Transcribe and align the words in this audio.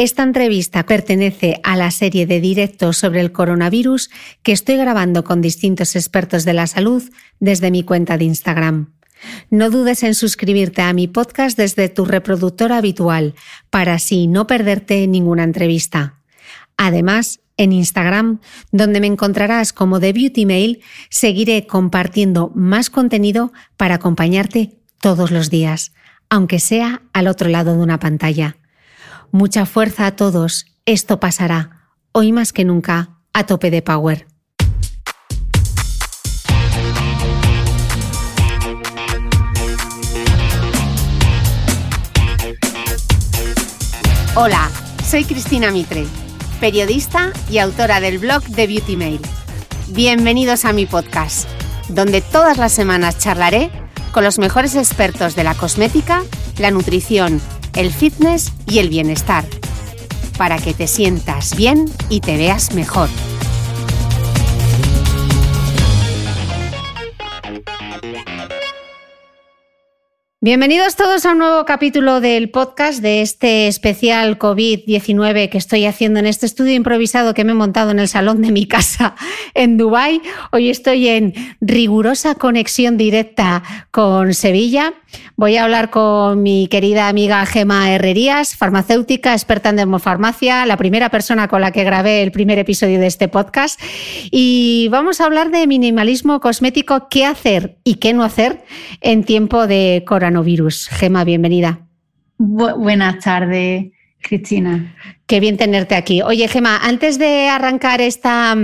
Esta 0.00 0.22
entrevista 0.22 0.86
pertenece 0.86 1.60
a 1.62 1.76
la 1.76 1.90
serie 1.90 2.24
de 2.24 2.40
directos 2.40 2.96
sobre 2.96 3.20
el 3.20 3.32
coronavirus 3.32 4.08
que 4.42 4.52
estoy 4.52 4.76
grabando 4.78 5.24
con 5.24 5.42
distintos 5.42 5.94
expertos 5.94 6.46
de 6.46 6.54
la 6.54 6.66
salud 6.66 7.02
desde 7.38 7.70
mi 7.70 7.82
cuenta 7.82 8.16
de 8.16 8.24
Instagram. 8.24 8.94
No 9.50 9.68
dudes 9.68 10.02
en 10.02 10.14
suscribirte 10.14 10.80
a 10.80 10.94
mi 10.94 11.06
podcast 11.06 11.54
desde 11.54 11.90
tu 11.90 12.06
reproductor 12.06 12.72
habitual 12.72 13.34
para 13.68 13.92
así 13.92 14.26
no 14.26 14.46
perderte 14.46 15.06
ninguna 15.06 15.44
entrevista. 15.44 16.14
Además, 16.78 17.40
en 17.58 17.74
Instagram, 17.74 18.40
donde 18.72 19.00
me 19.00 19.06
encontrarás 19.06 19.74
como 19.74 20.00
The 20.00 20.14
Beauty 20.14 20.46
Mail, 20.46 20.82
seguiré 21.10 21.66
compartiendo 21.66 22.52
más 22.54 22.88
contenido 22.88 23.52
para 23.76 23.96
acompañarte 23.96 24.78
todos 24.98 25.30
los 25.30 25.50
días, 25.50 25.92
aunque 26.30 26.58
sea 26.58 27.02
al 27.12 27.28
otro 27.28 27.50
lado 27.50 27.76
de 27.76 27.82
una 27.82 27.98
pantalla. 27.98 28.56
Mucha 29.32 29.64
fuerza 29.64 30.06
a 30.06 30.16
todos, 30.16 30.66
esto 30.86 31.20
pasará, 31.20 31.86
hoy 32.10 32.32
más 32.32 32.52
que 32.52 32.64
nunca, 32.64 33.10
a 33.32 33.46
tope 33.46 33.70
de 33.70 33.80
power. 33.80 34.26
Hola, 44.34 44.68
soy 45.08 45.22
Cristina 45.24 45.70
Mitre, 45.70 46.06
periodista 46.58 47.32
y 47.48 47.58
autora 47.58 48.00
del 48.00 48.18
blog 48.18 48.42
de 48.42 48.66
Beauty 48.66 48.96
Mail. 48.96 49.20
Bienvenidos 49.90 50.64
a 50.64 50.72
mi 50.72 50.86
podcast, 50.86 51.48
donde 51.88 52.20
todas 52.20 52.58
las 52.58 52.72
semanas 52.72 53.18
charlaré 53.18 53.70
con 54.10 54.24
los 54.24 54.40
mejores 54.40 54.74
expertos 54.74 55.36
de 55.36 55.44
la 55.44 55.54
cosmética, 55.54 56.24
la 56.58 56.72
nutrición, 56.72 57.40
el 57.74 57.92
fitness 57.92 58.52
y 58.66 58.78
el 58.78 58.88
bienestar, 58.88 59.44
para 60.36 60.58
que 60.58 60.74
te 60.74 60.86
sientas 60.86 61.56
bien 61.56 61.86
y 62.08 62.20
te 62.20 62.36
veas 62.36 62.74
mejor. 62.74 63.08
Bienvenidos 70.42 70.96
todos 70.96 71.26
a 71.26 71.32
un 71.32 71.38
nuevo 71.38 71.66
capítulo 71.66 72.22
del 72.22 72.48
podcast 72.48 73.02
de 73.02 73.20
este 73.20 73.68
especial 73.68 74.38
COVID-19 74.38 75.50
que 75.50 75.58
estoy 75.58 75.84
haciendo 75.84 76.18
en 76.18 76.24
este 76.24 76.46
estudio 76.46 76.72
improvisado 76.72 77.34
que 77.34 77.44
me 77.44 77.52
he 77.52 77.54
montado 77.54 77.90
en 77.90 77.98
el 77.98 78.08
salón 78.08 78.40
de 78.40 78.50
mi 78.50 78.64
casa 78.66 79.16
en 79.52 79.76
Dubái. 79.76 80.22
Hoy 80.50 80.70
estoy 80.70 81.08
en 81.08 81.34
rigurosa 81.60 82.36
conexión 82.36 82.96
directa 82.96 83.62
con 83.90 84.32
Sevilla. 84.32 84.94
Voy 85.36 85.56
a 85.56 85.64
hablar 85.64 85.90
con 85.90 86.42
mi 86.42 86.68
querida 86.68 87.08
amiga 87.08 87.44
Gema 87.46 87.92
Herrerías, 87.92 88.56
farmacéutica, 88.56 89.32
experta 89.32 89.70
en 89.70 89.76
dermofarmacia, 89.76 90.66
la 90.66 90.76
primera 90.76 91.08
persona 91.08 91.48
con 91.48 91.60
la 91.60 91.72
que 91.72 91.84
grabé 91.84 92.22
el 92.22 92.32
primer 92.32 92.58
episodio 92.58 93.00
de 93.00 93.06
este 93.06 93.28
podcast. 93.28 93.80
Y 94.30 94.88
vamos 94.90 95.20
a 95.20 95.24
hablar 95.24 95.50
de 95.50 95.66
minimalismo 95.66 96.40
cosmético, 96.40 97.08
qué 97.08 97.24
hacer 97.24 97.78
y 97.84 97.94
qué 97.94 98.12
no 98.12 98.22
hacer 98.22 98.62
en 99.00 99.24
tiempo 99.24 99.66
de 99.66 100.04
coronavirus 100.06 100.50
virus. 100.50 100.88
Gema, 100.88 101.24
bienvenida. 101.24 101.86
buenas 102.38 103.22
tardes, 103.22 103.86
Cristina. 104.20 104.96
Qué 105.26 105.40
bien 105.40 105.56
tenerte 105.56 105.94
aquí. 105.94 106.22
Oye, 106.22 106.48
Gema, 106.48 106.76
antes 106.78 107.18
de 107.18 107.48
arrancar 107.48 108.00
esta, 108.00 108.56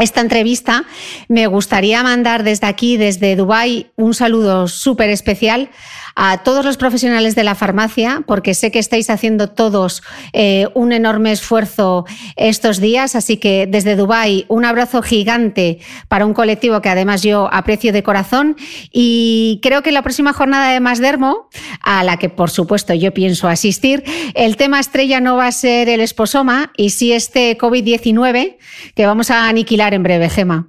esta 0.00 0.20
entrevista, 0.20 0.84
me 1.28 1.46
gustaría 1.46 2.02
mandar 2.02 2.42
desde 2.42 2.66
aquí, 2.66 2.96
desde 2.96 3.36
Dubái, 3.36 3.90
un 3.96 4.14
saludo 4.14 4.68
súper 4.68 5.10
especial 5.10 5.70
a 6.16 6.38
todos 6.38 6.64
los 6.64 6.76
profesionales 6.76 7.34
de 7.34 7.44
la 7.44 7.54
farmacia, 7.54 8.22
porque 8.26 8.54
sé 8.54 8.70
que 8.70 8.78
estáis 8.78 9.10
haciendo 9.10 9.48
todos 9.48 10.02
eh, 10.32 10.66
un 10.74 10.92
enorme 10.92 11.32
esfuerzo 11.32 12.04
estos 12.36 12.80
días. 12.80 13.14
Así 13.14 13.36
que 13.36 13.66
desde 13.66 13.96
Dubái, 13.96 14.44
un 14.48 14.64
abrazo 14.64 15.02
gigante 15.02 15.78
para 16.08 16.26
un 16.26 16.34
colectivo 16.34 16.80
que 16.82 16.88
además 16.88 17.22
yo 17.22 17.48
aprecio 17.52 17.92
de 17.92 18.02
corazón. 18.02 18.56
Y 18.92 19.60
creo 19.62 19.82
que 19.82 19.92
la 19.92 20.02
próxima 20.02 20.32
jornada 20.32 20.72
de 20.72 20.80
Masdermo, 20.80 21.48
a 21.80 22.04
la 22.04 22.18
que 22.18 22.28
por 22.28 22.50
supuesto 22.50 22.94
yo 22.94 23.12
pienso 23.14 23.48
asistir, 23.48 24.04
el 24.34 24.56
tema 24.56 24.80
estrella 24.80 25.20
no 25.20 25.36
va 25.36 25.46
a 25.46 25.52
ser 25.52 25.88
el 25.88 26.00
esposoma 26.00 26.72
y 26.76 26.90
sí 26.90 27.12
este 27.12 27.56
COVID-19 27.56 28.56
que 28.94 29.06
vamos 29.06 29.30
a 29.30 29.48
aniquilar 29.48 29.89
en 29.94 30.02
breve, 30.02 30.28
Gema. 30.28 30.68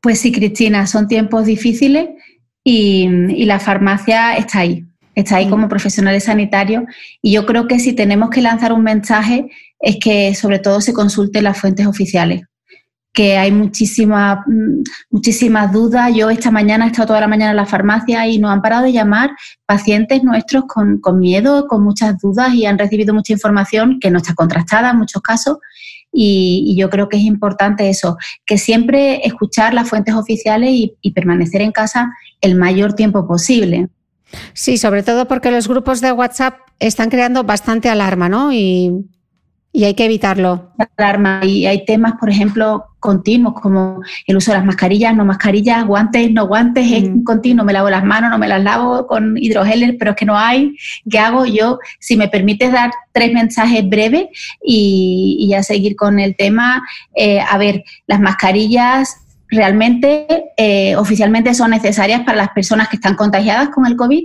Pues 0.00 0.20
sí, 0.20 0.32
Cristina, 0.32 0.86
son 0.86 1.08
tiempos 1.08 1.46
difíciles 1.46 2.08
y, 2.64 3.44
la 3.44 3.58
farmacia 3.58 4.36
está 4.36 4.60
ahí, 4.60 4.84
está 5.14 5.36
ahí 5.36 5.48
como 5.48 5.68
profesionales 5.68 6.24
sanitarios 6.24 6.84
y 7.22 7.32
yo 7.32 7.46
creo 7.46 7.66
que 7.66 7.78
si 7.78 7.92
tenemos 7.92 8.30
que 8.30 8.42
lanzar 8.42 8.72
un 8.72 8.82
mensaje 8.82 9.50
es 9.80 9.96
que 10.00 10.34
sobre 10.34 10.58
todo 10.58 10.80
se 10.80 10.92
consulte 10.92 11.42
las 11.42 11.58
fuentes 11.58 11.86
oficiales 11.86 12.42
que 13.18 13.36
hay 13.36 13.50
muchísimas 13.50 14.38
mm, 14.46 14.82
muchísimas 15.10 15.72
dudas. 15.72 16.14
Yo 16.14 16.30
esta 16.30 16.52
mañana 16.52 16.84
he 16.84 16.88
estado 16.88 17.08
toda 17.08 17.20
la 17.20 17.26
mañana 17.26 17.50
en 17.50 17.56
la 17.56 17.66
farmacia 17.66 18.26
y 18.28 18.38
nos 18.38 18.52
han 18.52 18.62
parado 18.62 18.84
de 18.84 18.92
llamar 18.92 19.30
pacientes 19.66 20.22
nuestros 20.22 20.66
con, 20.66 21.00
con 21.00 21.18
miedo, 21.18 21.66
con 21.66 21.82
muchas 21.82 22.16
dudas 22.18 22.54
y 22.54 22.66
han 22.66 22.78
recibido 22.78 23.12
mucha 23.14 23.32
información 23.32 23.98
que 23.98 24.12
no 24.12 24.18
está 24.18 24.34
contrastada 24.34 24.90
en 24.90 24.98
muchos 24.98 25.20
casos 25.20 25.58
y, 26.12 26.74
yo 26.78 26.90
creo 26.90 27.08
que 27.08 27.16
es 27.16 27.24
importante 27.24 27.88
eso, 27.88 28.16
que 28.46 28.58
siempre 28.58 29.26
escuchar 29.26 29.74
las 29.74 29.88
fuentes 29.88 30.14
oficiales 30.14 30.70
y, 30.72 31.10
permanecer 31.12 31.62
en 31.62 31.72
casa 31.72 32.12
el 32.40 32.54
mayor 32.54 32.94
tiempo 32.94 33.26
posible. 33.26 33.88
Sí, 34.52 34.76
sobre 34.76 35.02
todo 35.02 35.26
porque 35.26 35.50
los 35.50 35.68
grupos 35.68 36.00
de 36.00 36.12
WhatsApp 36.12 36.58
están 36.78 37.10
creando 37.10 37.44
bastante 37.44 37.88
alarma, 37.88 38.28
¿no? 38.28 38.52
Y, 38.52 38.92
Y 39.78 39.84
hay 39.84 39.94
que 39.94 40.06
evitarlo. 40.06 40.72
Y 41.42 41.66
hay 41.66 41.84
temas, 41.84 42.14
por 42.18 42.28
ejemplo, 42.28 42.86
continuos, 42.98 43.54
como 43.62 44.02
el 44.26 44.36
uso 44.36 44.50
de 44.50 44.56
las 44.56 44.66
mascarillas, 44.66 45.14
no 45.14 45.24
mascarillas, 45.24 45.86
guantes, 45.86 46.32
no 46.32 46.48
guantes, 46.48 46.90
es 46.90 47.08
mm. 47.08 47.22
continuo. 47.22 47.64
Me 47.64 47.72
lavo 47.72 47.88
las 47.88 48.02
manos, 48.02 48.28
no 48.28 48.38
me 48.38 48.48
las 48.48 48.60
lavo 48.60 49.06
con 49.06 49.36
hidrogel, 49.38 49.96
pero 49.96 50.10
es 50.10 50.16
que 50.16 50.24
no 50.24 50.36
hay. 50.36 50.76
¿Qué 51.08 51.20
hago 51.20 51.46
yo? 51.46 51.78
Si 52.00 52.16
me 52.16 52.26
permites 52.26 52.72
dar 52.72 52.90
tres 53.12 53.32
mensajes 53.32 53.88
breves 53.88 54.26
y, 54.60 55.46
ya 55.48 55.62
seguir 55.62 55.94
con 55.94 56.18
el 56.18 56.34
tema. 56.34 56.82
Eh, 57.14 57.38
a 57.38 57.56
ver, 57.56 57.84
las 58.08 58.18
mascarillas 58.18 59.28
realmente 59.48 60.26
eh, 60.56 60.96
oficialmente 60.96 61.54
son 61.54 61.70
necesarias 61.70 62.22
para 62.22 62.36
las 62.36 62.48
personas 62.48 62.88
que 62.88 62.96
están 62.96 63.14
contagiadas 63.14 63.68
con 63.68 63.86
el 63.86 63.94
COVID 63.94 64.24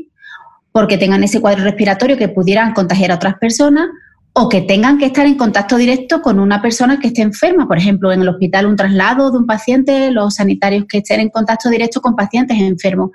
porque 0.72 0.98
tengan 0.98 1.24
ese 1.24 1.40
cuadro 1.40 1.64
respiratorio 1.64 2.18
que 2.18 2.28
pudieran 2.28 2.74
contagiar 2.74 3.12
a 3.12 3.16
otras 3.16 3.36
personas 3.36 3.88
o 4.36 4.50
que 4.50 4.62
tengan 4.62 4.98
que 4.98 5.06
estar 5.06 5.28
en 5.28 5.36
contacto 5.36 5.78
directo 5.78 6.22
con 6.22 6.40
una 6.40 6.62
persona 6.62 7.00
que 7.00 7.08
esté 7.08 7.22
enferma, 7.22 7.68
por 7.68 7.78
ejemplo, 7.78 8.12
en 8.12 8.22
el 8.22 8.30
hospital 8.30 8.66
un 8.66 8.76
traslado 8.76 9.32
de 9.32 9.38
un 9.38 9.46
paciente, 9.46 10.10
los 10.10 10.36
sanitarios 10.36 10.86
que 10.88 10.98
estén 10.98 11.20
en 11.20 11.30
contacto 11.30 11.70
directo 11.70 12.02
con 12.02 12.16
pacientes 12.16 12.58
enfermos, 12.60 13.12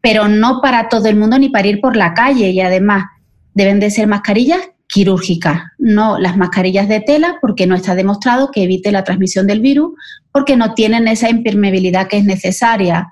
pero 0.00 0.28
no 0.28 0.60
para 0.60 0.88
todo 0.88 1.08
el 1.08 1.16
mundo 1.16 1.36
ni 1.38 1.48
para 1.48 1.66
ir 1.66 1.80
por 1.80 1.96
la 1.96 2.14
calle 2.14 2.50
y 2.50 2.60
además 2.60 3.06
deben 3.54 3.80
de 3.80 3.90
ser 3.90 4.06
mascarillas 4.06 4.60
quirúrgicas, 4.86 5.62
no 5.78 6.18
las 6.18 6.36
mascarillas 6.36 6.88
de 6.88 7.00
tela 7.00 7.38
porque 7.40 7.66
no 7.66 7.74
está 7.74 7.96
demostrado 7.96 8.52
que 8.52 8.62
evite 8.62 8.92
la 8.92 9.02
transmisión 9.02 9.48
del 9.48 9.60
virus 9.60 9.94
porque 10.30 10.56
no 10.56 10.74
tienen 10.74 11.08
esa 11.08 11.28
impermeabilidad 11.28 12.06
que 12.06 12.18
es 12.18 12.24
necesaria. 12.24 13.08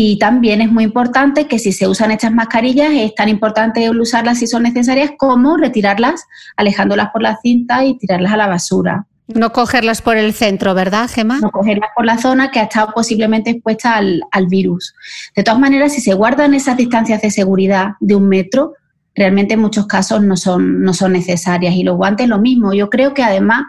Y 0.00 0.16
también 0.16 0.60
es 0.60 0.70
muy 0.70 0.84
importante 0.84 1.48
que 1.48 1.58
si 1.58 1.72
se 1.72 1.88
usan 1.88 2.12
estas 2.12 2.30
mascarillas, 2.30 2.90
es 2.92 3.16
tan 3.16 3.28
importante 3.28 3.90
usarlas 3.90 4.38
si 4.38 4.46
son 4.46 4.62
necesarias 4.62 5.10
como 5.18 5.56
retirarlas, 5.56 6.24
alejándolas 6.56 7.10
por 7.10 7.20
la 7.20 7.36
cinta 7.42 7.84
y 7.84 7.98
tirarlas 7.98 8.32
a 8.32 8.36
la 8.36 8.46
basura. 8.46 9.06
No 9.26 9.52
cogerlas 9.52 10.00
por 10.00 10.16
el 10.16 10.34
centro, 10.34 10.72
¿verdad, 10.72 11.10
Gemma? 11.12 11.40
No 11.40 11.50
cogerlas 11.50 11.90
por 11.96 12.06
la 12.06 12.16
zona 12.16 12.52
que 12.52 12.60
ha 12.60 12.62
estado 12.62 12.92
posiblemente 12.94 13.50
expuesta 13.50 13.96
al, 13.96 14.22
al 14.30 14.46
virus. 14.46 14.94
De 15.34 15.42
todas 15.42 15.58
maneras, 15.58 15.94
si 15.94 16.00
se 16.00 16.14
guardan 16.14 16.54
esas 16.54 16.76
distancias 16.76 17.20
de 17.20 17.32
seguridad 17.32 17.94
de 17.98 18.14
un 18.14 18.28
metro, 18.28 18.74
realmente 19.18 19.54
en 19.54 19.60
muchos 19.60 19.86
casos 19.86 20.22
no 20.22 20.36
son, 20.36 20.82
no 20.82 20.94
son 20.94 21.12
necesarias. 21.12 21.74
Y 21.74 21.82
los 21.82 21.96
guantes 21.96 22.28
lo 22.28 22.38
mismo. 22.38 22.72
Yo 22.72 22.88
creo 22.88 23.12
que 23.14 23.22
además 23.22 23.64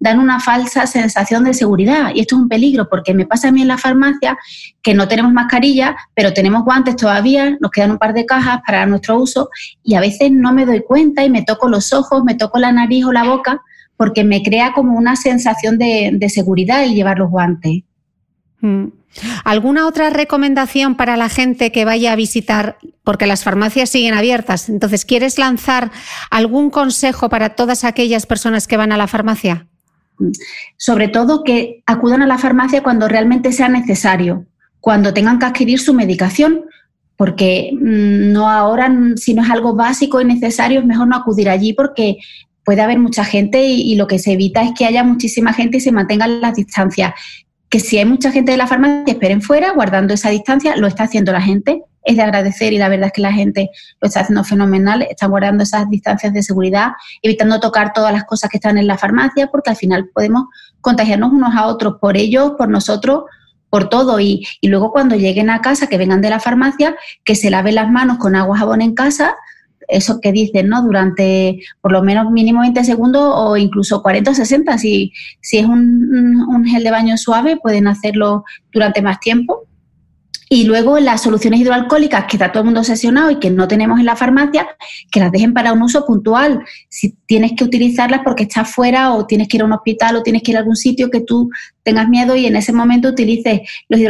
dan 0.00 0.18
una 0.18 0.40
falsa 0.40 0.86
sensación 0.86 1.44
de 1.44 1.54
seguridad 1.54 2.10
y 2.14 2.20
esto 2.20 2.36
es 2.36 2.42
un 2.42 2.48
peligro 2.48 2.88
porque 2.88 3.14
me 3.14 3.26
pasa 3.26 3.48
a 3.48 3.52
mí 3.52 3.62
en 3.62 3.68
la 3.68 3.78
farmacia 3.78 4.36
que 4.82 4.92
no 4.92 5.08
tenemos 5.08 5.32
mascarilla, 5.32 5.96
pero 6.14 6.32
tenemos 6.32 6.64
guantes 6.64 6.96
todavía, 6.96 7.56
nos 7.60 7.70
quedan 7.70 7.92
un 7.92 7.98
par 7.98 8.12
de 8.12 8.26
cajas 8.26 8.60
para 8.66 8.84
nuestro 8.86 9.18
uso 9.18 9.48
y 9.82 9.94
a 9.94 10.00
veces 10.00 10.30
no 10.32 10.52
me 10.52 10.66
doy 10.66 10.82
cuenta 10.82 11.24
y 11.24 11.30
me 11.30 11.42
toco 11.42 11.68
los 11.68 11.92
ojos, 11.92 12.24
me 12.24 12.34
toco 12.34 12.58
la 12.58 12.72
nariz 12.72 13.04
o 13.04 13.12
la 13.12 13.24
boca 13.24 13.62
porque 13.96 14.24
me 14.24 14.42
crea 14.42 14.72
como 14.74 14.98
una 14.98 15.16
sensación 15.16 15.78
de, 15.78 16.10
de 16.12 16.28
seguridad 16.28 16.82
el 16.82 16.94
llevar 16.94 17.18
los 17.18 17.30
guantes. 17.30 17.82
Mm. 18.60 18.86
¿Alguna 19.44 19.86
otra 19.86 20.10
recomendación 20.10 20.96
para 20.96 21.16
la 21.16 21.28
gente 21.28 21.72
que 21.72 21.84
vaya 21.84 22.12
a 22.12 22.16
visitar? 22.16 22.78
Porque 23.02 23.26
las 23.26 23.44
farmacias 23.44 23.90
siguen 23.90 24.14
abiertas. 24.14 24.68
Entonces, 24.68 25.04
¿quieres 25.04 25.38
lanzar 25.38 25.90
algún 26.30 26.70
consejo 26.70 27.28
para 27.28 27.50
todas 27.50 27.84
aquellas 27.84 28.26
personas 28.26 28.66
que 28.66 28.76
van 28.76 28.92
a 28.92 28.96
la 28.96 29.06
farmacia? 29.06 29.66
Sobre 30.76 31.08
todo 31.08 31.44
que 31.44 31.82
acudan 31.86 32.22
a 32.22 32.26
la 32.26 32.38
farmacia 32.38 32.82
cuando 32.82 33.08
realmente 33.08 33.52
sea 33.52 33.68
necesario, 33.68 34.46
cuando 34.80 35.12
tengan 35.12 35.38
que 35.38 35.46
adquirir 35.46 35.80
su 35.80 35.94
medicación, 35.94 36.62
porque 37.16 37.70
mm, 37.72 38.32
no 38.32 38.48
ahora, 38.48 38.92
si 39.16 39.34
no 39.34 39.42
es 39.42 39.50
algo 39.50 39.74
básico 39.74 40.20
y 40.20 40.24
necesario, 40.24 40.80
es 40.80 40.86
mejor 40.86 41.08
no 41.08 41.16
acudir 41.16 41.48
allí 41.48 41.72
porque 41.72 42.18
puede 42.64 42.80
haber 42.80 42.98
mucha 42.98 43.24
gente 43.24 43.64
y, 43.64 43.92
y, 43.92 43.94
lo 43.96 44.06
que 44.06 44.18
se 44.18 44.32
evita 44.32 44.62
es 44.62 44.72
que 44.76 44.86
haya 44.86 45.04
muchísima 45.04 45.52
gente 45.52 45.76
y 45.76 45.80
se 45.80 45.92
mantengan 45.92 46.40
las 46.40 46.56
distancias 46.56 47.12
que 47.74 47.80
si 47.80 47.98
hay 47.98 48.04
mucha 48.04 48.30
gente 48.30 48.52
de 48.52 48.56
la 48.56 48.68
farmacia, 48.68 49.14
esperen 49.14 49.42
fuera, 49.42 49.72
guardando 49.72 50.14
esa 50.14 50.30
distancia, 50.30 50.76
lo 50.76 50.86
está 50.86 51.02
haciendo 51.02 51.32
la 51.32 51.40
gente, 51.40 51.82
es 52.04 52.14
de 52.14 52.22
agradecer 52.22 52.72
y 52.72 52.78
la 52.78 52.88
verdad 52.88 53.08
es 53.08 53.12
que 53.12 53.20
la 53.20 53.32
gente 53.32 53.68
lo 54.00 54.06
está 54.06 54.20
haciendo 54.20 54.44
fenomenal, 54.44 55.02
está 55.02 55.26
guardando 55.26 55.64
esas 55.64 55.90
distancias 55.90 56.32
de 56.32 56.44
seguridad, 56.44 56.92
evitando 57.20 57.58
tocar 57.58 57.92
todas 57.92 58.12
las 58.12 58.26
cosas 58.26 58.48
que 58.48 58.58
están 58.58 58.78
en 58.78 58.86
la 58.86 58.96
farmacia, 58.96 59.48
porque 59.48 59.70
al 59.70 59.76
final 59.76 60.08
podemos 60.14 60.44
contagiarnos 60.80 61.32
unos 61.32 61.52
a 61.56 61.66
otros 61.66 61.96
por 62.00 62.16
ellos, 62.16 62.52
por 62.56 62.68
nosotros, 62.68 63.24
por 63.70 63.88
todo. 63.88 64.20
Y, 64.20 64.46
y 64.60 64.68
luego 64.68 64.92
cuando 64.92 65.16
lleguen 65.16 65.50
a 65.50 65.60
casa, 65.60 65.88
que 65.88 65.98
vengan 65.98 66.20
de 66.20 66.30
la 66.30 66.38
farmacia, 66.38 66.94
que 67.24 67.34
se 67.34 67.50
laven 67.50 67.74
las 67.74 67.90
manos 67.90 68.18
con 68.18 68.36
agua 68.36 68.56
jabón 68.56 68.82
en 68.82 68.94
casa, 68.94 69.34
eso 69.88 70.20
que 70.20 70.32
dicen, 70.32 70.68
¿no? 70.68 70.82
Durante 70.82 71.60
por 71.80 71.92
lo 71.92 72.02
menos 72.02 72.30
mínimo 72.30 72.60
20 72.60 72.84
segundos 72.84 73.32
o 73.34 73.56
incluso 73.56 74.02
40 74.02 74.30
o 74.30 74.34
60. 74.34 74.78
Si, 74.78 75.12
si 75.40 75.58
es 75.58 75.66
un, 75.66 76.44
un 76.48 76.64
gel 76.64 76.84
de 76.84 76.90
baño 76.90 77.16
suave, 77.16 77.56
pueden 77.56 77.86
hacerlo 77.86 78.44
durante 78.72 79.02
más 79.02 79.20
tiempo. 79.20 79.66
Y 80.48 80.64
luego 80.64 81.00
las 81.00 81.22
soluciones 81.22 81.60
hidroalcohólicas 81.60 82.26
que 82.26 82.36
está 82.36 82.52
todo 82.52 82.60
el 82.60 82.66
mundo 82.66 82.80
obsesionado 82.80 83.30
y 83.30 83.40
que 83.40 83.50
no 83.50 83.66
tenemos 83.66 83.98
en 83.98 84.06
la 84.06 84.14
farmacia, 84.14 84.68
que 85.10 85.18
las 85.18 85.32
dejen 85.32 85.54
para 85.54 85.72
un 85.72 85.82
uso 85.82 86.04
puntual. 86.06 86.62
Si 86.88 87.16
tienes 87.26 87.52
que 87.56 87.64
utilizarlas 87.64 88.20
porque 88.22 88.44
estás 88.44 88.70
fuera 88.70 89.14
o 89.14 89.26
tienes 89.26 89.48
que 89.48 89.56
ir 89.56 89.62
a 89.62 89.66
un 89.66 89.72
hospital 89.72 90.16
o 90.16 90.22
tienes 90.22 90.42
que 90.42 90.52
ir 90.52 90.56
a 90.56 90.60
algún 90.60 90.76
sitio 90.76 91.10
que 91.10 91.22
tú 91.22 91.50
tengas 91.82 92.08
miedo 92.08 92.36
y 92.36 92.46
en 92.46 92.56
ese 92.56 92.72
momento 92.72 93.08
utilices 93.08 93.62
los, 93.88 94.00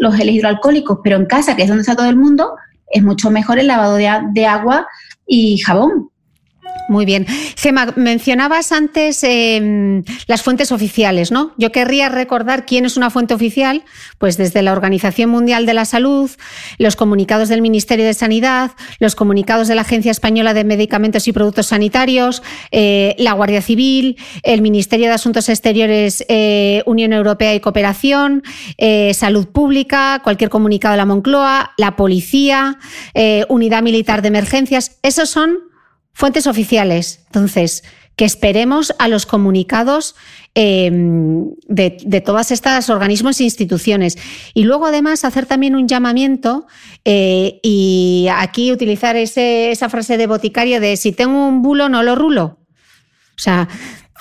los 0.00 0.14
geles 0.14 0.34
hidroalcohólicos, 0.34 0.98
pero 1.02 1.16
en 1.16 1.26
casa, 1.26 1.54
que 1.54 1.62
es 1.62 1.68
donde 1.68 1.82
está 1.82 1.96
todo 1.96 2.10
el 2.10 2.16
mundo, 2.16 2.54
es 2.90 3.02
mucho 3.02 3.30
mejor 3.30 3.58
el 3.58 3.68
lavado 3.68 3.96
de, 3.96 4.10
de 4.32 4.46
agua 4.46 4.86
y 5.26 5.58
jabón. 5.58 6.10
Muy 6.88 7.06
bien. 7.06 7.26
Gema, 7.56 7.94
mencionabas 7.96 8.70
antes 8.70 9.24
em, 9.24 10.04
las 10.26 10.42
fuentes 10.42 10.70
oficiales, 10.70 11.32
¿no? 11.32 11.52
Yo 11.56 11.72
querría 11.72 12.10
recordar 12.10 12.66
quién 12.66 12.84
es 12.84 12.98
una 12.98 13.08
fuente 13.08 13.32
oficial, 13.32 13.84
pues 14.18 14.36
desde 14.36 14.60
la 14.60 14.72
Organización 14.72 15.30
Mundial 15.30 15.64
de 15.64 15.72
la 15.72 15.86
Salud, 15.86 16.30
los 16.76 16.94
comunicados 16.96 17.48
del 17.48 17.62
Ministerio 17.62 18.04
de 18.04 18.12
Sanidad, 18.12 18.72
los 18.98 19.14
comunicados 19.14 19.66
de 19.68 19.76
la 19.76 19.80
Agencia 19.80 20.10
Española 20.10 20.52
de 20.52 20.64
Medicamentos 20.64 21.26
y 21.26 21.32
Productos 21.32 21.68
Sanitarios, 21.68 22.42
eh, 22.70 23.14
la 23.18 23.32
Guardia 23.32 23.62
Civil, 23.62 24.18
el 24.42 24.60
Ministerio 24.60 25.06
de 25.06 25.14
Asuntos 25.14 25.48
Exteriores, 25.48 26.24
eh, 26.28 26.82
Unión 26.84 27.14
Europea 27.14 27.54
y 27.54 27.60
Cooperación, 27.60 28.42
eh, 28.76 29.14
Salud 29.14 29.48
Pública, 29.48 30.20
cualquier 30.22 30.50
comunicado 30.50 30.92
de 30.92 30.98
la 30.98 31.06
Moncloa, 31.06 31.72
la 31.78 31.96
Policía, 31.96 32.78
Unidad 33.48 33.82
Militar 33.82 34.20
de 34.22 34.28
Emergencias. 34.28 34.98
Esos 35.02 35.30
son 35.30 35.73
Fuentes 36.14 36.46
oficiales. 36.46 37.20
Entonces, 37.26 37.82
que 38.16 38.24
esperemos 38.24 38.94
a 38.98 39.08
los 39.08 39.26
comunicados 39.26 40.14
em, 40.54 41.50
de, 41.66 41.96
de 42.04 42.20
todas 42.20 42.52
estas 42.52 42.88
organismos 42.88 43.40
e 43.40 43.44
instituciones. 43.44 44.16
Y 44.54 44.64
luego, 44.64 44.86
además, 44.86 45.24
hacer 45.24 45.46
también 45.46 45.74
un 45.74 45.88
llamamiento 45.88 46.66
eh, 47.04 47.58
y 47.62 48.28
aquí 48.32 48.70
utilizar 48.70 49.16
esa 49.16 49.88
frase 49.88 50.16
de 50.16 50.26
boticario 50.26 50.80
de 50.80 50.96
si 50.96 51.12
tengo 51.12 51.48
un 51.48 51.62
bulo, 51.62 51.88
no 51.88 52.02
lo 52.02 52.14
rulo. 52.14 52.58
O 53.36 53.40
sea, 53.40 53.68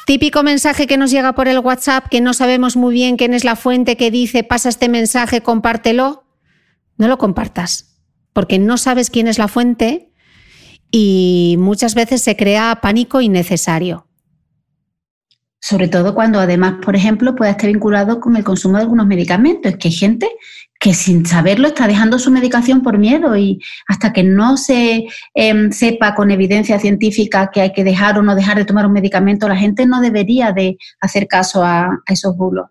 típico 0.07 0.41
mensaje 0.41 0.87
que 0.87 0.97
nos 0.97 1.11
llega 1.11 1.33
por 1.33 1.47
el 1.47 1.59
WhatsApp, 1.59 2.07
que 2.09 2.21
no 2.21 2.33
sabemos 2.33 2.75
muy 2.75 2.95
bien 2.95 3.15
quién 3.15 3.35
es 3.35 3.43
la 3.43 3.55
fuente 3.55 3.95
que 3.95 4.09
dice 4.09 4.43
pasa 4.43 4.69
este 4.69 4.89
mensaje, 4.89 5.41
compártelo. 5.41 6.23
No 6.97 7.07
lo 7.07 7.17
compartas, 7.19 7.99
porque 8.33 8.57
no 8.57 8.77
sabes 8.77 9.11
quién 9.11 9.27
es 9.27 9.37
la 9.37 9.47
fuente 9.47 10.12
y 10.95 11.55
muchas 11.57 11.95
veces 11.95 12.21
se 12.21 12.37
crea 12.37 12.77
pánico 12.79 13.19
innecesario. 13.19 14.05
Sobre 15.59 15.87
todo 15.87 16.13
cuando 16.13 16.39
además, 16.39 16.75
por 16.85 16.95
ejemplo, 16.95 17.35
puede 17.35 17.49
estar 17.49 17.67
vinculado 17.67 18.19
con 18.19 18.35
el 18.35 18.43
consumo 18.43 18.77
de 18.77 18.83
algunos 18.83 19.07
medicamentos. 19.07 19.71
Es 19.71 19.77
que 19.79 19.87
hay 19.87 19.93
gente 19.95 20.29
que 20.79 20.93
sin 20.93 21.25
saberlo 21.25 21.69
está 21.69 21.87
dejando 21.87 22.19
su 22.19 22.29
medicación 22.29 22.83
por 22.83 22.99
miedo 22.99 23.35
y 23.35 23.59
hasta 23.87 24.13
que 24.13 24.21
no 24.21 24.55
se 24.55 25.07
em, 25.33 25.71
sepa 25.71 26.13
con 26.13 26.29
evidencia 26.29 26.77
científica 26.77 27.49
que 27.51 27.61
hay 27.61 27.73
que 27.73 27.83
dejar 27.83 28.19
o 28.19 28.21
no 28.21 28.35
dejar 28.35 28.57
de 28.57 28.65
tomar 28.65 28.85
un 28.85 28.93
medicamento, 28.93 29.47
la 29.47 29.55
gente 29.55 29.87
no 29.87 29.99
debería 29.99 30.51
de 30.51 30.77
hacer 31.01 31.27
caso 31.27 31.63
a, 31.63 31.85
a 31.85 32.13
esos 32.13 32.37
bulos. 32.37 32.67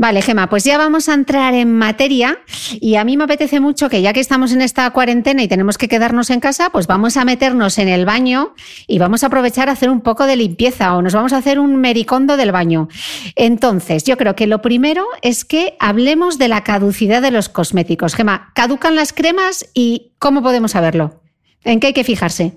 Vale, 0.00 0.22
Gema, 0.22 0.48
pues 0.48 0.64
ya 0.64 0.78
vamos 0.78 1.10
a 1.10 1.12
entrar 1.12 1.52
en 1.52 1.76
materia 1.76 2.38
y 2.80 2.94
a 2.94 3.04
mí 3.04 3.18
me 3.18 3.24
apetece 3.24 3.60
mucho 3.60 3.90
que 3.90 4.00
ya 4.00 4.14
que 4.14 4.20
estamos 4.20 4.50
en 4.50 4.62
esta 4.62 4.88
cuarentena 4.92 5.42
y 5.42 5.46
tenemos 5.46 5.76
que 5.76 5.88
quedarnos 5.88 6.30
en 6.30 6.40
casa, 6.40 6.70
pues 6.70 6.86
vamos 6.86 7.18
a 7.18 7.26
meternos 7.26 7.76
en 7.76 7.86
el 7.86 8.06
baño 8.06 8.54
y 8.86 8.98
vamos 8.98 9.22
a 9.22 9.26
aprovechar 9.26 9.68
a 9.68 9.72
hacer 9.72 9.90
un 9.90 10.00
poco 10.00 10.24
de 10.24 10.36
limpieza 10.36 10.96
o 10.96 11.02
nos 11.02 11.12
vamos 11.12 11.34
a 11.34 11.36
hacer 11.36 11.58
un 11.58 11.76
mericondo 11.76 12.38
del 12.38 12.50
baño. 12.50 12.88
Entonces, 13.36 14.04
yo 14.04 14.16
creo 14.16 14.34
que 14.34 14.46
lo 14.46 14.62
primero 14.62 15.04
es 15.20 15.44
que 15.44 15.76
hablemos 15.78 16.38
de 16.38 16.48
la 16.48 16.64
caducidad 16.64 17.20
de 17.20 17.32
los 17.32 17.50
cosméticos. 17.50 18.14
Gema, 18.14 18.52
¿caducan 18.54 18.96
las 18.96 19.12
cremas 19.12 19.68
y 19.74 20.12
cómo 20.18 20.42
podemos 20.42 20.70
saberlo? 20.70 21.20
¿En 21.62 21.78
qué 21.78 21.88
hay 21.88 21.92
que 21.92 22.04
fijarse? 22.04 22.54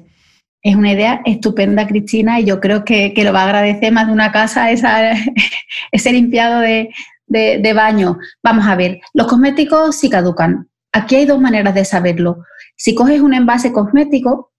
Es 0.61 0.77
una 0.77 0.93
idea 0.93 1.19
estupenda, 1.25 1.87
Cristina, 1.87 2.39
y 2.39 2.45
yo 2.45 2.61
creo 2.61 2.85
que, 2.85 3.13
lo 3.17 3.33
va 3.33 3.41
a 3.41 3.47
agradecer 3.47 3.91
más 3.91 4.07
de 4.07 4.13
una 4.13 4.31
casa 4.31 4.71
esa, 4.71 5.11
ese 5.91 6.13
limpiado 6.13 6.61
de, 6.61 6.89
de, 7.27 7.73
baño. 7.73 8.17
Vamos 8.41 8.65
a 8.67 8.75
ver, 8.75 8.99
los 9.13 9.27
cosméticos 9.27 9.95
sí 9.95 10.09
caducan. 10.09 10.69
Aquí 10.91 11.15
hay 11.15 11.25
dos 11.25 11.39
maneras 11.39 11.73
de 11.73 11.85
saberlo. 11.85 12.43
Si 12.75 12.93
coges 12.93 13.21
un 13.21 13.33
envase 13.33 13.71
cosmético, 13.71 14.51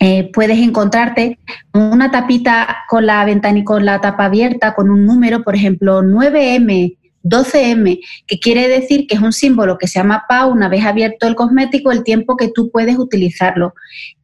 eh, 0.00 0.30
puedes 0.32 0.58
encontrarte 0.58 1.38
una 1.72 2.10
tapita 2.10 2.78
con 2.88 3.06
la 3.06 3.24
ventana 3.24 3.58
y 3.58 3.64
con 3.64 3.84
la 3.84 4.00
tapa 4.00 4.26
abierta, 4.26 4.74
con 4.74 4.90
un 4.90 5.06
número, 5.06 5.42
por 5.42 5.54
ejemplo, 5.54 6.02
9M, 6.02 6.98
12M, 7.22 8.00
que 8.26 8.38
quiere 8.38 8.68
decir 8.68 9.06
que 9.06 9.14
es 9.14 9.22
un 9.22 9.32
símbolo 9.32 9.78
que 9.78 9.86
se 9.86 9.98
llama 10.00 10.24
PA 10.28 10.46
una 10.46 10.68
vez 10.68 10.84
abierto 10.84 11.26
el 11.26 11.36
cosmético, 11.36 11.92
el 11.92 12.02
tiempo 12.02 12.36
que 12.36 12.50
tú 12.52 12.70
puedes 12.70 12.98
utilizarlo. 12.98 13.74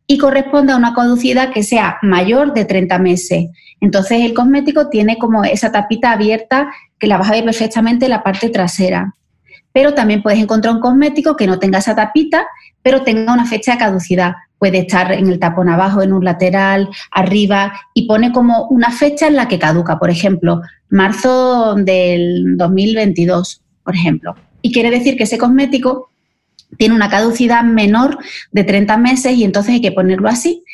Y 0.08 0.18
corresponde 0.18 0.72
a 0.72 0.76
una 0.76 0.94
caducidad 0.94 1.52
que 1.52 1.62
sea 1.62 1.98
mayor 2.02 2.52
de 2.52 2.64
30 2.64 2.98
meses. 2.98 3.46
Entonces 3.80 4.22
el 4.22 4.34
cosmético 4.34 4.88
tiene 4.88 5.18
como 5.18 5.44
esa 5.44 5.70
tapita 5.70 6.10
abierta 6.10 6.72
que 6.98 7.06
la 7.06 7.18
vas 7.18 7.28
a 7.28 7.34
ver 7.34 7.44
perfectamente 7.44 8.06
en 8.06 8.10
la 8.10 8.24
parte 8.24 8.48
trasera. 8.48 9.14
Pero 9.72 9.94
también 9.94 10.22
puedes 10.22 10.40
encontrar 10.40 10.74
un 10.74 10.80
cosmético 10.80 11.36
que 11.36 11.46
no 11.46 11.60
tenga 11.60 11.78
esa 11.78 11.94
tapita, 11.94 12.48
pero 12.82 13.02
tenga 13.02 13.32
una 13.32 13.44
fecha 13.44 13.72
de 13.72 13.78
caducidad 13.78 14.34
puede 14.58 14.78
estar 14.78 15.12
en 15.12 15.28
el 15.28 15.38
tapón 15.38 15.68
abajo, 15.68 16.02
en 16.02 16.12
un 16.12 16.24
lateral, 16.24 16.88
arriba, 17.10 17.72
y 17.94 18.06
pone 18.06 18.32
como 18.32 18.66
una 18.68 18.90
fecha 18.90 19.28
en 19.28 19.36
la 19.36 19.48
que 19.48 19.58
caduca, 19.58 19.98
por 19.98 20.10
ejemplo, 20.10 20.60
marzo 20.90 21.74
del 21.76 22.56
2022, 22.56 23.62
por 23.84 23.94
ejemplo. 23.94 24.34
Y 24.62 24.72
quiere 24.72 24.90
decir 24.90 25.16
que 25.16 25.24
ese 25.24 25.38
cosmético 25.38 26.10
tiene 26.76 26.94
una 26.94 27.08
caducidad 27.08 27.62
menor 27.62 28.18
de 28.52 28.64
30 28.64 28.96
meses 28.98 29.32
y 29.32 29.44
entonces 29.44 29.74
hay 29.74 29.80
que 29.80 29.92
ponerlo 29.92 30.28
así. 30.28 30.64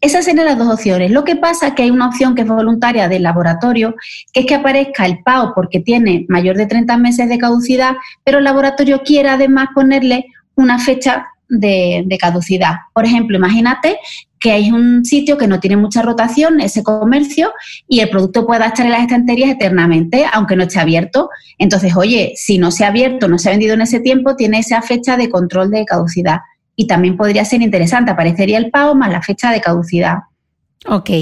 Esas 0.00 0.26
serían 0.26 0.44
las 0.44 0.58
dos 0.58 0.68
opciones. 0.68 1.10
Lo 1.10 1.24
que 1.24 1.36
pasa 1.36 1.68
es 1.68 1.74
que 1.74 1.84
hay 1.84 1.90
una 1.90 2.08
opción 2.08 2.34
que 2.34 2.42
es 2.42 2.48
voluntaria 2.48 3.08
del 3.08 3.22
laboratorio, 3.22 3.94
que 4.32 4.40
es 4.40 4.46
que 4.46 4.54
aparezca 4.54 5.06
el 5.06 5.22
PAO 5.22 5.54
porque 5.54 5.80
tiene 5.80 6.26
mayor 6.28 6.56
de 6.56 6.66
30 6.66 6.98
meses 6.98 7.28
de 7.28 7.38
caducidad, 7.38 7.96
pero 8.22 8.38
el 8.38 8.44
laboratorio 8.44 9.02
quiere 9.02 9.30
además 9.30 9.68
ponerle 9.74 10.26
una 10.56 10.78
fecha 10.78 11.28
de, 11.48 12.06
caducidad. 12.20 12.74
Por 12.92 13.04
ejemplo, 13.04 13.36
imagínate 13.36 13.98
que 14.38 14.52
hay 14.52 14.70
un 14.70 15.04
sitio 15.04 15.38
que 15.38 15.46
no 15.46 15.60
tiene 15.60 15.76
mucha 15.76 16.02
rotación, 16.02 16.60
ese 16.60 16.82
comercio, 16.82 17.52
y 17.88 18.00
el 18.00 18.10
producto 18.10 18.46
pueda 18.46 18.66
estar 18.66 18.84
en 18.84 18.92
las 18.92 19.02
estanterías 19.02 19.50
eternamente, 19.50 20.26
aunque 20.32 20.56
no 20.56 20.64
esté 20.64 20.80
abierto. 20.80 21.30
Entonces, 21.58 21.96
oye, 21.96 22.32
si 22.36 22.58
no 22.58 22.70
se 22.70 22.84
ha 22.84 22.88
abierto, 22.88 23.28
no 23.28 23.38
se 23.38 23.48
ha 23.48 23.52
vendido 23.52 23.74
en 23.74 23.82
ese 23.82 24.00
tiempo, 24.00 24.36
tiene 24.36 24.58
esa 24.58 24.82
fecha 24.82 25.16
de 25.16 25.30
control 25.30 25.70
de 25.70 25.84
caducidad. 25.84 26.40
Y 26.76 26.86
también 26.86 27.16
podría 27.16 27.44
ser 27.44 27.62
interesante, 27.62 28.10
aparecería 28.10 28.58
el 28.58 28.70
pago 28.70 28.94
más 28.94 29.10
la 29.10 29.22
fecha 29.22 29.50
de 29.50 29.60
caducidad. 29.60 30.18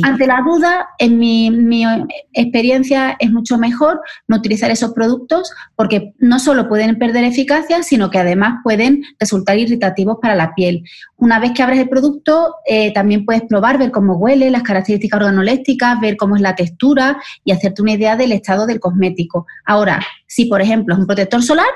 Ante 0.02 0.26
la 0.26 0.42
duda, 0.44 0.88
en 0.98 1.18
mi, 1.18 1.84
experiencia 2.32 3.16
es 3.18 3.30
mucho 3.30 3.58
mejor 3.58 4.00
no 4.26 4.36
utilizar 4.36 4.70
esos 4.70 4.92
productos 4.92 5.52
porque 5.76 6.14
no 6.18 6.40
solo 6.40 6.68
pueden 6.68 6.98
perder 6.98 7.24
eficacia, 7.24 7.82
sino 7.82 8.10
que 8.10 8.18
además 8.18 8.60
pueden 8.64 9.02
resultar 9.20 9.58
irritativos 9.58 10.18
para 10.20 10.34
la 10.34 10.54
piel. 10.54 10.82
Una 11.16 11.38
vez 11.38 11.52
que 11.52 11.62
abres 11.62 11.78
el 11.78 11.88
producto, 11.88 12.56
eh, 12.66 12.92
también 12.92 13.24
puedes 13.24 13.42
probar, 13.42 13.78
ver 13.78 13.92
cómo 13.92 14.14
huele, 14.14 14.50
las 14.50 14.64
características 14.64 15.20
organolépticas, 15.20 16.00
ver 16.00 16.16
cómo 16.16 16.34
es 16.34 16.42
la 16.42 16.56
textura 16.56 17.20
y 17.44 17.52
hacerte 17.52 17.82
una 17.82 17.92
idea 17.92 18.16
del 18.16 18.32
estado 18.32 18.66
del 18.66 18.80
cosmético. 18.80 19.46
Ahora, 19.64 20.04
si 20.26 20.46
por 20.46 20.60
ejemplo 20.60 20.94
es 20.94 21.00
un 21.00 21.06
protector 21.06 21.42
solar, 21.42 21.70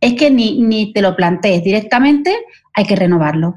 es 0.00 0.14
que 0.14 0.30
ni, 0.30 0.92
te 0.92 1.02
lo 1.02 1.14
plantees 1.14 1.62
directamente, 1.62 2.36
hay 2.74 2.84
que 2.84 2.96
renovarlo. 2.96 3.54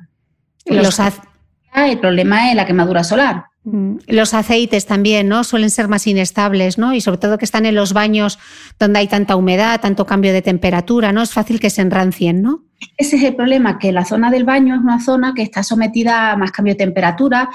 el 1.74 2.00
problema 2.00 2.50
es 2.50 2.56
la 2.56 2.66
quemadura 2.66 3.04
solar. 3.04 3.46
Mm, 3.64 3.98
los 4.08 4.34
aceites 4.34 4.86
también, 4.88 5.28
¿no? 5.28 5.44
Suelen 5.44 5.70
ser 5.70 5.88
más 5.88 6.08
inestables, 6.08 6.78
¿no? 6.78 6.94
Y 6.94 7.02
sobre 7.02 7.20
todo 7.20 7.38
que 7.38 7.46
están 7.46 7.66
en 7.66 7.76
los 7.76 7.94
baños 7.94 8.40
donde 8.80 9.00
hay 9.00 9.08
tanta 9.08 9.36
humedad, 9.36 9.80
tanto 9.80 10.06
cambio 10.06 10.34
de 10.34 10.42
temperatura, 10.42 11.12
¿no? 11.12 11.22
Es 11.22 11.32
fácil 11.32 11.60
que 11.60 11.70
se 11.70 11.82
enrancien, 11.82 12.42
¿no? 12.42 12.64
Ese 12.98 13.18
es 13.18 13.24
el 13.24 13.36
problema, 13.36 13.78
que 13.78 13.92
la 13.92 14.06
zona 14.06 14.32
del 14.32 14.44
baño 14.44 14.76
es 14.76 14.82
una 14.82 15.00
zona 15.00 15.34
que 15.36 15.44
está 15.44 15.62
sometida 15.62 16.32
a 16.32 16.38
más 16.38 16.52
cambio 16.52 16.74
de 16.74 16.80
temperatura 16.80 17.50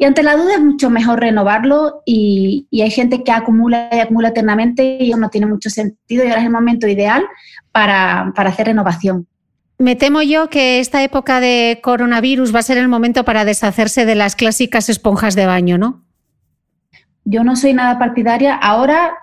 y 0.00 0.04
ante 0.04 0.22
la 0.22 0.34
duda 0.34 0.54
es 0.54 0.60
mucho 0.60 0.88
mejor 0.88 1.20
renovarlo 1.20 2.02
y, 2.06 2.66
hay 2.72 2.90
gente 2.90 3.22
que 3.22 3.32
acumula 3.32 3.90
y 3.92 3.98
acumula 3.98 4.28
eternamente 4.28 4.96
y 4.98 5.10
no 5.10 5.28
tiene 5.28 5.46
mucho 5.46 5.68
sentido 5.68 6.24
y 6.24 6.28
ahora 6.28 6.40
es 6.40 6.46
el 6.46 6.52
momento 6.52 6.86
ideal 6.88 7.22
para, 7.70 8.32
para 8.34 8.48
hacer 8.48 8.68
renovación. 8.68 9.26
Me 9.80 9.96
temo 9.96 10.20
yo 10.20 10.50
que 10.50 10.78
esta 10.78 11.02
época 11.02 11.40
de 11.40 11.80
coronavirus 11.82 12.54
va 12.54 12.58
a 12.58 12.62
ser 12.62 12.76
el 12.76 12.86
momento 12.86 13.24
para 13.24 13.46
deshacerse 13.46 14.04
de 14.04 14.14
las 14.14 14.36
clásicas 14.36 14.90
esponjas 14.90 15.34
de 15.34 15.46
baño, 15.46 15.78
¿no? 15.78 16.04
Yo 17.24 17.44
no 17.44 17.56
soy 17.56 17.72
nada 17.72 17.98
partidaria. 17.98 18.56
Ahora 18.56 19.14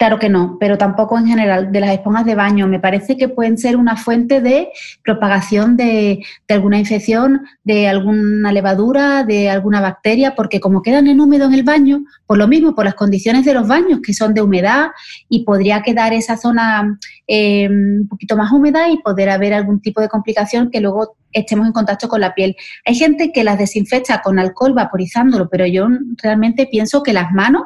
Claro 0.00 0.18
que 0.18 0.30
no, 0.30 0.56
pero 0.58 0.78
tampoco 0.78 1.18
en 1.18 1.26
general 1.26 1.72
de 1.72 1.80
las 1.80 1.90
esponjas 1.90 2.24
de 2.24 2.34
baño. 2.34 2.66
Me 2.66 2.80
parece 2.80 3.18
que 3.18 3.28
pueden 3.28 3.58
ser 3.58 3.76
una 3.76 3.98
fuente 3.98 4.40
de 4.40 4.70
propagación 5.04 5.76
de, 5.76 6.24
alguna 6.48 6.78
infección, 6.78 7.42
de 7.64 7.86
alguna 7.86 8.50
levadura, 8.50 9.24
de 9.24 9.50
alguna 9.50 9.82
bacteria, 9.82 10.34
porque 10.34 10.58
como 10.58 10.80
quedan 10.80 11.06
en 11.06 11.20
húmedo 11.20 11.44
en 11.44 11.52
el 11.52 11.64
baño, 11.64 12.02
por 12.24 12.38
lo 12.38 12.48
mismo, 12.48 12.74
por 12.74 12.86
las 12.86 12.94
condiciones 12.94 13.44
de 13.44 13.52
los 13.52 13.68
baños, 13.68 14.00
que 14.02 14.14
son 14.14 14.32
de 14.32 14.40
humedad, 14.40 14.86
y 15.28 15.44
podría 15.44 15.82
quedar 15.82 16.14
esa 16.14 16.38
zona 16.38 16.98
eh, 17.26 17.68
un 17.68 18.08
poquito 18.08 18.38
más 18.38 18.50
húmeda 18.52 18.88
y 18.88 19.02
poder 19.02 19.28
haber 19.28 19.52
algún 19.52 19.82
tipo 19.82 20.00
de 20.00 20.08
complicación 20.08 20.70
que 20.70 20.80
luego 20.80 21.14
estemos 21.30 21.66
en 21.66 21.74
contacto 21.74 22.08
con 22.08 22.22
la 22.22 22.34
piel. 22.34 22.56
Hay 22.86 22.94
gente 22.94 23.32
que 23.32 23.44
las 23.44 23.58
desinfecta 23.58 24.22
con 24.22 24.38
alcohol 24.38 24.72
vaporizándolo, 24.72 25.50
pero 25.50 25.66
yo 25.66 25.88
realmente 26.22 26.66
pienso 26.70 27.02
que 27.02 27.12
las 27.12 27.32
manos 27.32 27.64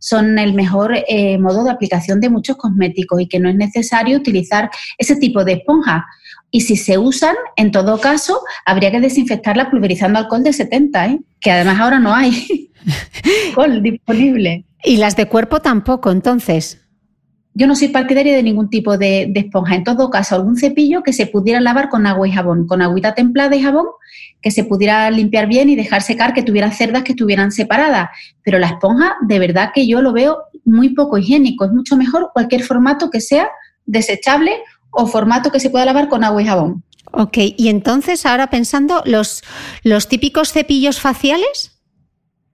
son 0.00 0.38
el 0.38 0.54
mejor 0.54 0.96
eh, 1.08 1.38
modo 1.38 1.62
de 1.62 1.70
aplicación 1.70 2.20
de 2.20 2.28
muchos 2.28 2.56
cosméticos 2.56 3.20
y 3.20 3.28
que 3.28 3.38
no 3.38 3.48
es 3.48 3.54
necesario 3.54 4.16
utilizar 4.16 4.70
ese 4.98 5.14
tipo 5.14 5.44
de 5.44 5.52
esponja. 5.52 6.06
Y 6.50 6.62
si 6.62 6.74
se 6.76 6.98
usan, 6.98 7.36
en 7.54 7.70
todo 7.70 8.00
caso, 8.00 8.40
habría 8.64 8.90
que 8.90 8.98
desinfectarla 8.98 9.70
pulverizando 9.70 10.18
alcohol 10.18 10.42
de 10.42 10.52
70, 10.52 11.06
¿eh? 11.06 11.20
que 11.38 11.52
además 11.52 11.78
ahora 11.78 12.00
no 12.00 12.12
hay 12.12 12.70
alcohol 13.46 13.82
disponible. 13.82 14.64
Y 14.82 14.96
las 14.96 15.14
de 15.16 15.28
cuerpo 15.28 15.60
tampoco, 15.60 16.10
entonces. 16.10 16.79
Yo 17.52 17.66
no 17.66 17.74
soy 17.74 17.88
partidaria 17.88 18.34
de 18.34 18.42
ningún 18.42 18.70
tipo 18.70 18.96
de, 18.96 19.32
esponja. 19.34 19.74
En 19.74 19.84
todo 19.84 20.08
caso, 20.08 20.36
algún 20.36 20.56
cepillo 20.56 21.02
que 21.02 21.12
se 21.12 21.26
pudiera 21.26 21.60
lavar 21.60 21.88
con 21.88 22.06
agua 22.06 22.28
y 22.28 22.32
jabón, 22.32 22.66
con 22.66 22.80
agüita 22.80 23.14
templada 23.14 23.56
y 23.56 23.62
jabón, 23.62 23.86
que 24.40 24.50
se 24.50 24.64
pudiera 24.64 25.10
limpiar 25.10 25.48
bien 25.48 25.68
y 25.68 25.76
dejar 25.76 26.02
secar, 26.02 26.32
que 26.32 26.42
tuviera 26.42 26.70
cerdas 26.70 27.02
que 27.02 27.12
estuvieran 27.12 27.50
separadas. 27.50 28.10
Pero 28.42 28.58
la 28.58 28.68
esponja, 28.68 29.16
de 29.22 29.38
verdad 29.38 29.72
que 29.74 29.86
yo 29.86 30.00
lo 30.00 30.12
veo 30.12 30.38
muy 30.64 30.90
poco 30.90 31.18
higiénico. 31.18 31.64
Es 31.64 31.72
mucho 31.72 31.96
mejor 31.96 32.30
cualquier 32.32 32.62
formato 32.62 33.10
que 33.10 33.20
sea 33.20 33.48
desechable 33.84 34.52
o 34.90 35.06
formato 35.06 35.50
que 35.50 35.60
se 35.60 35.70
pueda 35.70 35.84
lavar 35.84 36.08
con 36.08 36.22
agua 36.22 36.42
y 36.42 36.46
jabón. 36.46 36.84
Ok, 37.12 37.38
y 37.56 37.68
entonces 37.68 38.24
ahora 38.26 38.50
pensando, 38.50 39.02
los, 39.04 39.42
los 39.82 40.08
típicos 40.08 40.52
cepillos 40.52 41.00
faciales, 41.00 41.80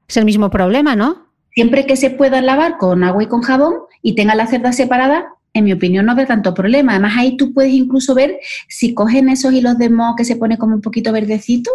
es 0.09 0.17
el 0.17 0.25
mismo 0.25 0.51
problema, 0.51 0.97
¿no? 0.97 1.26
Siempre 1.57 1.87
que 1.87 1.97
se 1.97 2.11
pueda 2.11 2.43
lavar 2.43 2.77
con 2.77 3.03
agua 3.03 3.23
y 3.23 3.29
con 3.29 3.41
jabón 3.41 3.77
y 4.03 4.15
tenga 4.15 4.35
la 4.35 4.47
cerda 4.47 4.75
separada, 4.75 5.29
en 5.55 5.65
mi 5.65 5.73
opinión 5.73 6.05
no 6.05 6.13
habrá 6.13 6.27
tanto 6.27 6.53
problema. 6.53 6.93
Además, 6.93 7.15
ahí 7.17 7.39
tú 7.39 7.55
puedes 7.55 7.73
incluso 7.73 8.15
ver 8.15 8.37
si 8.69 8.93
cogen 8.93 9.31
esos 9.31 9.55
hilos 9.55 9.79
de 9.79 9.89
moho 9.89 10.15
que 10.17 10.27
se 10.27 10.37
pone 10.37 10.59
como 10.59 10.75
un 10.75 10.83
poquito 10.83 11.13
verdecito. 11.13 11.71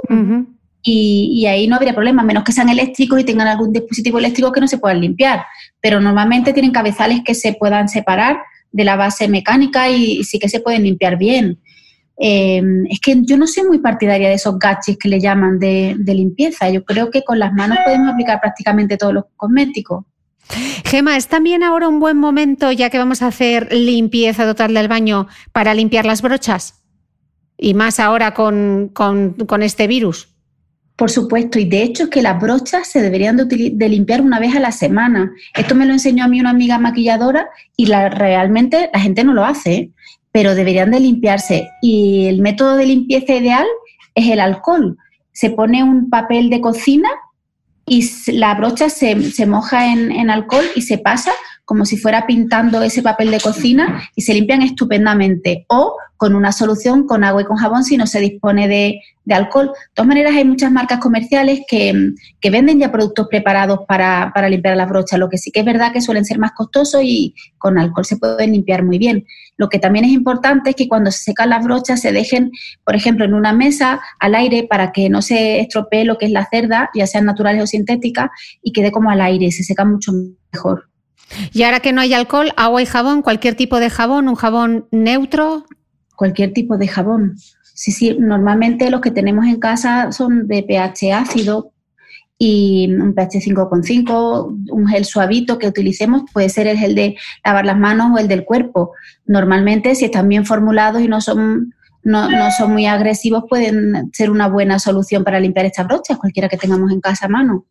y, 0.83 1.47
ahí 1.47 1.67
no 1.67 1.77
habría 1.77 1.95
problema, 1.95 2.21
menos 2.21 2.43
que 2.43 2.51
sean 2.51 2.69
eléctricos 2.69 3.19
y 3.19 3.23
tengan 3.23 3.47
algún 3.47 3.73
dispositivo 3.73 4.19
eléctrico 4.19 4.51
que 4.51 4.61
no 4.61 4.67
se 4.67 4.77
puedan 4.77 5.01
limpiar. 5.01 5.45
Pero 5.81 5.99
normalmente 5.99 6.53
tienen 6.53 6.71
cabezales 6.71 7.21
que 7.25 7.33
se 7.33 7.53
puedan 7.53 7.89
separar 7.89 8.37
de 8.71 8.83
la 8.83 8.95
base 8.95 9.27
mecánica 9.27 9.89
y 9.89 10.23
sí 10.23 10.37
que 10.37 10.47
se 10.47 10.59
pueden 10.59 10.83
limpiar 10.83 11.17
bien. 11.17 11.57
Em, 12.23 12.85
es 12.85 12.99
que 12.99 13.15
yo 13.23 13.35
no 13.35 13.47
soy 13.47 13.63
muy 13.63 13.79
partidaria 13.79 14.29
de 14.29 14.35
esos 14.35 14.59
gadgets 14.59 14.99
que 14.99 15.09
le 15.09 15.19
llaman 15.19 15.57
de, 15.57 15.95
limpieza. 16.05 16.69
Yo 16.69 16.85
creo 16.85 17.09
que 17.09 17.23
con 17.23 17.39
las 17.39 17.51
manos 17.51 17.79
podemos 17.83 18.13
aplicar 18.13 18.39
prácticamente 18.39 18.95
todos 18.95 19.11
los 19.11 19.23
cosméticos. 19.35 20.05
Gema, 20.85 21.17
¿es 21.17 21.27
también 21.27 21.63
ahora 21.63 21.87
un 21.87 21.99
buen 21.99 22.17
momento, 22.17 22.71
ya 22.71 22.91
que 22.91 22.99
vamos 22.99 23.23
a 23.23 23.27
hacer 23.27 23.73
limpieza 23.73 24.45
total 24.45 24.75
del 24.75 24.87
baño, 24.87 25.27
para 25.51 25.73
limpiar 25.73 26.05
las 26.05 26.21
brochas? 26.21 26.83
Y 27.57 27.73
más 27.73 27.99
ahora 27.99 28.35
con, 28.35 28.91
este 29.61 29.87
virus. 29.87 30.29
Por 30.95 31.09
supuesto, 31.09 31.57
y 31.57 31.65
de 31.65 31.81
hecho 31.81 32.03
es 32.03 32.09
que 32.09 32.21
las 32.21 32.39
brochas 32.39 32.87
se 32.87 33.01
deberían 33.01 33.35
de, 33.35 33.89
limpiar 33.89 34.21
una 34.21 34.39
vez 34.39 34.55
a 34.55 34.59
la 34.59 34.71
semana. 34.71 35.31
Esto 35.55 35.73
me 35.73 35.87
lo 35.87 35.93
enseñó 35.93 36.25
a 36.25 36.27
mí 36.27 36.39
una 36.39 36.51
amiga 36.51 36.77
maquilladora 36.77 37.49
y 37.75 37.87
la, 37.87 38.09
realmente 38.09 38.91
la 38.93 38.99
gente 38.99 39.23
no 39.23 39.33
lo 39.33 39.43
hace. 39.43 39.73
¿eh? 39.73 39.91
Pero 40.31 40.55
deberían 40.55 40.91
de 40.91 40.99
limpiarse. 40.99 41.69
Y 41.81 42.27
el 42.27 42.41
método 42.41 42.77
de 42.77 42.85
limpieza 42.85 43.35
ideal 43.35 43.65
es 44.15 44.29
el 44.29 44.39
alcohol. 44.39 44.97
Se 45.31 45.49
pone 45.49 45.83
un 45.83 46.09
papel 46.09 46.49
de 46.49 46.61
cocina 46.61 47.09
y 47.85 48.07
la 48.27 48.53
brocha 48.55 48.89
se, 48.89 49.15
moja 49.45 49.91
en, 49.91 50.29
alcohol 50.29 50.65
y 50.75 50.81
se 50.81 50.97
pasa 50.97 51.31
como 51.71 51.85
si 51.85 51.95
fuera 51.95 52.27
pintando 52.27 52.83
ese 52.83 53.01
papel 53.01 53.31
de 53.31 53.39
cocina 53.39 54.03
y 54.13 54.23
se 54.23 54.33
limpian 54.33 54.61
estupendamente. 54.61 55.63
O 55.69 55.95
con 56.17 56.35
una 56.35 56.51
solución 56.51 57.07
con 57.07 57.23
agua 57.23 57.43
y 57.43 57.45
con 57.45 57.55
jabón 57.55 57.85
si 57.85 57.95
no 57.95 58.05
se 58.07 58.19
dispone 58.19 58.67
de, 58.67 58.99
alcohol. 59.33 59.67
De 59.67 59.73
todas 59.93 60.07
maneras, 60.09 60.35
hay 60.35 60.43
muchas 60.43 60.69
marcas 60.69 60.99
comerciales 60.99 61.61
que, 61.65 62.11
venden 62.51 62.77
ya 62.77 62.91
productos 62.91 63.27
preparados 63.29 63.79
para, 63.87 64.49
limpiar 64.49 64.75
las 64.75 64.89
brochas, 64.89 65.17
lo 65.17 65.29
que 65.29 65.37
sí 65.37 65.49
que 65.49 65.61
es 65.61 65.65
verdad 65.65 65.93
que 65.93 66.01
suelen 66.01 66.25
ser 66.25 66.39
más 66.39 66.51
costosos 66.51 67.01
y 67.05 67.35
con 67.57 67.79
alcohol 67.79 68.03
se 68.03 68.17
pueden 68.17 68.51
limpiar 68.51 68.83
muy 68.83 68.97
bien. 68.97 69.25
Lo 69.55 69.69
que 69.69 69.79
también 69.79 70.03
es 70.03 70.11
importante 70.11 70.71
es 70.71 70.75
que 70.75 70.89
cuando 70.89 71.09
se 71.09 71.23
secan 71.23 71.51
las 71.51 71.63
brochas 71.63 72.01
se 72.01 72.11
dejen, 72.11 72.51
por 72.83 72.97
ejemplo, 72.97 73.23
en 73.23 73.33
una 73.33 73.53
mesa 73.53 74.01
al 74.19 74.35
aire 74.35 74.67
para 74.69 74.91
que 74.91 75.09
no 75.09 75.21
se 75.21 75.61
estropee 75.61 76.03
lo 76.03 76.17
que 76.17 76.25
es 76.25 76.31
la 76.33 76.45
cerda, 76.51 76.89
ya 76.93 77.07
sean 77.07 77.23
naturales 77.23 77.63
o 77.63 77.67
sintéticas, 77.67 78.29
y 78.61 78.73
quede 78.73 78.91
como 78.91 79.09
al 79.09 79.21
aire, 79.21 79.49
se 79.51 79.63
seca 79.63 79.85
mucho 79.85 80.11
mejor. 80.51 80.90
Y 81.53 81.63
ahora 81.63 81.79
que 81.79 81.93
no 81.93 82.01
hay 82.01 82.13
alcohol, 82.13 82.51
agua 82.57 82.81
y 82.81 82.85
jabón, 82.85 83.21
cualquier 83.21 83.55
tipo 83.55 83.79
de 83.79 83.89
jabón, 83.89 84.27
un 84.27 84.35
jabón 84.35 84.87
neutro. 84.91 85.65
Cualquier 86.15 86.53
tipo 86.53 86.77
de 86.77 86.87
jabón. 86.87 87.37
Sí, 87.73 87.91
sí, 87.91 88.15
normalmente 88.19 88.89
los 88.91 89.01
que 89.01 89.11
tenemos 89.11 89.45
en 89.45 89.59
casa 89.59 90.11
son 90.11 90.47
de 90.47 90.63
pH 90.63 91.13
ácido 91.13 91.71
y 92.37 92.91
un 92.91 93.13
pH 93.13 93.39
5,5, 93.39 94.71
un 94.71 94.87
gel 94.87 95.05
suavito 95.05 95.59
que 95.59 95.67
utilicemos 95.67 96.23
puede 96.33 96.49
ser 96.49 96.65
el 96.65 96.77
gel 96.77 96.95
de 96.95 97.15
lavar 97.45 97.65
las 97.65 97.77
manos 97.77 98.11
o 98.13 98.17
el 98.17 98.27
del 98.27 98.45
cuerpo. 98.45 98.93
Normalmente, 99.25 99.93
si 99.93 100.05
están 100.05 100.27
bien 100.27 100.45
formulados 100.45 101.01
y 101.03 101.07
no 101.07 101.21
son, 101.21 101.73
no, 102.03 102.31
no 102.31 102.51
son 102.51 102.71
muy 102.73 102.87
agresivos, 102.87 103.43
pueden 103.47 104.09
ser 104.11 104.31
una 104.31 104.47
buena 104.47 104.79
solución 104.79 105.23
para 105.23 105.39
limpiar 105.39 105.67
estas 105.67 105.85
brochas, 105.85 106.17
cualquiera 106.17 106.49
que 106.49 106.57
tengamos 106.57 106.91
en 106.91 106.99
casa 106.99 107.27
a 107.27 107.29
mano. 107.29 107.65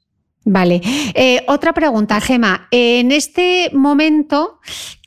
Vale. 0.44 0.80
Eh, 1.14 1.44
otra 1.48 1.72
pregunta, 1.72 2.20
Gema. 2.20 2.68
En 2.70 3.12
este 3.12 3.70
momento, 3.72 4.60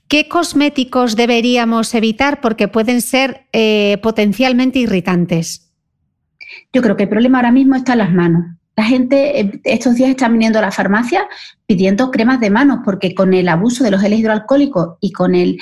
¿qué 0.08 0.28
cosméticos 0.28 1.16
deberíamos 1.16 1.94
evitar 1.96 2.40
porque 2.42 2.68
pueden 2.68 3.02
ser 3.02 3.48
eh, 3.52 3.98
potencialmente 4.04 4.80
irritantes? 4.80 5.72
Yo 6.72 6.82
creo 6.82 6.96
que 6.96 7.04
el 7.04 7.10
problema 7.10 7.40
ahora 7.40 7.52
mismo 7.52 7.75
está 7.75 7.94
en 7.94 8.00
las 8.00 8.12
manos. 8.12 8.46
La 8.75 8.84
gente 8.84 9.40
eh, 9.40 9.62
estos 9.63 9.96
días 9.96 10.10
está 10.10 10.30
viniendo 10.30 10.60
a 10.60 10.63
la 10.63 10.72
farmacia 10.72 11.28
pidiendo 11.66 12.12
cremas 12.12 12.40
de 12.40 12.50
manos 12.50 12.80
porque 12.84 13.16
con 13.16 13.34
el 13.34 13.48
abuso 13.48 13.84
de 13.84 13.92
los 13.92 14.02
geles 14.02 14.20
hidroalcohólicos 14.20 14.98
y 15.00 15.12
con 15.12 15.34
el 15.34 15.60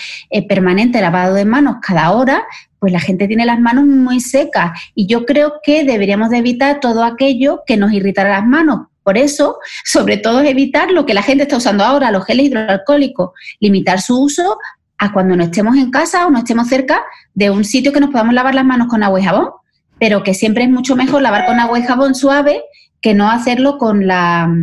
permanente 0.50 1.00
lavado 1.00 1.36
de 1.36 1.46
manos 1.46 1.78
cada 1.82 2.12
hora, 2.12 2.44
pues 2.80 2.92
la 2.92 3.00
gente 3.00 3.28
tiene 3.28 3.46
las 3.46 3.60
manos 3.60 3.86
muy 3.86 4.20
secas 4.20 4.72
y 4.96 5.08
yo 5.08 5.26
creo 5.26 5.54
que 5.64 5.84
deberíamos 5.84 6.30
de 6.30 6.38
evitar 6.38 6.80
todo 6.80 7.04
aquello 7.04 7.62
que 7.66 7.78
nos 7.78 7.94
irritara 7.94 8.32
las 8.32 8.46
manos, 8.46 8.88
por 9.04 9.18
eso, 9.18 9.58
sobre 9.84 10.18
todo, 10.18 10.42
es 10.42 10.50
evitar 10.50 10.92
lo 10.92 11.06
que 11.06 11.14
la 11.14 11.24
gente 11.24 11.44
está 11.44 11.58
usando 11.58 11.84
ahora, 11.84 12.12
los 12.12 12.26
geles 12.26 12.48
hidroalcohólicos, 12.48 13.32
limitar 13.60 14.02
su 14.02 14.22
uso 14.22 14.58
a 14.98 15.12
cuando 15.12 15.36
no 15.36 15.44
estemos 15.44 15.76
en 15.78 15.90
casa 15.90 16.28
o 16.28 16.30
no 16.30 16.40
estemos 16.40 16.68
cerca 16.68 17.04
de 17.34 17.50
un 17.50 17.64
sitio 17.64 17.92
que 17.92 18.00
nos 18.00 18.12
podamos 18.12 18.34
lavar 18.34 18.54
las 18.54 18.66
manos 18.66 18.88
con 18.88 19.02
agua 19.02 19.20
y 19.20 19.24
jabón, 19.24 19.50
pero 19.98 20.22
que 20.22 20.34
siempre 20.34 20.64
es 20.64 20.70
mucho 20.70 20.96
mejor 20.96 21.22
lavar 21.22 21.46
con 21.46 21.60
agua 21.60 21.80
y 21.80 21.84
jabón 21.84 22.14
suave 22.14 22.64
que 23.02 23.16
no 23.16 23.32
hacerlo 23.32 23.78
con 23.78 24.06
la 24.06 24.54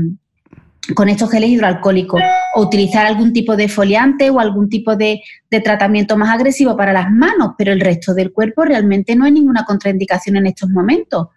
con 0.95 1.09
estos 1.11 1.30
geles 1.30 1.50
hidroalcohólicos 1.50 2.23
o 2.54 2.62
utilizar 2.62 3.04
algún 3.04 3.33
tipo 3.33 3.57
de 3.57 3.68
foliante 3.68 4.30
o 4.30 4.40
algún 4.40 4.71
tipo 4.71 4.97
de, 4.97 5.21
de, 5.50 5.61
tratamiento 5.61 6.16
más 6.16 6.30
agresivo 6.30 6.78
para 6.78 6.95
las 6.95 7.11
manos, 7.11 7.52
pero 7.59 7.73
el 7.73 7.80
resto 7.80 8.14
del 8.14 8.33
cuerpo 8.33 8.64
realmente 8.64 9.14
no 9.14 9.26
hay 9.26 9.33
ninguna 9.33 9.66
contraindicación 9.66 10.37
en 10.37 10.47
estos 10.47 10.71
momentos. 10.71 11.28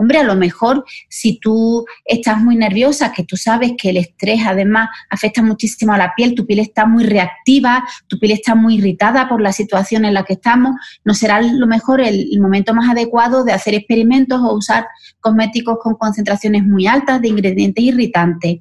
Hombre, 0.00 0.18
a 0.18 0.22
lo 0.22 0.36
mejor 0.36 0.84
si 1.08 1.40
tú 1.40 1.84
estás 2.04 2.38
muy 2.38 2.54
nerviosa, 2.54 3.12
que 3.12 3.24
tú 3.24 3.36
sabes 3.36 3.72
que 3.76 3.90
el 3.90 3.96
estrés 3.96 4.42
además 4.46 4.90
afecta 5.10 5.42
muchísimo 5.42 5.92
a 5.92 5.98
la 5.98 6.14
piel, 6.14 6.36
tu 6.36 6.46
piel 6.46 6.60
está 6.60 6.86
muy 6.86 7.02
reactiva, 7.02 7.84
tu 8.06 8.16
piel 8.20 8.30
está 8.30 8.54
muy 8.54 8.76
irritada 8.76 9.28
por 9.28 9.40
la 9.40 9.50
situación 9.50 10.04
en 10.04 10.14
la 10.14 10.22
que 10.22 10.34
estamos, 10.34 10.76
no 11.04 11.14
será 11.14 11.42
lo 11.42 11.66
mejor 11.66 12.00
el, 12.00 12.28
momento 12.40 12.74
más 12.74 12.88
adecuado 12.88 13.42
de 13.42 13.52
hacer 13.52 13.74
experimentos 13.74 14.40
o 14.40 14.54
usar 14.54 14.86
cosméticos 15.18 15.78
con 15.82 15.96
concentraciones 15.96 16.62
muy 16.62 16.86
altas 16.86 17.20
de 17.20 17.28
ingredientes 17.28 17.82
irritantes. 17.82 18.60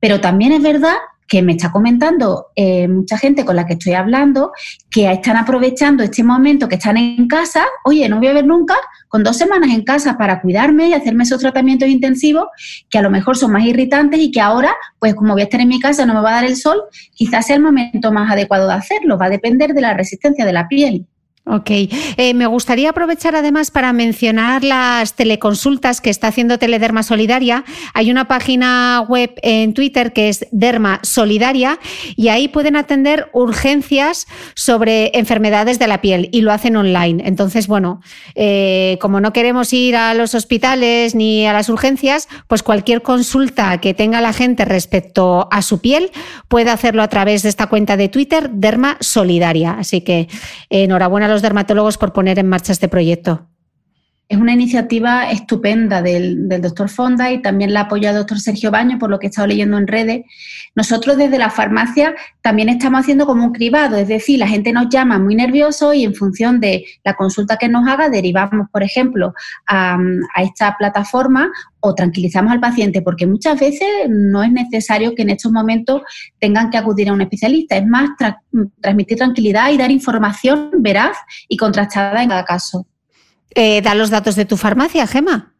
Pero 0.00 0.18
también 0.18 0.52
es 0.52 0.62
verdad 0.62 0.96
que 1.30 1.42
me 1.42 1.52
está 1.52 1.70
comentando 1.70 2.48
eh, 2.56 2.88
mucha 2.88 3.16
gente 3.16 3.44
con 3.44 3.54
la 3.54 3.64
que 3.64 3.74
estoy 3.74 3.92
hablando 3.92 4.50
que 4.90 5.08
están 5.08 5.36
aprovechando 5.36 6.02
este 6.02 6.24
momento 6.24 6.68
que 6.68 6.74
están 6.74 6.96
en 6.96 7.28
casa, 7.28 7.64
oye, 7.84 8.08
no 8.08 8.18
voy 8.18 8.26
a 8.26 8.32
ver 8.32 8.44
nunca, 8.44 8.74
con 9.06 9.22
dos 9.22 9.36
semanas 9.36 9.70
en 9.70 9.84
casa 9.84 10.18
para 10.18 10.40
cuidarme 10.40 10.88
y 10.88 10.92
hacerme 10.92 11.22
esos 11.22 11.40
tratamientos 11.40 11.88
intensivos 11.88 12.48
que 12.90 12.98
a 12.98 13.02
lo 13.02 13.10
mejor 13.10 13.36
son 13.36 13.52
más 13.52 13.62
irritantes 13.62 14.18
y 14.18 14.32
que 14.32 14.40
ahora, 14.40 14.74
pues 14.98 15.14
como 15.14 15.34
voy 15.34 15.42
a 15.42 15.44
estar 15.44 15.60
en 15.60 15.68
mi 15.68 15.78
casa, 15.78 16.04
no 16.04 16.14
me 16.14 16.20
va 16.20 16.30
a 16.30 16.34
dar 16.40 16.44
el 16.46 16.56
sol, 16.56 16.82
quizás 17.14 17.46
sea 17.46 17.54
el 17.54 17.62
momento 17.62 18.10
más 18.10 18.32
adecuado 18.32 18.66
de 18.66 18.74
hacerlo, 18.74 19.16
va 19.16 19.26
a 19.26 19.30
depender 19.30 19.72
de 19.72 19.82
la 19.82 19.94
resistencia 19.94 20.44
de 20.44 20.52
la 20.52 20.66
piel. 20.66 21.06
Ok. 21.52 21.70
Eh, 21.70 22.32
me 22.34 22.46
gustaría 22.46 22.90
aprovechar 22.90 23.34
además 23.34 23.72
para 23.72 23.92
mencionar 23.92 24.62
las 24.62 25.14
teleconsultas 25.14 26.00
que 26.00 26.08
está 26.08 26.28
haciendo 26.28 26.60
Telederma 26.60 27.02
Solidaria. 27.02 27.64
Hay 27.92 28.12
una 28.12 28.28
página 28.28 29.04
web 29.08 29.32
en 29.42 29.74
Twitter 29.74 30.12
que 30.12 30.28
es 30.28 30.46
Derma 30.52 31.00
Solidaria 31.02 31.80
y 32.14 32.28
ahí 32.28 32.46
pueden 32.46 32.76
atender 32.76 33.30
urgencias 33.32 34.28
sobre 34.54 35.10
enfermedades 35.18 35.80
de 35.80 35.88
la 35.88 36.00
piel 36.00 36.28
y 36.30 36.42
lo 36.42 36.52
hacen 36.52 36.76
online. 36.76 37.24
Entonces, 37.26 37.66
bueno, 37.66 38.00
eh, 38.36 38.96
como 39.00 39.20
no 39.20 39.32
queremos 39.32 39.72
ir 39.72 39.96
a 39.96 40.14
los 40.14 40.36
hospitales 40.36 41.16
ni 41.16 41.48
a 41.48 41.52
las 41.52 41.68
urgencias, 41.68 42.28
pues 42.46 42.62
cualquier 42.62 43.02
consulta 43.02 43.78
que 43.78 43.92
tenga 43.92 44.20
la 44.20 44.32
gente 44.32 44.64
respecto 44.64 45.48
a 45.50 45.62
su 45.62 45.80
piel 45.80 46.12
puede 46.46 46.70
hacerlo 46.70 47.02
a 47.02 47.08
través 47.08 47.42
de 47.42 47.48
esta 47.48 47.66
cuenta 47.66 47.96
de 47.96 48.08
Twitter, 48.08 48.50
Derma 48.50 48.98
Solidaria. 49.00 49.72
Así 49.72 50.02
que 50.02 50.28
enhorabuena 50.68 51.26
los 51.26 51.39
dermatólogos 51.42 51.98
por 51.98 52.12
poner 52.12 52.38
en 52.38 52.48
marcha 52.48 52.72
este 52.72 52.88
proyecto. 52.88 53.48
Es 54.30 54.38
una 54.38 54.52
iniciativa 54.52 55.28
estupenda 55.28 56.02
del, 56.02 56.48
doctor 56.60 56.88
Fonda 56.88 57.32
y 57.32 57.42
también 57.42 57.74
la 57.74 57.80
apoya 57.80 58.10
el 58.10 58.16
doctor 58.16 58.38
Sergio 58.38 58.70
Baño, 58.70 58.96
por 58.96 59.10
lo 59.10 59.18
que 59.18 59.26
he 59.26 59.28
estado 59.28 59.48
leyendo 59.48 59.76
en 59.76 59.88
redes. 59.88 60.24
Nosotros 60.76 61.16
desde 61.16 61.36
la 61.36 61.50
farmacia 61.50 62.14
también 62.40 62.68
estamos 62.68 63.00
haciendo 63.00 63.26
como 63.26 63.44
un 63.44 63.50
cribado, 63.50 63.96
es 63.96 64.06
decir, 64.06 64.38
la 64.38 64.46
gente 64.46 64.72
nos 64.72 64.88
llama 64.88 65.18
muy 65.18 65.34
nervioso 65.34 65.92
y 65.92 66.04
en 66.04 66.14
función 66.14 66.60
de 66.60 66.84
la 67.02 67.14
consulta 67.14 67.56
que 67.56 67.68
nos 67.68 67.88
haga 67.88 68.08
derivamos, 68.08 68.68
por 68.70 68.84
ejemplo, 68.84 69.34
a, 69.66 69.98
esta 70.36 70.76
plataforma 70.78 71.50
o 71.80 71.96
tranquilizamos 71.96 72.52
al 72.52 72.60
paciente, 72.60 73.02
porque 73.02 73.26
muchas 73.26 73.58
veces 73.58 73.88
no 74.08 74.44
es 74.44 74.52
necesario 74.52 75.16
que 75.16 75.22
en 75.22 75.30
estos 75.30 75.50
momentos 75.50 76.02
tengan 76.38 76.70
que 76.70 76.78
acudir 76.78 77.08
a 77.08 77.14
un 77.14 77.20
especialista, 77.20 77.76
es 77.76 77.84
más 77.84 78.10
transmitir 78.80 79.18
tranquilidad 79.18 79.72
y 79.72 79.76
dar 79.76 79.90
información 79.90 80.70
veraz 80.78 81.16
y 81.48 81.56
contrastada 81.56 82.22
en 82.22 82.28
cada 82.28 82.44
caso. 82.44 82.86
Eh, 83.54 83.82
da 83.82 83.94
los 83.94 84.10
datos 84.10 84.36
de 84.36 84.44
tu 84.44 84.56
farmacia, 84.56 85.06
Gema. 85.06 85.54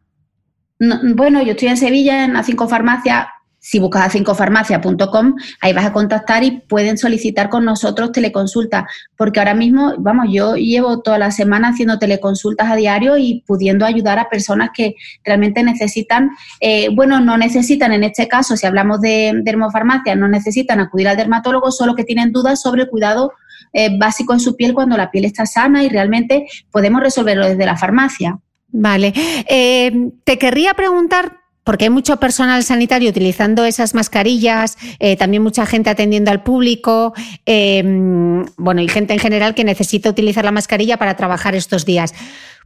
bueno, 0.79 1.41
yo 1.43 1.51
estoy 1.51 1.69
en 1.69 1.77
Sevilla, 1.77 2.23
en 2.23 2.33
A5 2.33 2.67
Farmacia. 2.67 3.29
Si 3.63 3.77
buscas 3.77 4.15
a5farmacia.com, 4.15 5.35
ahí 5.61 5.71
vas 5.71 5.85
a 5.85 5.93
contactar 5.93 6.43
y 6.43 6.61
pueden 6.61 6.97
solicitar 6.97 7.47
con 7.47 7.63
nosotros 7.63 8.11
teleconsulta. 8.11 8.87
Porque 9.15 9.39
ahora 9.39 9.53
mismo, 9.53 9.93
vamos, 9.99 10.29
yo 10.31 10.55
llevo 10.55 11.01
toda 11.01 11.19
la 11.19 11.29
semana 11.29 11.67
haciendo 11.67 11.99
teleconsultas 11.99 12.71
a 12.71 12.75
diario 12.75 13.17
y 13.19 13.43
pudiendo 13.45 13.85
ayudar 13.85 14.17
a 14.17 14.29
personas 14.29 14.71
que 14.73 14.95
realmente 15.23 15.61
necesitan, 15.61 16.31
eh, 16.59 16.89
bueno, 16.95 17.19
no 17.19 17.37
necesitan 17.37 17.93
en 17.93 18.03
este 18.03 18.27
caso, 18.27 18.57
si 18.57 18.65
hablamos 18.65 18.99
de 18.99 19.31
dermofarmacia, 19.43 20.15
no 20.15 20.27
necesitan 20.27 20.79
acudir 20.79 21.07
al 21.07 21.17
dermatólogo, 21.17 21.71
solo 21.71 21.93
que 21.93 22.03
tienen 22.03 22.31
dudas 22.31 22.59
sobre 22.63 22.83
el 22.83 22.89
cuidado 22.89 23.31
eh, 23.73 23.97
básico 23.97 24.33
en 24.33 24.39
su 24.39 24.55
piel 24.55 24.73
cuando 24.73 24.97
la 24.97 25.11
piel 25.11 25.25
está 25.25 25.45
sana 25.45 25.83
y 25.83 25.89
realmente 25.89 26.47
podemos 26.71 27.01
resolverlo 27.01 27.47
desde 27.47 27.65
la 27.65 27.77
farmacia. 27.77 28.39
Vale. 28.69 29.13
Eh, 29.49 29.91
te 30.23 30.37
querría 30.37 30.73
preguntar 30.73 31.37
porque 31.63 31.85
hay 31.85 31.89
mucho 31.91 32.17
personal 32.17 32.63
sanitario 32.63 33.09
utilizando 33.09 33.65
esas 33.65 33.93
mascarillas, 33.93 34.77
eh, 34.99 35.15
también 35.15 35.43
mucha 35.43 35.65
gente 35.65 35.91
atendiendo 35.91 36.31
al 36.31 36.41
público, 36.41 37.13
bueno, 37.45 38.81
y 38.81 38.87
gente 38.87 39.13
en 39.13 39.19
general 39.19 39.53
que 39.53 39.63
necesita 39.63 40.09
utilizar 40.09 40.43
la 40.43 40.51
mascarilla 40.51 40.97
para 40.97 41.15
trabajar 41.15 41.53
estos 41.53 41.85
días 41.85 42.15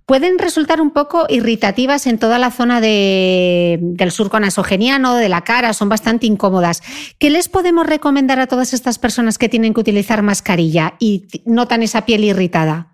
pueden 0.05 0.37
resultar 0.37 0.81
un 0.81 0.91
poco 0.91 1.25
irritativas 1.29 2.05
en 2.07 2.19
toda 2.19 2.37
la 2.37 2.51
zona 2.51 2.79
del 2.79 4.11
surco 4.11 4.39
nasogeniano, 4.39 5.15
de 5.15 5.29
la 5.29 5.41
cara, 5.41 5.73
son 5.73 5.89
bastante 5.89 6.27
incómodas. 6.27 6.81
¿Qué 7.17 7.29
les 7.29 7.49
podemos 7.49 7.87
recomendar 7.87 8.39
a 8.39 8.47
todas 8.47 8.73
estas 8.73 8.99
personas 8.99 9.37
que 9.37 9.49
tienen 9.49 9.73
que 9.73 9.79
utilizar 9.79 10.21
mascarilla 10.21 10.93
y 10.99 11.25
notan 11.45 11.83
esa 11.83 12.05
piel 12.05 12.23
irritada? 12.23 12.91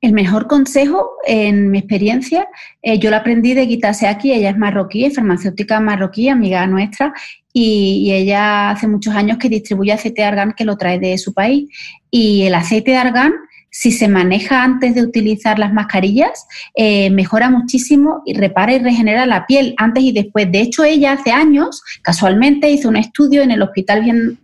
El 0.00 0.12
mejor 0.12 0.46
consejo, 0.46 1.10
en 1.26 1.70
mi 1.70 1.78
experiencia, 1.78 2.48
eh, 2.82 2.98
yo 2.98 3.10
lo 3.10 3.16
aprendí 3.16 3.52
de 3.52 3.66
Gita 3.66 3.92
Seaki, 3.92 4.32
ella 4.32 4.50
es 4.50 4.56
marroquí, 4.56 5.10
farmacéutica 5.10 5.80
marroquí, 5.80 6.30
amiga 6.30 6.66
nuestra, 6.66 7.12
y, 7.52 8.04
y, 8.06 8.12
ella 8.12 8.70
hace 8.70 8.86
muchos 8.86 9.14
años 9.14 9.38
que 9.38 9.48
distribuye 9.48 9.92
aceite 9.92 10.22
de 10.22 10.28
argán 10.28 10.54
que 10.54 10.64
lo 10.64 10.76
trae 10.76 10.98
de 10.98 11.16
su 11.16 11.32
país. 11.32 11.70
Y 12.10 12.42
el 12.42 12.54
aceite 12.54 12.90
de 12.90 12.96
argán 12.98 13.32
si 13.78 13.92
se 13.92 14.08
maneja 14.08 14.64
antes 14.64 14.94
de 14.94 15.02
utilizar 15.02 15.58
las 15.58 15.70
mascarillas, 15.70 16.46
eh, 16.74 17.10
mejora 17.10 17.50
muchísimo 17.50 18.22
y 18.24 18.32
repara 18.32 18.72
y 18.72 18.78
regenera 18.78 19.26
la 19.26 19.44
piel 19.44 19.74
antes 19.76 20.02
y 20.02 20.12
después. 20.12 20.50
De 20.50 20.60
hecho, 20.60 20.82
ella 20.82 21.12
hace 21.12 21.30
años, 21.30 21.82
casualmente, 22.00 22.70
hizo 22.70 22.88
un 22.88 22.96
estudio 22.96 23.42
en 23.42 23.50
el 23.50 23.60
hospital 23.60 24.02
bien 24.02 24.38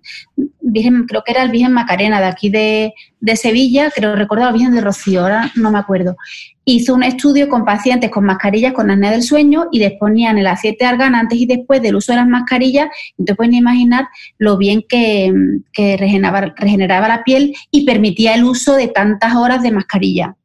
Virgen, 0.72 1.04
creo 1.06 1.22
que 1.24 1.32
era 1.32 1.42
el 1.42 1.50
Virgen 1.50 1.72
Macarena 1.72 2.20
de 2.20 2.26
aquí 2.26 2.48
de, 2.48 2.92
Sevilla, 3.37 3.90
creo 3.94 4.16
recordar 4.16 4.48
el 4.48 4.54
Virgen 4.54 4.74
de 4.74 4.80
Rocío, 4.80 5.20
ahora 5.20 5.52
no 5.54 5.70
me 5.70 5.78
acuerdo. 5.78 6.16
Hizo 6.64 6.94
un 6.94 7.02
estudio 7.02 7.48
con 7.48 7.64
pacientes 7.64 8.11
con 8.11 8.24
mascarillas 8.24 8.72
con 8.72 8.90
apnea 8.90 9.11
del 9.11 9.22
sueño 9.22 9.66
y 9.70 9.78
les 9.78 9.92
ponían 9.92 10.38
el 10.38 10.46
aceite 10.46 10.85
de 10.85 10.90
argán 10.90 11.14
antes 11.14 11.38
y 11.38 11.46
después 11.46 11.82
del 11.82 11.96
uso 11.96 12.12
de 12.12 12.16
las 12.18 12.28
mascarillas. 12.28 12.88
Te 13.24 13.35
pueden 13.35 13.54
imaginar 13.54 14.08
lo 14.38 14.56
bien 14.56 14.85
que, 14.88 15.32
regeneraba, 15.76 16.52
regeneraba 16.56 17.08
la 17.08 17.24
piel 17.24 17.54
y 17.70 17.85
permitía 17.85 18.35
el 18.35 18.44
uso 18.44 18.74
de 18.76 18.88
tantas 18.88 19.35
horas 19.35 19.62
de 19.62 19.72
mascarilla. 19.72 20.37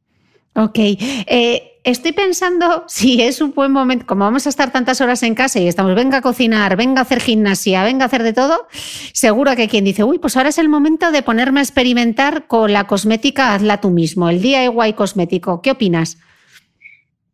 Ok. 0.54 0.78
Eh, 0.78 1.77
estoy 1.84 2.12
pensando 2.12 2.84
si 2.88 3.22
es 3.22 3.40
un 3.40 3.52
buen 3.52 3.72
momento, 3.72 4.06
como 4.06 4.24
vamos 4.24 4.46
a 4.46 4.48
estar 4.48 4.70
tantas 4.70 5.00
horas 5.00 5.22
en 5.22 5.34
casa 5.34 5.58
y 5.58 5.68
estamos, 5.68 5.94
venga 5.94 6.18
a 6.18 6.22
cocinar, 6.22 6.76
venga 6.76 7.00
a 7.00 7.02
hacer 7.02 7.20
gimnasia, 7.20 7.84
venga 7.84 8.04
a 8.04 8.06
hacer 8.06 8.22
de 8.22 8.32
todo, 8.32 8.66
seguro 9.12 9.54
que 9.56 9.68
quien 9.68 9.84
dice, 9.84 10.04
uy, 10.04 10.18
pues 10.18 10.36
ahora 10.36 10.50
es 10.50 10.58
el 10.58 10.68
momento 10.68 11.10
de 11.10 11.22
ponerme 11.22 11.60
a 11.60 11.62
experimentar 11.62 12.46
con 12.46 12.72
la 12.72 12.86
cosmética, 12.86 13.54
hazla 13.54 13.80
tú 13.80 13.90
mismo, 13.90 14.28
el 14.28 14.40
DIY 14.40 14.92
cosmético. 14.94 15.62
¿Qué 15.62 15.70
opinas? 15.70 16.18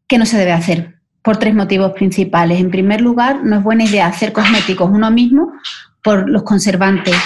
Que 0.06 0.18
no 0.18 0.26
se 0.26 0.38
debe 0.38 0.52
hacer, 0.52 0.96
por 1.22 1.38
tres 1.38 1.54
motivos 1.54 1.92
principales. 1.92 2.60
En 2.60 2.70
primer 2.70 3.00
lugar, 3.00 3.44
no 3.44 3.56
es 3.56 3.62
buena 3.62 3.84
idea 3.84 4.06
hacer 4.06 4.32
cosméticos 4.32 4.90
uno 4.90 5.10
mismo 5.10 5.52
por 6.02 6.28
los 6.28 6.42
conservantes. 6.42 7.16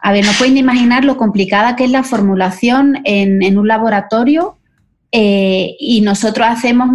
A 0.00 0.12
ver, 0.12 0.26
no 0.26 0.32
pueden 0.32 0.58
imaginar 0.58 1.04
lo 1.04 1.16
complicada 1.16 1.76
que 1.76 1.84
es 1.84 1.90
la 1.90 2.02
formulación 2.02 3.00
en 3.04 3.56
un 3.56 3.68
laboratorio 3.68 4.58
eh, 5.16 5.76
y 5.78 6.00
nosotros 6.00 6.44
hacemos 6.50 6.88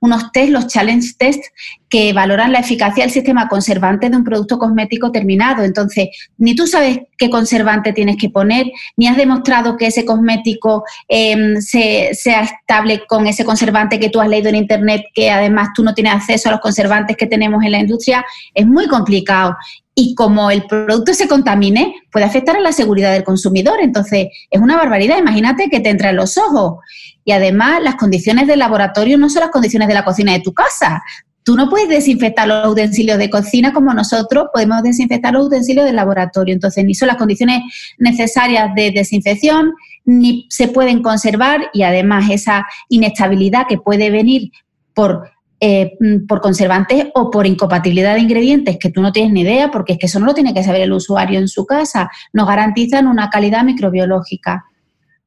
unos 0.00 0.32
test, 0.32 0.50
los 0.50 0.66
challenge 0.66 1.12
test, 1.16 1.40
que 1.88 2.12
valoran 2.12 2.50
la 2.50 2.58
eficacia 2.58 3.04
del 3.04 3.12
sistema 3.12 3.46
conservante 3.46 4.10
de 4.10 4.16
un 4.16 4.24
producto 4.24 4.58
cosmético 4.58 5.12
terminado. 5.12 5.62
Entonces, 5.62 6.08
ni 6.36 6.56
tú 6.56 6.66
sabes 6.66 6.98
qué 7.16 7.30
conservante 7.30 7.92
tienes 7.92 8.16
que 8.16 8.28
poner, 8.28 8.66
ni 8.96 9.06
has 9.06 9.16
demostrado 9.16 9.76
que 9.76 9.86
ese 9.86 10.04
cosmético 10.04 10.82
em, 11.06 11.60
sea 11.60 12.42
estable 12.42 13.04
con 13.06 13.28
ese 13.28 13.44
conservante 13.44 14.00
que 14.00 14.10
tú 14.10 14.20
has 14.20 14.28
leído 14.28 14.48
en 14.48 14.56
Internet, 14.56 15.02
que 15.14 15.30
además 15.30 15.68
tú 15.72 15.84
no 15.84 15.94
tienes 15.94 16.14
acceso 16.14 16.48
a 16.48 16.52
los 16.52 16.60
conservantes 16.60 17.16
que 17.16 17.26
tenemos 17.26 17.62
en 17.62 17.70
la 17.70 17.78
industria. 17.78 18.24
Es 18.52 18.66
muy 18.66 18.88
complicado 18.88 19.56
y 19.94 20.14
como 20.14 20.50
el 20.50 20.66
producto 20.66 21.12
se 21.12 21.28
contamine, 21.28 21.94
puede 22.10 22.24
afectar 22.24 22.56
a 22.56 22.60
la 22.60 22.72
seguridad 22.72 23.12
del 23.12 23.24
consumidor. 23.24 23.80
Entonces, 23.80 24.28
es 24.50 24.60
una 24.60 24.76
barbaridad. 24.76 25.18
Imagínate 25.18 25.68
que 25.68 25.80
te 25.80 25.90
entra 25.90 26.10
en 26.10 26.16
los 26.16 26.38
ojos. 26.38 26.78
Y 27.24 27.32
además, 27.32 27.82
las 27.82 27.96
condiciones 27.96 28.46
del 28.46 28.58
laboratorio 28.58 29.18
no 29.18 29.28
son 29.28 29.40
las 29.40 29.50
condiciones 29.50 29.88
de 29.88 29.94
la 29.94 30.04
cocina 30.04 30.32
de 30.32 30.40
tu 30.40 30.52
casa. 30.52 31.02
Tú 31.42 31.56
no 31.56 31.68
puedes 31.68 31.88
desinfectar 31.88 32.46
los 32.46 32.68
utensilios 32.68 33.18
de 33.18 33.30
cocina 33.30 33.72
como 33.72 33.94
nosotros 33.94 34.48
podemos 34.52 34.82
desinfectar 34.82 35.32
los 35.32 35.46
utensilios 35.46 35.86
del 35.86 35.96
laboratorio. 35.96 36.54
Entonces, 36.54 36.84
ni 36.84 36.94
son 36.94 37.08
las 37.08 37.16
condiciones 37.16 37.62
necesarias 37.98 38.74
de 38.74 38.90
desinfección, 38.90 39.72
ni 40.04 40.46
se 40.50 40.68
pueden 40.68 41.02
conservar 41.02 41.70
y 41.72 41.82
además 41.82 42.30
esa 42.30 42.66
inestabilidad 42.88 43.66
que 43.68 43.78
puede 43.78 44.10
venir 44.10 44.50
por 44.94 45.30
eh, 45.62 45.98
por 46.26 46.40
conservantes 46.40 47.08
o 47.14 47.30
por 47.30 47.46
incompatibilidad 47.46 48.14
de 48.14 48.20
ingredientes 48.20 48.78
que 48.78 48.88
tú 48.88 49.02
no 49.02 49.12
tienes 49.12 49.30
ni 49.30 49.42
idea, 49.42 49.70
porque 49.70 49.92
es 49.92 49.98
que 49.98 50.06
eso 50.06 50.18
no 50.18 50.24
lo 50.24 50.32
tiene 50.32 50.54
que 50.54 50.62
saber 50.62 50.80
el 50.80 50.90
usuario 50.90 51.38
en 51.38 51.48
su 51.48 51.66
casa, 51.66 52.10
nos 52.32 52.48
garantizan 52.48 53.06
una 53.06 53.28
calidad 53.28 53.62
microbiológica. 53.62 54.64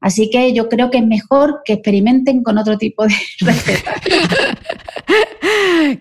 Así 0.04 0.30
que 0.30 0.52
yo 0.52 0.68
creo 0.68 0.92
que 0.92 0.98
es 0.98 1.08
mejor 1.08 1.62
que 1.64 1.72
experimenten 1.72 2.44
con 2.44 2.58
otro 2.58 2.78
tipo 2.78 3.08
de 3.08 3.16
recetas. 3.40 4.02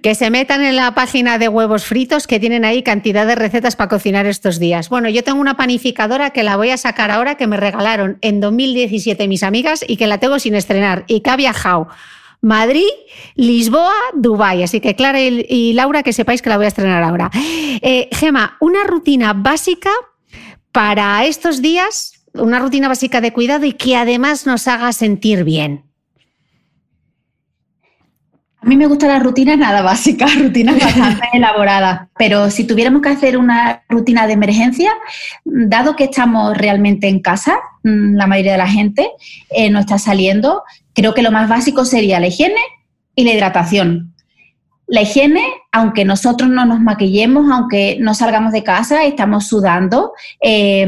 que 0.02 0.16
se 0.16 0.28
metan 0.28 0.64
en 0.64 0.74
la 0.74 0.92
página 0.92 1.38
de 1.38 1.46
huevos 1.46 1.84
fritos 1.84 2.26
que 2.26 2.40
tienen 2.40 2.64
ahí 2.64 2.82
cantidad 2.82 3.28
de 3.28 3.36
recetas 3.36 3.76
para 3.76 3.88
cocinar 3.88 4.26
estos 4.26 4.58
días. 4.58 4.88
Bueno, 4.88 5.08
yo 5.08 5.22
tengo 5.22 5.40
una 5.40 5.56
panificadora 5.56 6.30
que 6.30 6.42
la 6.42 6.56
voy 6.56 6.70
a 6.70 6.78
sacar 6.78 7.12
ahora 7.12 7.36
que 7.36 7.46
me 7.46 7.56
regalaron 7.56 8.18
en 8.22 8.40
2017 8.40 9.28
mis 9.28 9.44
amigas 9.44 9.84
y 9.86 9.96
que 9.96 10.08
la 10.08 10.18
tengo 10.18 10.40
sin 10.40 10.56
estrenar 10.56 11.04
y 11.06 11.20
que 11.20 11.30
ha 11.30 11.36
viajado 11.36 11.86
Madrid, 12.40 12.90
Lisboa, 13.36 13.94
Dubái. 14.14 14.64
Así 14.64 14.80
que 14.80 14.96
Clara 14.96 15.20
y, 15.20 15.74
Laura, 15.74 16.02
que 16.02 16.12
sepáis 16.12 16.42
que 16.42 16.50
la 16.50 16.56
voy 16.56 16.64
a 16.64 16.68
estrenar 16.68 17.04
ahora. 17.04 17.30
Eh, 17.34 18.08
Gema, 18.10 18.56
una 18.58 18.82
rutina 18.82 19.32
básica 19.32 19.90
para 20.72 21.24
estos 21.24 21.62
días, 21.62 22.21
una 22.34 22.58
rutina 22.58 22.88
básica 22.88 23.20
de 23.20 23.32
cuidado 23.32 23.66
y 23.66 23.72
que 23.72 23.96
además 23.96 24.46
nos 24.46 24.68
haga 24.68 24.92
sentir 24.92 25.44
bien. 25.44 25.84
A 28.62 28.66
mí 28.66 28.76
me 28.76 28.86
gustan 28.86 29.08
las 29.08 29.22
rutinas 29.22 29.58
nada 29.58 29.82
básicas, 29.82 30.34
rutinas 30.38 30.78
bastante 30.78 31.26
elaboradas, 31.32 32.08
pero 32.16 32.48
si 32.48 32.64
tuviéramos 32.64 33.02
que 33.02 33.08
hacer 33.08 33.36
una 33.36 33.82
rutina 33.88 34.26
de 34.28 34.34
emergencia, 34.34 34.92
dado 35.44 35.96
que 35.96 36.04
estamos 36.04 36.56
realmente 36.56 37.08
en 37.08 37.20
casa, 37.20 37.58
mm, 37.82 38.14
la 38.14 38.26
mayoría 38.28 38.52
de 38.52 38.58
la 38.58 38.68
gente 38.68 39.10
eh, 39.50 39.68
no 39.68 39.80
está 39.80 39.98
saliendo, 39.98 40.62
creo 40.94 41.12
que 41.12 41.22
lo 41.22 41.32
más 41.32 41.48
básico 41.48 41.84
sería 41.84 42.20
la 42.20 42.28
higiene 42.28 42.60
y 43.16 43.24
la 43.24 43.32
hidratación. 43.32 44.11
La 44.86 45.02
higiene, 45.02 45.42
aunque 45.70 46.04
nosotros 46.04 46.50
no 46.50 46.64
nos 46.66 46.80
maquillemos, 46.80 47.50
aunque 47.50 47.96
no 48.00 48.14
salgamos 48.14 48.52
de 48.52 48.62
casa, 48.62 49.04
estamos 49.04 49.46
sudando, 49.46 50.12
eh, 50.40 50.86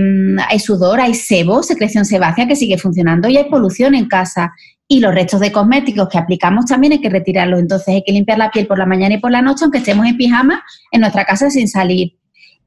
hay 0.48 0.58
sudor, 0.58 1.00
hay 1.00 1.14
sebo, 1.14 1.62
secreción 1.62 2.04
sebácea 2.04 2.46
que 2.46 2.56
sigue 2.56 2.76
funcionando 2.76 3.28
y 3.28 3.36
hay 3.36 3.44
polución 3.44 3.94
en 3.94 4.06
casa. 4.06 4.52
Y 4.86 5.00
los 5.00 5.14
restos 5.14 5.40
de 5.40 5.52
cosméticos 5.52 6.08
que 6.08 6.18
aplicamos 6.18 6.66
también 6.66 6.92
hay 6.92 7.00
que 7.00 7.08
retirarlos. 7.08 7.60
Entonces 7.60 7.88
hay 7.88 8.04
que 8.04 8.12
limpiar 8.12 8.36
la 8.36 8.50
piel 8.50 8.66
por 8.66 8.78
la 8.78 8.84
mañana 8.84 9.14
y 9.14 9.18
por 9.18 9.30
la 9.30 9.40
noche, 9.40 9.64
aunque 9.64 9.78
estemos 9.78 10.06
en 10.06 10.16
pijama 10.16 10.62
en 10.90 11.00
nuestra 11.00 11.24
casa 11.24 11.48
sin 11.48 11.68
salir. 11.68 12.18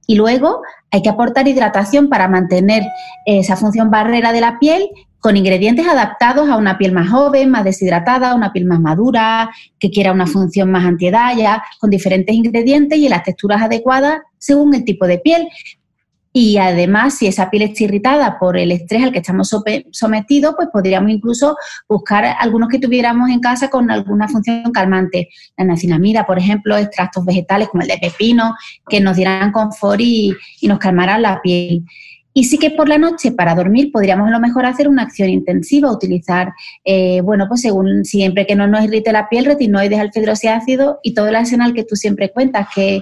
Y 0.07 0.15
luego 0.15 0.61
hay 0.89 1.01
que 1.01 1.09
aportar 1.09 1.47
hidratación 1.47 2.09
para 2.09 2.27
mantener 2.27 2.83
esa 3.25 3.57
función 3.57 3.91
barrera 3.91 4.31
de 4.31 4.41
la 4.41 4.57
piel 4.57 4.89
con 5.19 5.35
ingredientes 5.35 5.87
adaptados 5.87 6.47
a 6.49 6.57
una 6.57 6.77
piel 6.77 6.93
más 6.93 7.09
joven, 7.09 7.49
más 7.49 7.63
deshidratada, 7.63 8.33
una 8.33 8.53
piel 8.53 8.65
más 8.65 8.79
madura, 8.79 9.49
que 9.79 9.91
quiera 9.91 10.13
una 10.13 10.27
función 10.27 10.71
más 10.71 10.85
antiedad, 10.85 11.33
con 11.79 11.89
diferentes 11.89 12.33
ingredientes 12.33 12.97
y 12.97 13.09
las 13.09 13.23
texturas 13.23 13.61
adecuadas 13.61 14.21
según 14.37 14.73
el 14.73 14.85
tipo 14.85 15.05
de 15.07 15.17
piel. 15.17 15.49
Y 16.39 16.59
además, 16.59 17.17
si 17.17 17.25
esa 17.25 17.49
piel 17.49 17.63
está 17.63 17.85
irritada 17.85 18.37
por 18.37 18.57
el 18.57 18.71
estrés 18.71 19.03
al 19.03 19.11
que 19.11 19.17
estamos 19.17 19.49
sometidos, 19.89 20.53
pues 20.55 20.67
podríamos 20.71 21.09
incluso 21.09 21.57
buscar 21.89 22.25
algunos 22.39 22.69
que 22.69 22.77
tuviéramos 22.77 23.31
en 23.31 23.39
casa 23.39 23.71
con 23.71 23.89
alguna 23.89 24.27
función 24.27 24.71
calmante. 24.71 25.29
La 25.57 25.65
nacinamida, 25.65 26.27
por 26.27 26.37
ejemplo, 26.37 26.77
extractos 26.77 27.25
vegetales 27.25 27.69
como 27.69 27.81
el 27.81 27.87
de 27.87 27.97
pepino, 27.97 28.53
que 28.87 28.99
nos 28.99 29.15
dieran 29.17 29.51
confort 29.51 29.99
y, 29.99 30.31
nos 30.61 30.77
calmaran 30.77 31.23
la 31.23 31.41
piel. 31.41 31.83
Y 32.35 32.43
sí 32.43 32.59
que 32.59 32.69
por 32.69 32.87
la 32.87 32.99
noche, 32.99 33.31
para 33.31 33.55
dormir, 33.55 33.91
podríamos 33.91 34.27
a 34.27 34.31
lo 34.31 34.39
mejor 34.39 34.67
hacer 34.67 34.87
una 34.87 35.01
acción 35.01 35.29
intensiva, 35.29 35.91
utilizar, 35.91 36.53
eh, 36.85 37.19
bueno, 37.21 37.47
pues 37.47 37.61
según 37.61 38.05
siempre 38.05 38.45
que 38.45 38.55
no 38.55 38.67
nos 38.67 38.83
irrite 38.83 39.11
la 39.11 39.27
piel, 39.27 39.45
retinoides, 39.45 39.99
alfa 39.99 40.55
ácido 40.55 40.99
y 41.01 41.15
todo 41.15 41.29
el 41.29 41.35
arsenal 41.35 41.73
que 41.73 41.83
tú 41.83 41.95
siempre 41.95 42.31
cuentas, 42.31 42.67
que, 42.75 43.01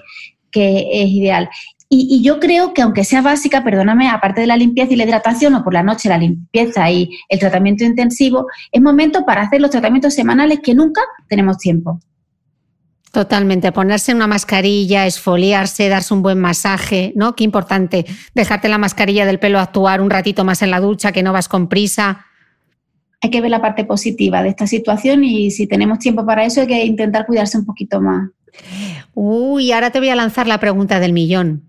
que 0.56 0.88
es 0.90 1.10
ideal. 1.10 1.50
Y, 1.88 2.24
yo 2.24 2.40
creo 2.40 2.74
que 2.74 2.82
aunque 2.82 3.04
sea 3.04 3.22
básica, 3.22 3.64
perdóname, 3.64 4.10
aparte 4.10 4.42
de 4.42 4.48
la 4.48 4.58
limpieza 4.58 4.94
y 4.94 4.96
la 4.96 5.06
hidratación 5.06 5.54
o 5.56 5.64
por 5.64 5.74
la 5.74 5.84
noche 5.84 6.10
la 6.10 6.18
limpieza 6.18 6.90
y 6.90 7.10
el 7.30 7.40
tratamiento 7.40 7.84
intensivo, 7.84 8.48
es 8.72 8.82
momento 8.82 9.26
para 9.26 9.42
hacer 9.42 9.62
los 9.62 9.72
tratamientos 9.72 10.14
semanales 10.14 10.60
que 10.64 10.74
nunca 10.74 11.02
tenemos 11.28 11.58
tiempo. 11.58 12.00
Totalmente, 13.12 13.72
ponerse 13.72 14.14
una 14.14 14.28
mascarilla, 14.28 15.06
esfoliarse, 15.06 15.88
darse 15.88 16.14
un 16.14 16.22
buen 16.22 16.38
masaje, 16.38 17.14
¿no? 17.16 17.34
Qué 17.34 17.46
importante, 17.46 18.06
dejarte 18.34 18.68
la 18.68 18.78
mascarilla 18.78 19.26
del 19.26 19.40
pelo 19.40 19.60
actuar 19.60 20.02
un 20.02 20.10
ratito 20.10 20.44
más 20.44 20.62
en 20.62 20.72
la 20.72 20.82
ducha, 20.82 21.14
que 21.14 21.24
no 21.24 21.32
vas 21.32 21.48
con 21.48 21.70
prisa. 21.70 22.26
Hay 23.22 23.30
que 23.30 23.40
ver 23.40 23.52
la 23.52 23.62
parte 23.62 23.86
positiva 23.86 24.44
de 24.44 24.50
esta 24.50 24.68
situación 24.68 25.24
y 25.24 25.50
si 25.52 25.66
tenemos 25.66 26.00
tiempo 26.00 26.26
para 26.26 26.44
eso 26.44 26.60
hay 26.60 26.68
que 26.68 26.84
intentar 26.84 27.26
cuidarse 27.26 27.58
un 27.58 27.66
poquito 27.66 28.02
más. 28.02 28.32
Uy, 29.14 29.72
ahora 29.72 29.92
te 29.92 30.00
voy 30.00 30.10
a 30.10 30.16
lanzar 30.16 30.46
la 30.46 30.60
pregunta 30.60 31.00
del 31.00 31.14
millón. 31.14 31.64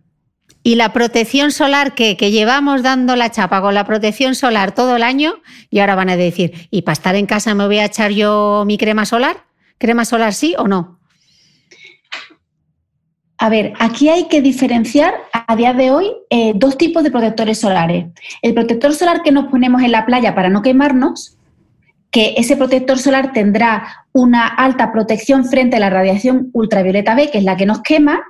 Y 0.67 0.75
la 0.75 0.93
protección 0.93 1.53
solar 1.53 1.95
que, 1.95 2.17
llevamos 2.17 2.83
dando 2.83 3.15
la 3.15 3.31
chapa 3.31 3.61
con 3.61 3.73
la 3.73 3.85
protección 3.85 4.35
solar 4.35 4.75
todo 4.75 4.97
el 4.97 5.05
año 5.05 5.35
y 5.71 5.79
ahora 5.79 5.95
van 5.95 6.09
a 6.09 6.17
decir, 6.17 6.67
¿y 6.73 6.83
para 6.83 6.95
estar 6.95 7.15
en 7.15 7.27
casa 7.27 7.55
me 7.55 7.67
voy 7.67 7.79
a 7.79 7.85
echar 7.85 8.11
yo 8.11 8.65
mi 8.67 8.77
crema 8.77 9.07
solar? 9.07 9.45
¿Crema 9.79 10.05
solar 10.05 10.35
sí 10.35 10.57
o 10.59 10.67
no? 10.67 10.99
A 13.39 13.49
ver, 13.49 13.75
aquí 13.79 14.09
hay 14.09 14.25
que 14.25 14.43
diferenciar 14.43 15.15
a 15.33 15.55
día 15.55 15.73
de 15.73 15.93
hoy 15.93 16.11
eh, 16.31 16.51
dos 16.57 16.77
tipos 16.77 17.05
de 17.05 17.13
protectores 17.13 17.61
solares. 17.61 18.07
El 18.43 18.53
protector 18.53 18.93
solar 18.93 19.23
que 19.23 19.31
nos 19.31 19.47
ponemos 19.47 19.83
en 19.83 19.93
la 19.93 20.05
playa 20.05 20.35
para 20.35 20.49
no 20.49 20.63
quemarnos, 20.63 21.39
que 22.11 22.35
ese 22.39 22.57
protector 22.57 22.99
solar 22.99 23.33
tendrá 23.33 24.07
una 24.13 24.49
alta 24.49 24.91
protección 24.91 25.45
frente 25.45 25.77
a 25.77 25.81
la 25.81 25.91
radiación 25.91 26.51
ultravioleta 26.53 27.15
B, 27.15 27.31
que 27.31 27.39
es 27.39 27.45
la 27.45 27.57
que 27.57 27.67
nos 27.67 27.83
quema, 27.83 28.25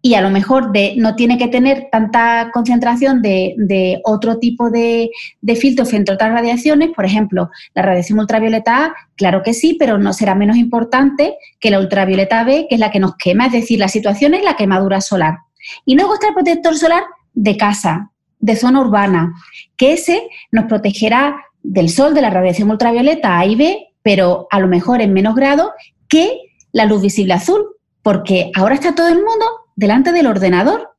y 0.00 0.14
a 0.14 0.20
lo 0.20 0.30
mejor 0.30 0.70
de, 0.70 0.94
no 0.96 1.16
tiene 1.16 1.38
que 1.38 1.48
tener 1.48 1.88
tanta 1.90 2.50
concentración 2.52 3.20
de, 3.20 4.00
otro 4.04 4.38
tipo 4.38 4.70
de, 4.70 5.10
de, 5.40 5.56
filtros 5.56 5.90
frente 5.90 6.12
a 6.12 6.14
otras 6.14 6.32
radiaciones. 6.32 6.90
Por 6.94 7.04
ejemplo, 7.04 7.50
la 7.74 7.82
radiación 7.82 8.18
ultravioleta 8.20 8.84
A, 8.84 8.94
claro 9.16 9.42
que 9.42 9.54
sí, 9.54 9.76
pero 9.78 9.98
no 9.98 10.12
será 10.12 10.34
menos 10.34 10.56
importante 10.56 11.36
que 11.58 11.70
la 11.70 11.80
ultravioleta 11.80 12.44
B, 12.44 12.66
que 12.68 12.76
es 12.76 12.80
la 12.80 12.90
que 12.90 13.00
nos 13.00 13.16
quema, 13.16 13.46
es 13.46 13.52
decir, 13.52 13.78
la 13.80 13.88
situación 13.88 14.34
es 14.34 14.44
la 14.44 14.56
quemadura 14.56 15.00
solar. 15.00 15.38
Y 15.84 15.96
luego 15.96 16.14
está 16.14 16.28
el 16.28 16.34
protector 16.34 16.76
solar 16.76 17.02
de 17.34 17.56
casa, 17.56 18.12
de 18.38 18.54
zona 18.54 18.80
urbana, 18.80 19.34
que 19.76 19.94
ese 19.94 20.28
nos 20.52 20.66
protegerá 20.66 21.36
del 21.62 21.88
sol, 21.88 22.14
de 22.14 22.22
la 22.22 22.30
radiación 22.30 22.70
ultravioleta 22.70 23.38
A 23.38 23.46
y 23.46 23.56
B, 23.56 23.88
pero 24.02 24.46
a 24.50 24.60
lo 24.60 24.68
mejor 24.68 25.00
en 25.00 25.12
menos 25.12 25.34
grado 25.34 25.72
que 26.08 26.40
la 26.70 26.84
luz 26.84 27.02
visible 27.02 27.34
azul, 27.34 27.66
porque 28.02 28.52
ahora 28.54 28.74
está 28.74 28.94
todo 28.94 29.08
el 29.08 29.16
mundo 29.16 29.44
delante 29.78 30.10
del 30.10 30.26
ordenador 30.26 30.90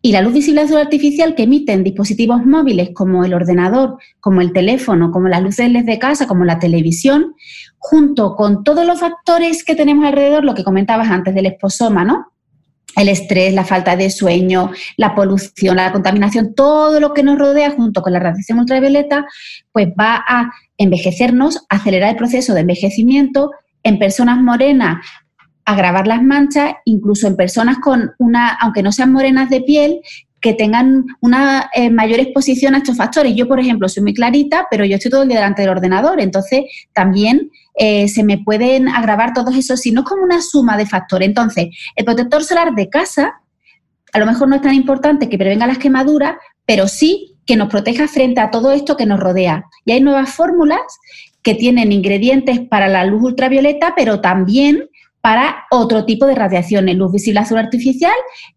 y 0.00 0.12
la 0.12 0.22
luz 0.22 0.34
visible 0.34 0.60
azul 0.60 0.76
artificial 0.76 1.34
que 1.34 1.42
emiten 1.42 1.82
dispositivos 1.82 2.46
móviles 2.46 2.90
como 2.94 3.24
el 3.24 3.34
ordenador, 3.34 3.98
como 4.20 4.40
el 4.40 4.52
teléfono, 4.52 5.10
como 5.10 5.28
las 5.28 5.42
luces 5.42 5.68
LED 5.68 5.84
de 5.84 5.98
casa, 5.98 6.28
como 6.28 6.44
la 6.44 6.60
televisión, 6.60 7.34
junto 7.76 8.36
con 8.36 8.62
todos 8.62 8.86
los 8.86 9.00
factores 9.00 9.64
que 9.64 9.74
tenemos 9.74 10.04
alrededor, 10.04 10.44
lo 10.44 10.54
que 10.54 10.62
comentabas 10.62 11.10
antes 11.10 11.34
del 11.34 11.46
esposoma, 11.46 12.04
¿no? 12.04 12.26
El 12.94 13.08
estrés, 13.08 13.52
la 13.52 13.64
falta 13.64 13.96
de 13.96 14.08
sueño, 14.10 14.70
la 14.96 15.16
polución, 15.16 15.74
la 15.74 15.90
contaminación, 15.90 16.54
todo 16.54 17.00
lo 17.00 17.14
que 17.14 17.24
nos 17.24 17.36
rodea 17.36 17.72
junto 17.72 18.00
con 18.00 18.12
la 18.12 18.20
radiación 18.20 18.60
ultravioleta, 18.60 19.26
pues 19.72 19.88
va 19.88 20.22
a 20.24 20.52
envejecernos, 20.78 21.66
acelerar 21.68 22.10
el 22.10 22.16
proceso 22.16 22.54
de 22.54 22.60
envejecimiento. 22.60 23.50
En 23.82 23.98
personas 23.98 24.38
morenas 24.38 25.04
agravar 25.64 26.06
las 26.06 26.22
manchas, 26.22 26.74
incluso 26.84 27.26
en 27.26 27.36
personas 27.36 27.78
con 27.78 28.12
una, 28.18 28.50
aunque 28.60 28.82
no 28.82 28.92
sean 28.92 29.12
morenas 29.12 29.50
de 29.50 29.62
piel, 29.62 30.00
que 30.44 30.52
tengan 30.52 31.06
una 31.22 31.70
eh, 31.72 31.88
mayor 31.88 32.20
exposición 32.20 32.74
a 32.74 32.78
estos 32.78 32.98
factores. 32.98 33.34
Yo, 33.34 33.48
por 33.48 33.60
ejemplo, 33.60 33.88
soy 33.88 34.02
muy 34.02 34.12
clarita, 34.12 34.66
pero 34.70 34.84
yo 34.84 34.96
estoy 34.96 35.10
todo 35.10 35.22
el 35.22 35.28
día 35.28 35.38
delante 35.38 35.62
del 35.62 35.70
ordenador, 35.70 36.20
entonces 36.20 36.64
también 36.92 37.50
eh, 37.78 38.08
se 38.08 38.22
me 38.24 38.36
pueden 38.36 38.88
agravar 38.88 39.32
todos 39.32 39.56
esos, 39.56 39.80
si 39.80 39.90
no 39.90 40.02
es 40.02 40.06
como 40.06 40.22
una 40.22 40.42
suma 40.42 40.76
de 40.76 40.84
factores. 40.84 41.28
Entonces, 41.28 41.68
el 41.96 42.04
protector 42.04 42.44
solar 42.44 42.74
de 42.74 42.90
casa, 42.90 43.40
a 44.12 44.18
lo 44.18 44.26
mejor 44.26 44.48
no 44.48 44.56
es 44.56 44.60
tan 44.60 44.74
importante 44.74 45.30
que 45.30 45.38
prevenga 45.38 45.66
las 45.66 45.78
quemaduras, 45.78 46.34
pero 46.66 46.88
sí 46.88 47.36
que 47.46 47.56
nos 47.56 47.70
proteja 47.70 48.06
frente 48.06 48.42
a 48.42 48.50
todo 48.50 48.72
esto 48.72 48.98
que 48.98 49.06
nos 49.06 49.20
rodea. 49.20 49.64
Y 49.86 49.92
hay 49.92 50.02
nuevas 50.02 50.34
fórmulas 50.34 50.82
que 51.42 51.54
tienen 51.54 51.90
ingredientes 51.90 52.60
para 52.60 52.88
la 52.88 53.06
luz 53.06 53.22
ultravioleta, 53.22 53.94
pero 53.96 54.20
también 54.20 54.90
para 55.24 55.64
otro 55.70 56.04
tipo 56.04 56.26
de 56.26 56.34
radiaciones, 56.34 56.96
luz 56.96 57.10
visible 57.10 57.40
azul 57.40 57.56
artificial 57.56 58.12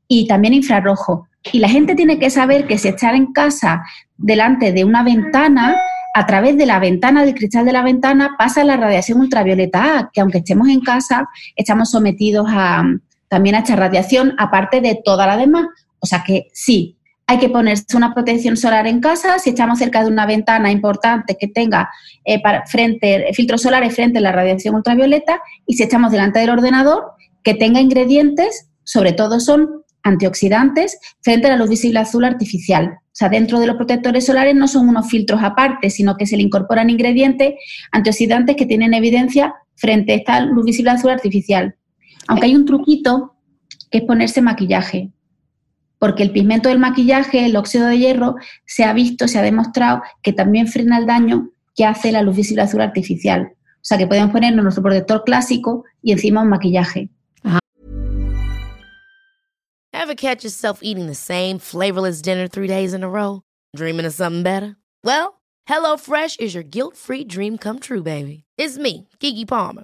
y 0.05 0.27
también 0.27 0.53
infrarrojo. 0.53 1.29
Y 1.53 1.59
la 1.59 1.69
gente 1.69 1.95
tiene 1.95 2.19
que 2.19 2.29
saber 2.29 2.67
que 2.67 2.77
si 2.77 2.89
está 2.89 3.11
en 3.11 3.31
casa 3.31 3.83
delante 4.17 4.73
de 4.73 4.83
una 4.83 5.01
ventana, 5.01 5.77
a 6.13 6.25
través 6.25 6.57
de 6.57 6.65
la 6.65 6.79
ventana, 6.79 7.23
del 7.23 7.35
cristal 7.35 7.63
de 7.63 7.71
la 7.71 7.83
ventana, 7.83 8.35
pasa 8.37 8.65
la 8.65 8.75
radiación 8.75 9.21
ultravioleta 9.21 9.97
A, 9.97 10.09
que 10.11 10.19
aunque 10.19 10.39
estemos 10.39 10.67
en 10.67 10.81
casa, 10.81 11.29
estamos 11.55 11.89
sometidos 11.89 12.47
a, 12.49 12.83
también 13.29 13.55
a 13.55 13.59
esta 13.59 13.77
radiación, 13.77 14.35
aparte 14.37 14.81
de 14.81 14.99
toda 15.01 15.25
la 15.25 15.37
demás. 15.37 15.67
O 15.99 16.05
sea 16.05 16.21
que 16.27 16.49
sí, 16.51 16.96
hay 17.29 17.39
que 17.39 17.49
ponerse 17.49 17.95
una 17.95 18.13
protección 18.13 18.55
solar 18.55 18.87
en 18.87 19.01
casa. 19.01 19.37
Si 19.37 19.49
estamos 19.49 19.79
cerca 19.79 20.01
de 20.01 20.09
una 20.09 20.25
ventana 20.25 20.71
importante 20.71 21.35
que 21.37 21.49
tenga 21.49 21.89
eh, 22.23 22.41
para, 22.41 22.65
frente, 22.65 23.27
filtros 23.33 23.61
solares 23.61 23.93
frente 23.93 24.19
a 24.19 24.21
la 24.21 24.31
radiación 24.31 24.75
ultravioleta 24.75 25.41
y 25.65 25.75
si 25.75 25.83
estamos 25.83 26.11
delante 26.11 26.39
del 26.39 26.49
ordenador, 26.49 27.11
que 27.43 27.53
tenga 27.53 27.81
ingredientes, 27.81 28.69
sobre 28.83 29.11
todo 29.11 29.41
son 29.41 29.83
antioxidantes, 30.03 30.97
frente 31.21 31.47
a 31.47 31.49
la 31.49 31.57
luz 31.57 31.69
visible 31.69 31.99
azul 31.99 32.23
artificial. 32.23 32.97
O 32.97 33.11
sea, 33.11 33.27
dentro 33.27 33.59
de 33.59 33.67
los 33.67 33.75
protectores 33.75 34.25
solares 34.25 34.55
no 34.55 34.69
son 34.69 34.87
unos 34.87 35.09
filtros 35.09 35.41
aparte, 35.43 35.89
sino 35.89 36.15
que 36.15 36.25
se 36.25 36.37
le 36.37 36.43
incorporan 36.43 36.89
ingredientes 36.89 37.55
antioxidantes 37.91 38.55
que 38.55 38.65
tienen 38.65 38.93
evidencia 38.93 39.53
frente 39.75 40.13
a 40.13 40.15
esta 40.15 40.39
luz 40.39 40.63
visible 40.63 40.91
azul 40.91 41.11
artificial. 41.11 41.75
Aunque 42.29 42.45
hay 42.45 42.55
un 42.55 42.65
truquito 42.65 43.35
que 43.91 43.97
es 43.97 44.03
ponerse 44.05 44.41
maquillaje 44.41 45.11
porque 45.99 46.23
el 46.23 46.31
pigmento 46.31 46.69
del 46.69 46.79
maquillaje, 46.79 47.45
el 47.45 47.55
óxido 47.55 47.87
de 47.87 47.97
hierro, 47.97 48.35
se 48.65 48.83
ha 48.83 48.93
visto, 48.93 49.27
se 49.27 49.39
ha 49.39 49.41
demostrado 49.41 50.01
que 50.21 50.33
también 50.33 50.67
frena 50.67 50.97
el 50.97 51.05
daño 51.05 51.49
que 51.75 51.85
hace 51.85 52.11
la 52.11 52.21
luz 52.21 52.35
visible 52.35 52.63
azul 52.63 52.81
artificial. 52.81 53.53
O 53.75 53.85
sea 53.87 53.97
que 53.97 54.07
podemos 54.07 54.31
ponernos 54.31 54.63
nuestro 54.63 54.83
protector 54.83 55.23
clásico 55.23 55.85
y 56.01 56.11
encima 56.11 56.41
un 56.41 56.49
maquillaje. 56.49 57.09
Ever 59.93 60.15
catch 60.15 60.43
yourself 60.43 60.79
eating 60.83 61.07
the 61.07 61.15
same 61.15 61.59
flavorless 61.59 62.21
dinner 62.21 62.47
three 62.47 62.67
days 62.67 62.93
in 62.93 63.03
a 63.03 63.09
row? 63.09 63.41
Dreaming 63.75 64.05
of 64.05 64.13
something 64.13 64.43
better? 64.43 64.77
Well, 65.03 65.41
HelloFresh 65.67 66.39
is 66.39 66.53
your 66.53 66.63
guilt-free 66.63 67.25
dream 67.25 67.57
come 67.57 67.79
true, 67.79 68.03
baby. 68.03 68.45
It's 68.57 68.77
me, 68.77 69.09
Kiki 69.19 69.45
Palmer. 69.45 69.83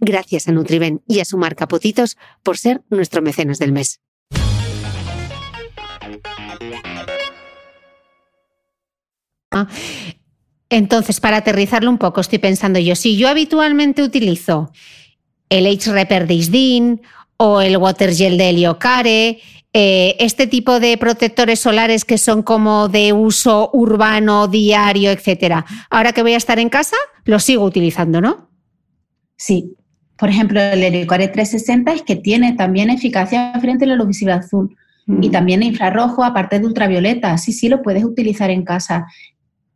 Gracias 0.00 0.48
a 0.48 0.52
Nutriben 0.52 1.02
y 1.06 1.20
a 1.20 1.24
su 1.24 1.38
marca 1.38 1.68
Potitos 1.68 2.16
por 2.42 2.58
ser 2.58 2.82
nuestro 2.90 3.22
mecenas 3.22 3.58
del 3.58 3.72
mes. 3.72 4.00
Entonces, 10.68 11.20
para 11.20 11.38
aterrizarlo 11.38 11.90
un 11.90 11.98
poco, 11.98 12.20
estoy 12.20 12.38
pensando 12.38 12.78
yo, 12.78 12.96
si 12.96 13.16
yo 13.16 13.28
habitualmente 13.28 14.02
utilizo 14.02 14.72
el 15.48 15.66
H-Repair 15.66 16.26
de 16.26 16.34
Isdin 16.34 17.02
o 17.36 17.60
el 17.60 17.76
Water 17.76 18.12
Gel 18.12 18.38
de 18.38 18.50
Heliocare, 18.50 19.40
eh, 19.72 20.16
este 20.20 20.46
tipo 20.46 20.80
de 20.80 20.96
protectores 20.98 21.60
solares 21.60 22.04
que 22.04 22.18
son 22.18 22.42
como 22.42 22.88
de 22.88 23.12
uso 23.12 23.70
urbano, 23.72 24.48
diario, 24.48 25.10
etcétera. 25.10 25.64
Ahora 25.90 26.12
que 26.12 26.22
voy 26.22 26.34
a 26.34 26.38
estar 26.38 26.58
en 26.58 26.68
casa, 26.68 26.96
los 27.24 27.44
sigo 27.44 27.64
utilizando, 27.64 28.20
¿no? 28.20 28.50
Sí, 29.36 29.76
por 30.16 30.28
ejemplo, 30.28 30.60
el 30.60 30.82
Heliocare 30.82 31.28
360 31.28 31.92
es 31.92 32.02
que 32.02 32.16
tiene 32.16 32.52
también 32.52 32.90
eficacia 32.90 33.52
frente 33.60 33.84
a 33.84 33.88
la 33.88 33.96
luz 33.96 34.08
visible 34.08 34.34
azul. 34.34 34.76
Y 35.06 35.28
también 35.28 35.62
infrarrojo, 35.62 36.24
aparte 36.24 36.58
de 36.58 36.66
ultravioleta. 36.66 37.36
Sí, 37.36 37.52
sí, 37.52 37.68
lo 37.68 37.82
puedes 37.82 38.04
utilizar 38.04 38.50
en 38.50 38.64
casa. 38.64 39.06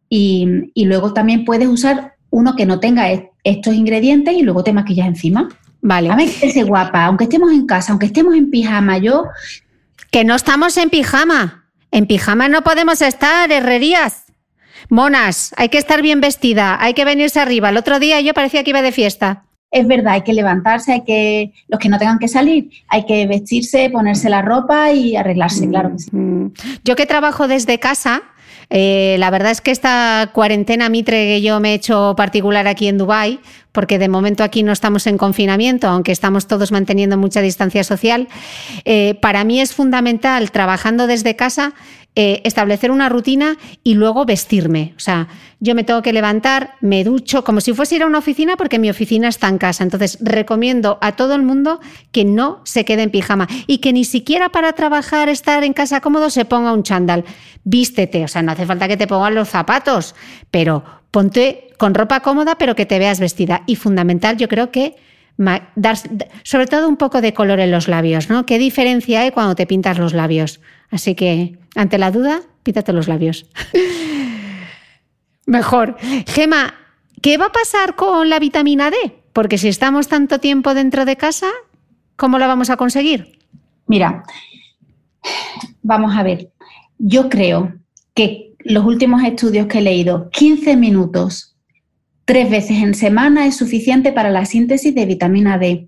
Y, 0.08 0.70
y 0.72 0.86
luego 0.86 1.12
también 1.12 1.44
puedes 1.44 1.68
usar 1.68 2.14
uno 2.30 2.56
que 2.56 2.66
no 2.66 2.80
tenga 2.80 3.08
estos 3.44 3.74
ingredientes 3.74 4.34
y 4.34 4.42
luego 4.42 4.64
te 4.64 4.72
maquillas 4.72 5.06
encima. 5.06 5.48
Vale. 5.80 6.10
A 6.10 6.16
ver, 6.16 6.28
que 6.30 6.62
guapa, 6.62 7.04
aunque 7.04 7.24
estemos 7.24 7.52
en 7.52 7.66
casa, 7.66 7.92
aunque 7.92 8.06
estemos 8.06 8.34
en 8.34 8.50
pijama, 8.50 8.98
yo... 8.98 9.24
Que 10.10 10.24
no 10.24 10.34
estamos 10.34 10.76
en 10.78 10.88
pijama. 10.88 11.66
En 11.90 12.06
pijama 12.06 12.48
no 12.48 12.62
podemos 12.62 13.02
estar, 13.02 13.50
herrerías. 13.52 14.24
Monas, 14.88 15.54
hay 15.56 15.68
que 15.68 15.78
estar 15.78 16.00
bien 16.00 16.20
vestida, 16.20 16.78
hay 16.80 16.94
que 16.94 17.04
venirse 17.04 17.40
arriba. 17.40 17.68
El 17.68 17.76
otro 17.76 17.98
día 17.98 18.20
yo 18.20 18.32
parecía 18.32 18.64
que 18.64 18.70
iba 18.70 18.80
de 18.80 18.92
fiesta. 18.92 19.44
Es 19.70 19.86
verdad, 19.86 20.14
hay 20.14 20.22
que 20.22 20.32
levantarse, 20.32 20.92
hay 20.92 21.04
que, 21.04 21.52
los 21.68 21.78
que 21.78 21.88
no 21.88 21.98
tengan 21.98 22.18
que 22.18 22.28
salir, 22.28 22.70
hay 22.88 23.04
que 23.04 23.26
vestirse, 23.26 23.90
ponerse 23.90 24.30
la 24.30 24.40
ropa 24.40 24.92
y 24.92 25.14
arreglarse, 25.14 25.68
claro 25.68 25.92
que 25.92 25.98
sí. 25.98 26.10
Mm. 26.12 26.52
Yo 26.84 26.96
que 26.96 27.04
trabajo 27.04 27.48
desde 27.48 27.78
casa, 27.78 28.22
eh, 28.70 29.16
la 29.18 29.30
verdad 29.30 29.50
es 29.50 29.60
que 29.60 29.70
esta 29.70 30.30
cuarentena 30.34 30.88
mitre 30.88 31.26
que 31.26 31.42
yo 31.42 31.58
me 31.60 31.72
he 31.72 31.74
hecho 31.74 32.14
particular 32.16 32.66
aquí 32.66 32.88
en 32.88 32.98
Dubái, 32.98 33.40
porque 33.72 33.98
de 33.98 34.08
momento 34.08 34.44
aquí 34.44 34.62
no 34.62 34.72
estamos 34.72 35.06
en 35.06 35.16
confinamiento, 35.16 35.88
aunque 35.88 36.12
estamos 36.12 36.46
todos 36.46 36.70
manteniendo 36.70 37.16
mucha 37.16 37.40
distancia 37.40 37.84
social, 37.84 38.28
eh, 38.84 39.18
para 39.22 39.44
mí 39.44 39.60
es 39.60 39.74
fundamental, 39.74 40.50
trabajando 40.50 41.06
desde 41.06 41.36
casa, 41.36 41.74
eh, 42.20 42.42
establecer 42.42 42.90
una 42.90 43.08
rutina 43.08 43.56
y 43.84 43.94
luego 43.94 44.24
vestirme. 44.24 44.92
O 44.96 44.98
sea, 44.98 45.28
yo 45.60 45.76
me 45.76 45.84
tengo 45.84 46.02
que 46.02 46.12
levantar, 46.12 46.74
me 46.80 47.04
ducho, 47.04 47.44
como 47.44 47.60
si 47.60 47.72
fuese 47.72 47.94
ir 47.94 48.02
a 48.02 48.06
una 48.06 48.18
oficina 48.18 48.56
porque 48.56 48.80
mi 48.80 48.90
oficina 48.90 49.28
está 49.28 49.46
en 49.46 49.56
casa. 49.56 49.84
Entonces, 49.84 50.18
recomiendo 50.20 50.98
a 51.00 51.12
todo 51.12 51.36
el 51.36 51.44
mundo 51.44 51.78
que 52.10 52.24
no 52.24 52.60
se 52.64 52.84
quede 52.84 53.04
en 53.04 53.12
pijama 53.12 53.46
y 53.68 53.78
que 53.78 53.92
ni 53.92 54.04
siquiera 54.04 54.48
para 54.48 54.72
trabajar, 54.72 55.28
estar 55.28 55.62
en 55.62 55.72
casa 55.72 56.00
cómodo, 56.00 56.28
se 56.28 56.44
ponga 56.44 56.72
un 56.72 56.82
chándal. 56.82 57.24
Vístete, 57.62 58.24
o 58.24 58.28
sea, 58.28 58.42
no 58.42 58.50
hace 58.50 58.66
falta 58.66 58.88
que 58.88 58.96
te 58.96 59.06
pongan 59.06 59.36
los 59.36 59.48
zapatos, 59.48 60.16
pero 60.50 60.82
ponte 61.12 61.68
con 61.78 61.94
ropa 61.94 62.18
cómoda, 62.18 62.56
pero 62.58 62.74
que 62.74 62.84
te 62.84 62.98
veas 62.98 63.20
vestida. 63.20 63.62
Y 63.66 63.76
fundamental, 63.76 64.36
yo 64.38 64.48
creo 64.48 64.72
que 64.72 64.96
dar, 65.76 65.96
sobre 66.42 66.66
todo 66.66 66.88
un 66.88 66.96
poco 66.96 67.20
de 67.20 67.32
color 67.32 67.60
en 67.60 67.70
los 67.70 67.86
labios, 67.86 68.28
¿no? 68.28 68.44
¿Qué 68.44 68.58
diferencia 68.58 69.20
hay 69.20 69.30
cuando 69.30 69.54
te 69.54 69.68
pintas 69.68 69.98
los 69.98 70.14
labios? 70.14 70.60
Así 70.90 71.14
que, 71.14 71.58
ante 71.74 71.98
la 71.98 72.10
duda, 72.10 72.42
pítate 72.62 72.92
los 72.92 73.08
labios. 73.08 73.46
Mejor. 75.46 75.96
Gema, 76.26 76.74
¿qué 77.22 77.38
va 77.38 77.46
a 77.46 77.52
pasar 77.52 77.96
con 77.96 78.28
la 78.28 78.38
vitamina 78.38 78.90
D? 78.90 78.96
Porque 79.32 79.58
si 79.58 79.68
estamos 79.68 80.08
tanto 80.08 80.40
tiempo 80.40 80.74
dentro 80.74 81.04
de 81.04 81.16
casa, 81.16 81.46
¿cómo 82.16 82.38
la 82.38 82.46
vamos 82.46 82.70
a 82.70 82.76
conseguir? 82.76 83.38
Mira, 83.86 84.24
vamos 85.82 86.16
a 86.16 86.22
ver. 86.22 86.50
Yo 86.98 87.28
creo 87.28 87.74
que 88.14 88.54
los 88.60 88.84
últimos 88.84 89.22
estudios 89.22 89.66
que 89.66 89.78
he 89.78 89.82
leído, 89.82 90.28
15 90.30 90.76
minutos 90.76 91.56
tres 92.28 92.50
veces 92.50 92.82
en 92.82 92.92
semana 92.92 93.46
es 93.46 93.56
suficiente 93.56 94.12
para 94.12 94.28
la 94.28 94.44
síntesis 94.44 94.94
de 94.94 95.06
vitamina 95.06 95.56
D. 95.56 95.87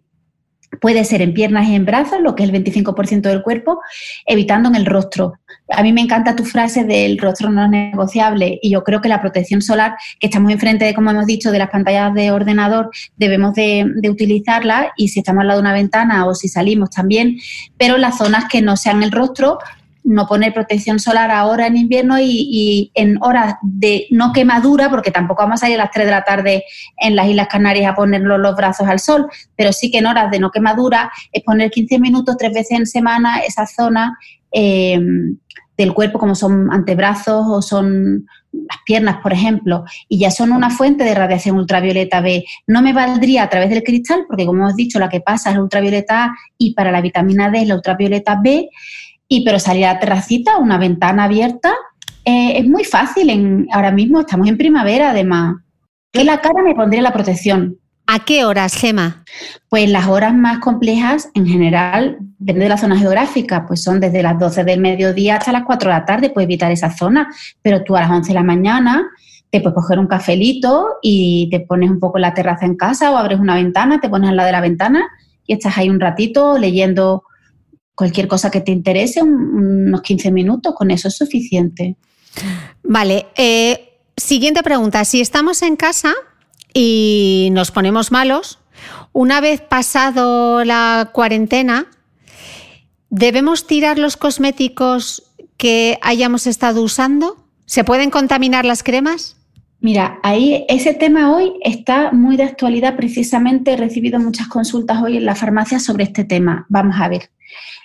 Puede 0.81 1.05
ser 1.05 1.21
en 1.21 1.35
piernas 1.35 1.69
y 1.69 1.75
en 1.75 1.85
brazos, 1.85 2.21
lo 2.21 2.35
que 2.35 2.45
es 2.45 2.51
el 2.51 2.65
25% 2.65 3.23
del 3.23 3.43
cuerpo, 3.43 3.81
evitando 4.25 4.69
en 4.69 4.77
el 4.77 4.87
rostro. 4.87 5.35
A 5.69 5.83
mí 5.83 5.93
me 5.93 6.01
encanta 6.01 6.37
tu 6.37 6.45
frase 6.45 6.85
del 6.85 7.19
rostro 7.19 7.51
no 7.51 7.65
es 7.65 7.71
negociable 7.71 8.59
y 8.63 8.71
yo 8.71 8.85
creo 8.85 9.01
que 9.01 9.09
la 9.09 9.21
protección 9.21 9.63
solar, 9.63 9.97
que 10.21 10.29
estamos 10.29 10.53
enfrente 10.53 10.85
de, 10.85 10.95
como 10.95 11.11
hemos 11.11 11.27
dicho, 11.27 11.51
de 11.51 11.59
las 11.59 11.71
pantallas 11.71 12.15
de 12.15 12.31
ordenador, 12.31 12.91
debemos 13.17 13.55
de, 13.55 13.85
utilizarla 14.09 14.93
y 14.97 15.09
si 15.09 15.21
estamos 15.21 15.43
al 15.43 15.49
lado 15.49 15.61
de 15.61 15.63
una 15.63 15.73
ventana 15.73 16.27
o 16.27 16.35
si 16.35 16.49
salimos 16.49 16.91
también, 16.91 17.39
pero 17.77 17.99
las 17.99 18.19
zonas 18.19 18.45
que 18.51 18.63
no 18.63 18.77
sean 18.77 19.03
el 19.03 19.11
rostro, 19.11 19.59
no 20.05 20.27
poner 20.27 20.53
protección 20.53 20.99
solar 20.99 21.31
ahora 21.31 21.67
en 21.67 21.77
invierno 21.77 22.19
y, 22.21 22.91
en 22.95 23.19
horas 23.23 23.57
de 23.63 24.07
no 24.11 24.33
quemadura, 24.33 24.91
porque 24.91 25.11
tampoco 25.11 25.43
vamos 25.43 25.63
a 25.63 25.69
ir 25.69 25.75
a 25.75 25.85
las 25.85 25.91
3 25.91 26.07
de 26.07 26.11
la 26.11 26.25
tarde 26.25 26.65
en 26.97 27.17
las 27.17 27.29
Islas 27.29 27.49
Canarias 27.49 27.91
a 27.91 27.95
ponernos 27.95 28.39
los 28.39 28.57
brazos 28.57 28.89
al 28.89 28.99
sol, 28.99 29.27
pero 29.57 29.73
sí 29.73 29.91
que 29.91 29.99
en 29.99 30.07
horas 30.07 30.31
de 30.31 30.39
no 30.39 30.51
quemadura 30.51 31.11
es 31.33 31.43
poner 31.43 31.71
15 31.71 31.99
minutos 31.99 32.37
tres 32.39 32.53
veces 32.53 32.79
en 32.79 32.87
semana 32.87 33.41
esa 33.41 33.67
zona 33.67 34.19
em, 34.51 35.37
del 35.77 35.95
cuerpo, 35.95 36.19
como 36.19 36.35
son 36.35 36.71
antebrazos 36.73 37.47
o 37.49 37.63
son 37.63 38.27
las 38.53 38.79
piernas, 38.85 39.19
por 39.23 39.33
ejemplo, 39.33 39.85
y 40.09 40.19
ya 40.19 40.31
son 40.31 40.53
una 40.53 40.71
fuente 40.71 41.05
de 41.05 41.15
radiación 41.15 41.57
ultravioleta 41.57 42.21
B. 42.21 42.45
No 42.67 42.83
me 42.83 42.93
valdría 42.93 43.45
a 43.45 43.49
través 43.49 43.71
del 43.71 43.83
cristal, 43.83 44.25
porque 44.29 44.45
como 44.45 44.63
hemos 44.63 44.77
dicho, 44.77 44.99
la 44.99 45.09
que 45.09 45.21
pasa 45.21 45.51
es 45.51 45.57
la 45.57 45.63
ultravioleta 45.63 46.25
A 46.25 46.35
y 46.59 46.75
para 46.75 46.91
la 46.91 47.01
vitamina 47.01 47.51
D 47.51 47.63
es 47.63 47.69
la 47.69 47.77
ultravioleta 47.77 48.39
B. 48.43 48.69
Y 49.33 49.45
pero 49.45 49.61
salir 49.61 49.87
a 49.87 49.95
la 49.95 50.01
terracita, 50.01 50.59
una 50.59 50.77
ventana 50.77 51.25
abierta, 51.25 51.73
eh, 52.25 52.55
es 52.57 52.67
muy 52.67 52.83
fácil. 52.83 53.31
En, 53.31 53.69
ahora 53.73 53.93
mismo 53.93 54.21
estamos 54.21 54.49
en 54.49 54.59
primavera, 54.59 55.11
además. 55.11 55.59
En 56.13 56.27
la 56.27 56.41
cara 56.41 56.65
me 56.65 56.75
pondría 56.75 57.01
la 57.01 57.13
protección. 57.13 57.79
¿A 58.09 58.19
qué 58.25 58.45
horas, 58.45 58.75
Gema? 58.75 59.23
Pues 59.69 59.89
las 59.89 60.09
horas 60.09 60.35
más 60.35 60.59
complejas, 60.59 61.31
en 61.35 61.47
general, 61.47 62.19
depende 62.39 62.65
de 62.65 62.71
la 62.71 62.77
zona 62.77 62.99
geográfica, 62.99 63.67
pues 63.69 63.85
son 63.85 64.01
desde 64.01 64.21
las 64.21 64.37
12 64.37 64.65
del 64.65 64.81
mediodía 64.81 65.37
hasta 65.37 65.53
las 65.53 65.63
4 65.65 65.89
de 65.89 65.97
la 65.97 66.05
tarde, 66.05 66.31
puedes 66.31 66.49
evitar 66.49 66.73
esa 66.73 66.91
zona, 66.91 67.29
pero 67.63 67.85
tú 67.85 67.95
a 67.95 68.01
las 68.01 68.11
11 68.11 68.31
de 68.31 68.35
la 68.35 68.43
mañana 68.43 69.09
te 69.49 69.61
puedes 69.61 69.77
coger 69.77 70.01
un 70.01 70.09
cafelito 70.09 70.99
y 71.03 71.49
te 71.53 71.61
pones 71.61 71.89
un 71.89 72.01
poco 72.01 72.19
en 72.19 72.23
la 72.23 72.35
terraza 72.35 72.67
en 72.67 72.77
casa 72.77 73.13
o 73.13 73.17
abres 73.17 73.39
una 73.39 73.55
ventana, 73.55 74.01
te 74.01 74.09
pones 74.09 74.31
al 74.31 74.37
lado 74.37 74.47
de 74.47 74.53
la 74.53 74.61
ventana 74.61 75.09
y 75.47 75.53
estás 75.53 75.79
ahí 75.79 75.89
un 75.89 76.01
ratito 76.01 76.59
leyendo 76.59 77.23
cualquier 78.01 78.29
cosa 78.29 78.51
que 78.51 78.63
te 78.63 78.73
interese, 78.73 79.23
unos 79.23 80.01
15 80.01 80.31
minutos, 80.33 80.75
con 80.75 80.91
eso 80.91 81.09
es 81.09 81.17
suficiente. 81.19 81.97
Vale, 82.83 83.27
eh, 83.37 83.99
siguiente 84.17 84.63
pregunta. 84.63 85.05
Si 85.05 85.21
estamos 85.21 85.61
en 85.61 85.77
casa 85.77 86.15
y 86.73 87.51
nos 87.53 87.71
ponemos 87.71 88.11
malos, 88.11 88.59
una 89.13 89.43
vez 89.43 89.61
pasado 89.61 90.65
la 90.65 91.11
cuarentena, 91.13 91.89
¿debemos 93.11 93.67
tirar 93.67 93.99
los 93.99 94.17
cosméticos 94.17 95.25
que 95.59 95.99
hayamos 96.01 96.47
estado 96.47 96.83
usando? 96.83 97.37
¿Se 97.67 97.85
pueden 97.85 98.09
contaminar 98.09 98.65
las 98.65 98.83
cremas? 98.83 99.37
Mira, 99.83 100.21
ahí 100.23 100.67
ese 100.69 100.93
tema 100.93 101.35
hoy 101.35 101.55
está 101.63 102.13
muy 102.13 102.37
de 102.37 102.43
actualidad. 102.43 102.97
Precisamente 102.97 103.73
he 103.73 103.77
recibido 103.79 104.21
muchas 104.21 104.47
consultas 104.47 105.03
hoy 105.03 105.17
en 105.17 105.25
la 105.25 105.35
farmacia 105.35 105.81
sobre 105.81 106.05
este 106.05 106.25
tema. 106.25 106.67
Vamos 106.69 106.97
a 107.01 107.09
ver. 107.09 107.31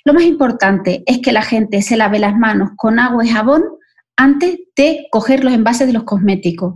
Lo 0.03 0.13
más 0.13 0.23
importante 0.23 1.03
es 1.05 1.19
que 1.19 1.31
la 1.31 1.41
gente 1.41 1.81
se 1.81 1.95
lave 1.95 2.19
las 2.19 2.37
manos 2.37 2.71
con 2.75 2.99
agua 2.99 3.23
y 3.25 3.29
jabón 3.29 3.63
antes 4.17 4.59
de 4.75 5.07
coger 5.09 5.45
los 5.45 5.53
envases 5.53 5.87
de 5.87 5.93
los 5.93 6.03
cosméticos 6.03 6.75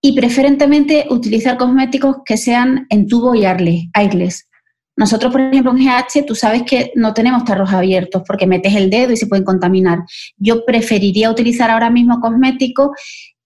y 0.00 0.16
preferentemente 0.16 1.06
utilizar 1.08 1.56
cosméticos 1.56 2.16
que 2.24 2.36
sean 2.36 2.86
en 2.90 3.06
tubo 3.06 3.36
y 3.36 3.44
airless. 3.44 4.48
Nosotros, 4.96 5.30
por 5.30 5.40
ejemplo, 5.40 5.70
en 5.70 5.86
GH, 5.86 6.26
tú 6.26 6.34
sabes 6.34 6.64
que 6.64 6.90
no 6.96 7.14
tenemos 7.14 7.44
tarros 7.44 7.72
abiertos 7.72 8.22
porque 8.26 8.48
metes 8.48 8.74
el 8.74 8.90
dedo 8.90 9.12
y 9.12 9.16
se 9.16 9.28
pueden 9.28 9.44
contaminar. 9.44 10.00
Yo 10.36 10.64
preferiría 10.64 11.30
utilizar 11.30 11.70
ahora 11.70 11.90
mismo 11.90 12.20
cosméticos 12.20 12.90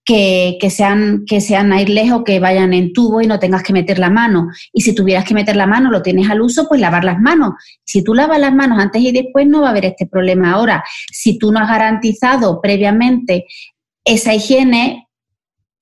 que, 0.05 0.59
sean, 0.71 1.25
que 1.27 1.41
sean 1.41 1.73
airless 1.73 2.12
o 2.12 2.25
que 2.25 2.41
vayan 2.41 2.75
en 2.75 2.93
tubo 2.93 3.21
y 3.21 3.27
no 3.27 3.38
tengas 3.38 3.62
que 3.62 3.73
meter 3.73 3.99
la 3.99 4.11
mano. 4.11 4.49
Y 4.73 4.83
si 4.83 4.95
tuvieras 4.95 5.25
que 5.25 5.35
meter 5.35 5.57
la 5.57 5.67
mano, 5.67 5.91
lo 5.91 6.03
tienes 6.03 6.29
al 6.31 6.41
uso, 6.41 6.67
pues 6.69 6.81
lavar 6.81 7.05
las 7.05 7.21
manos. 7.21 7.53
Si 7.85 8.03
tú 8.03 8.15
lavas 8.15 8.41
las 8.41 8.55
manos 8.55 8.79
antes 8.81 9.03
y 9.03 9.12
después, 9.12 9.47
no 9.47 9.62
va 9.62 9.69
a 9.69 9.71
haber 9.71 9.87
este 9.87 10.07
problema. 10.07 10.53
Ahora, 10.53 10.85
si 11.11 11.38
tú 11.38 11.53
no 11.53 11.61
has 11.61 11.69
garantizado 11.69 12.61
previamente 12.61 13.47
esa 14.05 14.35
higiene, 14.35 15.09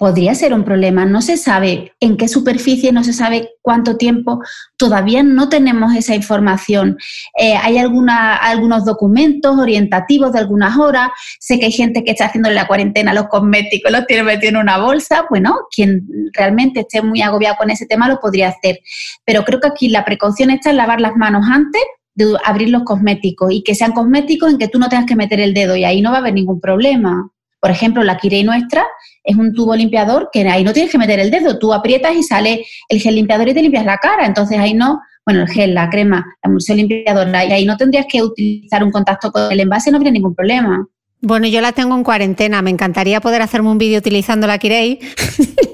podría 0.00 0.34
ser 0.34 0.54
un 0.54 0.64
problema. 0.64 1.04
No 1.04 1.20
se 1.20 1.36
sabe 1.36 1.92
en 2.00 2.16
qué 2.16 2.26
superficie, 2.26 2.90
no 2.90 3.04
se 3.04 3.12
sabe 3.12 3.50
cuánto 3.60 3.98
tiempo, 3.98 4.40
todavía 4.78 5.22
no 5.22 5.50
tenemos 5.50 5.94
esa 5.94 6.14
información. 6.14 6.96
Eh, 7.38 7.54
hay 7.54 7.76
alguna, 7.76 8.34
algunos 8.34 8.86
documentos 8.86 9.58
orientativos 9.58 10.32
de 10.32 10.38
algunas 10.38 10.78
horas. 10.78 11.10
Sé 11.38 11.58
que 11.58 11.66
hay 11.66 11.72
gente 11.72 12.02
que 12.02 12.12
está 12.12 12.24
haciendo 12.24 12.48
la 12.48 12.66
cuarentena 12.66 13.12
los 13.12 13.28
cosméticos, 13.28 13.92
los 13.92 14.06
tiene 14.06 14.22
metidos 14.22 14.54
en 14.54 14.60
una 14.60 14.78
bolsa. 14.78 15.26
Bueno, 15.28 15.54
quien 15.70 16.08
realmente 16.32 16.80
esté 16.80 17.02
muy 17.02 17.20
agobiado 17.20 17.56
con 17.58 17.68
ese 17.68 17.84
tema 17.84 18.08
lo 18.08 18.20
podría 18.20 18.48
hacer. 18.48 18.78
Pero 19.26 19.44
creo 19.44 19.60
que 19.60 19.68
aquí 19.68 19.90
la 19.90 20.06
precaución 20.06 20.48
está 20.48 20.70
en 20.70 20.78
lavar 20.78 21.02
las 21.02 21.14
manos 21.16 21.44
antes 21.46 21.82
de 22.14 22.38
abrir 22.46 22.70
los 22.70 22.84
cosméticos 22.84 23.52
y 23.52 23.62
que 23.62 23.74
sean 23.74 23.92
cosméticos 23.92 24.50
en 24.50 24.56
que 24.56 24.68
tú 24.68 24.78
no 24.78 24.88
tengas 24.88 25.04
que 25.04 25.14
meter 25.14 25.40
el 25.40 25.52
dedo 25.52 25.76
y 25.76 25.84
ahí 25.84 26.00
no 26.00 26.10
va 26.10 26.16
a 26.16 26.20
haber 26.20 26.32
ningún 26.32 26.58
problema. 26.58 27.30
Por 27.60 27.70
ejemplo, 27.70 28.02
la 28.02 28.16
Kirei 28.16 28.42
nuestra 28.42 28.86
es 29.22 29.36
un 29.36 29.52
tubo 29.52 29.76
limpiador 29.76 30.30
que 30.32 30.48
ahí 30.48 30.64
no 30.64 30.72
tienes 30.72 30.90
que 30.90 30.98
meter 30.98 31.18
el 31.18 31.30
dedo, 31.30 31.58
tú 31.58 31.72
aprietas 31.74 32.14
y 32.16 32.22
sale 32.22 32.64
el 32.88 33.00
gel 33.00 33.14
limpiador 33.14 33.48
y 33.48 33.54
te 33.54 33.62
limpias 33.62 33.84
la 33.84 33.98
cara. 33.98 34.26
Entonces 34.26 34.58
ahí 34.58 34.74
no, 34.74 35.00
bueno, 35.26 35.42
el 35.42 35.48
gel, 35.48 35.74
la 35.74 35.90
crema, 35.90 36.24
la 36.42 36.48
emulsión 36.48 36.78
limpiadora, 36.78 37.44
y 37.44 37.52
ahí 37.52 37.66
no 37.66 37.76
tendrías 37.76 38.06
que 38.08 38.22
utilizar 38.22 38.82
un 38.82 38.90
contacto 38.90 39.30
con 39.30 39.52
el 39.52 39.60
envase, 39.60 39.90
no 39.90 39.98
habría 39.98 40.12
ningún 40.12 40.34
problema. 40.34 40.86
Bueno, 41.22 41.46
yo 41.46 41.60
la 41.60 41.72
tengo 41.72 41.94
en 41.94 42.02
cuarentena, 42.02 42.62
me 42.62 42.70
encantaría 42.70 43.20
poder 43.20 43.42
hacerme 43.42 43.68
un 43.68 43.76
vídeo 43.76 43.98
utilizando 43.98 44.46
la 44.46 44.56
Kirei. 44.56 44.98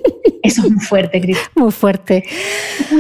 Es 0.47 0.59
muy 0.59 0.79
fuerte, 0.81 1.21
Cris. 1.21 1.39
Muy 1.55 1.73
fuerte. 1.73 2.25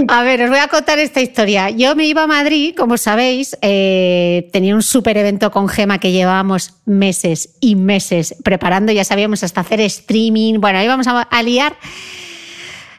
A 0.09 0.23
ver, 0.23 0.43
os 0.43 0.51
voy 0.51 0.59
a 0.59 0.69
contar 0.69 0.99
esta 0.99 1.21
historia. 1.21 1.71
Yo 1.71 1.95
me 1.95 2.07
iba 2.07 2.25
a 2.25 2.27
Madrid, 2.27 2.75
como 2.77 2.97
sabéis, 2.97 3.57
eh, 3.63 4.49
tenía 4.53 4.75
un 4.75 4.83
súper 4.83 5.17
evento 5.17 5.51
con 5.51 5.69
Gema 5.69 5.99
que 5.99 6.11
llevábamos 6.11 6.75
meses 6.87 7.51
y 7.61 7.77
meses 7.77 8.35
preparando, 8.43 8.93
ya 8.93 9.05
sabíamos 9.05 9.45
hasta 9.45 9.61
hacer 9.61 9.81
streaming, 9.81 10.61
bueno, 10.61 10.83
íbamos 10.83 11.07
a, 11.07 11.23
a 11.23 11.43
liar 11.43 11.77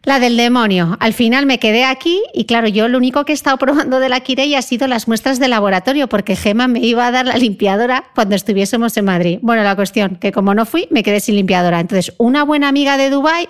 la 0.04 0.22
del 0.22 0.38
demonio. 0.38 0.96
Al 1.02 1.14
final 1.14 1.46
me 1.46 1.60
quedé 1.60 1.84
aquí 1.84 2.24
y 2.34 2.46
claro, 2.46 2.70
yo 2.70 2.88
lo 2.88 2.98
único 2.98 3.26
que 3.26 3.34
he 3.34 3.36
estado 3.36 3.58
probando 3.58 4.00
de 4.00 4.08
la 4.08 4.22
Kirei 4.22 4.56
ha 4.56 4.62
sido 4.62 4.88
las 4.88 5.10
muestras 5.10 5.38
de 5.38 5.50
laboratorio 5.50 6.08
porque 6.08 6.38
Gema 6.38 6.70
me 6.70 6.80
iba 6.80 7.06
a 7.06 7.12
dar 7.12 7.26
la 7.26 7.36
limpiadora 7.36 8.06
cuando 8.16 8.36
estuviésemos 8.36 8.96
en 8.96 9.04
Madrid. 9.04 9.40
Bueno, 9.42 9.64
la 9.64 9.76
cuestión, 9.76 10.16
que 10.16 10.32
como 10.32 10.54
no 10.54 10.66
fui, 10.66 10.88
me 10.92 11.04
quedé 11.04 11.20
sin 11.20 11.36
limpiadora. 11.36 11.82
Entonces, 11.82 12.14
una 12.18 12.44
buena 12.44 12.70
amiga 12.70 12.96
de 12.96 13.10
Dubai 13.10 13.48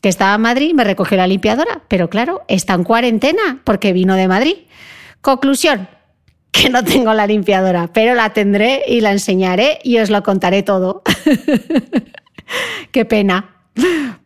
que 0.00 0.08
estaba 0.08 0.34
en 0.34 0.40
Madrid 0.40 0.74
me 0.74 0.84
recogió 0.84 1.16
la 1.16 1.26
limpiadora, 1.26 1.82
pero 1.88 2.08
claro, 2.10 2.44
está 2.48 2.74
en 2.74 2.84
cuarentena 2.84 3.60
porque 3.64 3.92
vino 3.92 4.14
de 4.14 4.28
Madrid. 4.28 4.56
Conclusión, 5.20 5.88
que 6.52 6.70
no 6.70 6.84
tengo 6.84 7.12
la 7.14 7.26
limpiadora, 7.26 7.88
pero 7.92 8.14
la 8.14 8.32
tendré 8.32 8.82
y 8.86 9.00
la 9.00 9.12
enseñaré 9.12 9.78
y 9.82 9.98
os 9.98 10.10
lo 10.10 10.22
contaré 10.22 10.62
todo. 10.62 11.02
Qué 12.92 13.04
pena. 13.04 13.56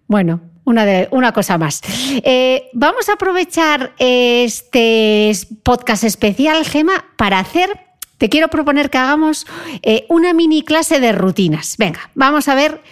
Bueno, 0.07 0.41
una, 0.65 0.85
una 1.11 1.33
cosa 1.33 1.59
más. 1.59 1.81
Eh, 2.23 2.69
vamos 2.73 3.09
a 3.09 3.15
aprovechar 3.15 3.93
este 3.99 5.33
podcast 5.63 6.05
especial, 6.05 6.65
Gema, 6.65 7.05
para 7.17 7.39
hacer 7.39 7.91
te 8.21 8.29
quiero 8.29 8.49
proponer 8.49 8.91
que 8.91 8.99
hagamos 8.99 9.47
eh, 9.81 10.05
una 10.11 10.35
mini 10.35 10.63
clase 10.63 11.01
de 11.01 11.13
rutinas. 11.13 11.77
Venga, 11.79 12.11
vamos 12.15 12.49
a 12.49 12.55
ver 12.55 12.83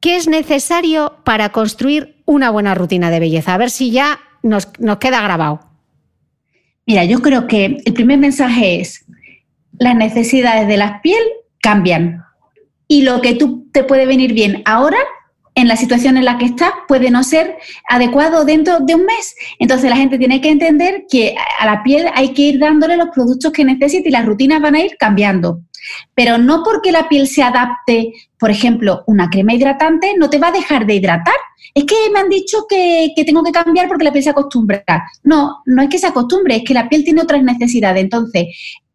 qué 0.00 0.16
es 0.16 0.28
necesario 0.28 1.16
para 1.24 1.50
construir 1.50 2.22
una 2.24 2.50
buena 2.50 2.74
rutina 2.74 3.10
de 3.10 3.20
belleza. 3.20 3.54
A 3.54 3.58
ver 3.58 3.70
si 3.70 3.90
ya 3.90 4.20
nos, 4.42 4.68
nos 4.78 4.98
queda 4.98 5.22
grabado. 5.22 5.60
Mira, 6.86 7.04
yo 7.04 7.20
creo 7.20 7.46
que 7.46 7.82
el 7.84 7.92
primer 7.94 8.18
mensaje 8.18 8.80
es, 8.80 9.04
las 9.78 9.96
necesidades 9.96 10.68
de 10.68 10.76
la 10.76 11.02
piel 11.02 11.22
cambian 11.60 12.24
y 12.88 13.02
lo 13.02 13.20
que 13.20 13.34
tú 13.34 13.68
te 13.72 13.84
puede 13.84 14.06
venir 14.06 14.32
bien 14.32 14.62
ahora 14.64 14.98
en 15.56 15.68
la 15.68 15.76
situación 15.76 16.16
en 16.16 16.26
la 16.26 16.38
que 16.38 16.44
estás 16.44 16.70
puede 16.86 17.10
no 17.10 17.24
ser 17.24 17.56
adecuado 17.88 18.44
dentro 18.44 18.78
de 18.80 18.94
un 18.94 19.04
mes. 19.04 19.34
Entonces 19.58 19.90
la 19.90 19.96
gente 19.96 20.18
tiene 20.18 20.40
que 20.40 20.50
entender 20.50 21.06
que 21.10 21.34
a 21.58 21.66
la 21.66 21.82
piel 21.82 22.06
hay 22.14 22.34
que 22.34 22.42
ir 22.42 22.58
dándole 22.58 22.96
los 22.96 23.08
productos 23.08 23.52
que 23.52 23.64
necesita 23.64 24.08
y 24.08 24.12
las 24.12 24.26
rutinas 24.26 24.60
van 24.60 24.74
a 24.74 24.80
ir 24.80 24.96
cambiando. 24.98 25.62
Pero 26.14 26.38
no 26.38 26.62
porque 26.62 26.92
la 26.92 27.08
piel 27.08 27.26
se 27.28 27.42
adapte, 27.42 28.12
por 28.38 28.50
ejemplo, 28.50 29.04
una 29.06 29.28
crema 29.30 29.54
hidratante 29.54 30.14
no 30.16 30.30
te 30.30 30.38
va 30.38 30.48
a 30.48 30.52
dejar 30.52 30.86
de 30.86 30.94
hidratar. 30.94 31.34
Es 31.74 31.84
que 31.84 31.94
me 32.12 32.20
han 32.20 32.28
dicho 32.28 32.66
que, 32.68 33.12
que 33.14 33.24
tengo 33.24 33.42
que 33.42 33.52
cambiar 33.52 33.88
porque 33.88 34.04
la 34.04 34.12
piel 34.12 34.24
se 34.24 34.30
acostumbra. 34.30 34.82
No, 35.22 35.62
no 35.66 35.82
es 35.82 35.88
que 35.88 35.98
se 35.98 36.06
acostumbre, 36.06 36.56
es 36.56 36.64
que 36.64 36.74
la 36.74 36.88
piel 36.88 37.04
tiene 37.04 37.22
otras 37.22 37.42
necesidades. 37.42 38.02
Entonces, 38.02 38.46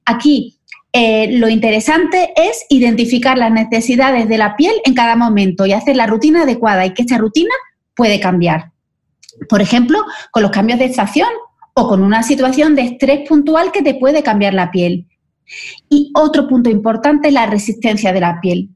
aquí 0.05 0.57
eh, 0.93 1.37
lo 1.37 1.47
interesante 1.47 2.33
es 2.35 2.65
identificar 2.69 3.37
las 3.37 3.51
necesidades 3.51 4.27
de 4.27 4.37
la 4.37 4.57
piel 4.57 4.73
en 4.83 4.93
cada 4.93 5.15
momento 5.15 5.65
y 5.65 5.71
hacer 5.71 5.95
la 5.95 6.07
rutina 6.07 6.43
adecuada 6.43 6.85
y 6.85 6.93
que 6.93 7.03
esta 7.03 7.17
rutina 7.17 7.53
puede 7.95 8.19
cambiar. 8.19 8.71
Por 9.47 9.61
ejemplo, 9.61 9.99
con 10.31 10.43
los 10.43 10.51
cambios 10.51 10.79
de 10.79 10.85
estación 10.85 11.29
o 11.73 11.87
con 11.87 12.03
una 12.03 12.23
situación 12.23 12.75
de 12.75 12.81
estrés 12.83 13.27
puntual 13.27 13.71
que 13.71 13.81
te 13.81 13.95
puede 13.95 14.21
cambiar 14.21 14.53
la 14.53 14.71
piel. 14.71 15.07
Y 15.89 16.11
otro 16.15 16.47
punto 16.47 16.69
importante 16.69 17.29
es 17.29 17.33
la 17.33 17.45
resistencia 17.45 18.13
de 18.13 18.21
la 18.21 18.39
piel. 18.41 18.69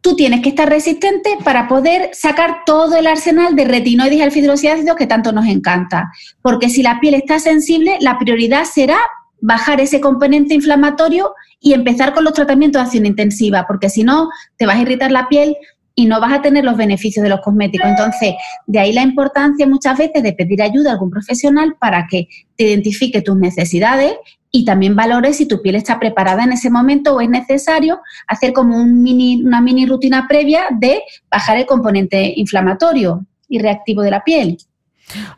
Tú 0.00 0.16
tienes 0.16 0.42
que 0.42 0.50
estar 0.50 0.68
resistente 0.68 1.38
para 1.44 1.66
poder 1.66 2.10
sacar 2.12 2.58
todo 2.66 2.96
el 2.96 3.06
arsenal 3.06 3.56
de 3.56 3.64
retinoides 3.64 4.18
y 4.18 4.68
alfa 4.68 4.96
que 4.96 5.06
tanto 5.06 5.32
nos 5.32 5.46
encanta. 5.46 6.10
Porque 6.42 6.68
si 6.68 6.82
la 6.82 7.00
piel 7.00 7.14
está 7.14 7.38
sensible, 7.38 7.96
la 8.00 8.18
prioridad 8.18 8.64
será 8.64 8.98
bajar 9.40 9.80
ese 9.80 10.00
componente 10.00 10.54
inflamatorio 10.54 11.34
y 11.60 11.72
empezar 11.72 12.14
con 12.14 12.24
los 12.24 12.32
tratamientos 12.32 12.80
de 12.80 12.84
acción 12.84 13.06
intensiva, 13.06 13.66
porque 13.66 13.90
si 13.90 14.02
no, 14.02 14.28
te 14.56 14.66
vas 14.66 14.76
a 14.76 14.82
irritar 14.82 15.10
la 15.10 15.28
piel 15.28 15.56
y 15.94 16.06
no 16.06 16.20
vas 16.20 16.32
a 16.32 16.42
tener 16.42 16.64
los 16.64 16.76
beneficios 16.76 17.22
de 17.22 17.28
los 17.28 17.40
cosméticos. 17.40 17.88
Entonces, 17.88 18.34
de 18.66 18.78
ahí 18.78 18.92
la 18.92 19.02
importancia 19.02 19.66
muchas 19.66 19.98
veces 19.98 20.22
de 20.22 20.32
pedir 20.32 20.62
ayuda 20.62 20.90
a 20.90 20.92
algún 20.94 21.10
profesional 21.10 21.76
para 21.78 22.06
que 22.08 22.28
te 22.56 22.64
identifique 22.64 23.22
tus 23.22 23.36
necesidades 23.36 24.14
y 24.50 24.64
también 24.64 24.94
valores 24.94 25.36
si 25.36 25.46
tu 25.46 25.62
piel 25.62 25.74
está 25.74 25.98
preparada 25.98 26.44
en 26.44 26.52
ese 26.52 26.70
momento 26.70 27.14
o 27.14 27.20
es 27.20 27.28
necesario 27.28 28.00
hacer 28.26 28.52
como 28.52 28.76
un 28.76 29.02
mini, 29.02 29.42
una 29.42 29.60
mini 29.60 29.86
rutina 29.86 30.26
previa 30.28 30.66
de 30.70 31.02
bajar 31.30 31.58
el 31.58 31.66
componente 31.66 32.32
inflamatorio 32.36 33.26
y 33.48 33.58
reactivo 33.58 34.02
de 34.02 34.10
la 34.10 34.22
piel. 34.22 34.58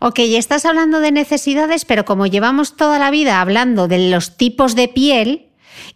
Ok, 0.01 0.19
estás 0.21 0.65
hablando 0.65 1.01
de 1.01 1.13
necesidades, 1.13 1.85
pero 1.85 2.05
como 2.05 2.27
llevamos 2.27 2.77
toda 2.77 2.99
la 2.99 3.11
vida 3.11 3.41
hablando 3.41 3.89
de 3.89 4.11
los 4.11 4.37
tipos 4.37 4.75
de 4.75 4.89
piel, 4.89 5.46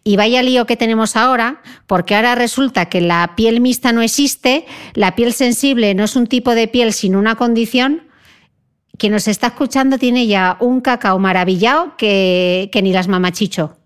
y 0.05 0.17
vaya 0.17 0.43
lío 0.43 0.67
que 0.67 0.77
tenemos 0.77 1.17
ahora, 1.17 1.63
porque 1.87 2.15
ahora 2.15 2.35
resulta 2.35 2.87
que 2.87 3.01
la 3.01 3.35
piel 3.37 3.61
mixta 3.61 3.93
no 3.93 4.03
existe, 4.03 4.67
la 4.95 5.15
piel 5.15 5.33
sensible 5.33 5.95
no 5.95 6.05
es 6.05 6.17
un 6.17 6.27
tipo 6.27 6.55
de 6.55 6.69
piel, 6.69 6.93
sino 6.93 7.19
una 7.19 7.37
condición. 7.37 8.09
Quien 8.99 9.13
nos 9.13 9.29
está 9.29 9.49
escuchando 9.49 9.99
tiene 9.99 10.27
ya 10.27 10.57
un 10.61 10.81
cacao 10.81 11.19
maravillado 11.19 11.97
que, 11.97 12.69
que 12.73 12.83
ni 12.83 12.93
las 12.93 13.09
mamachicho. 13.09 13.77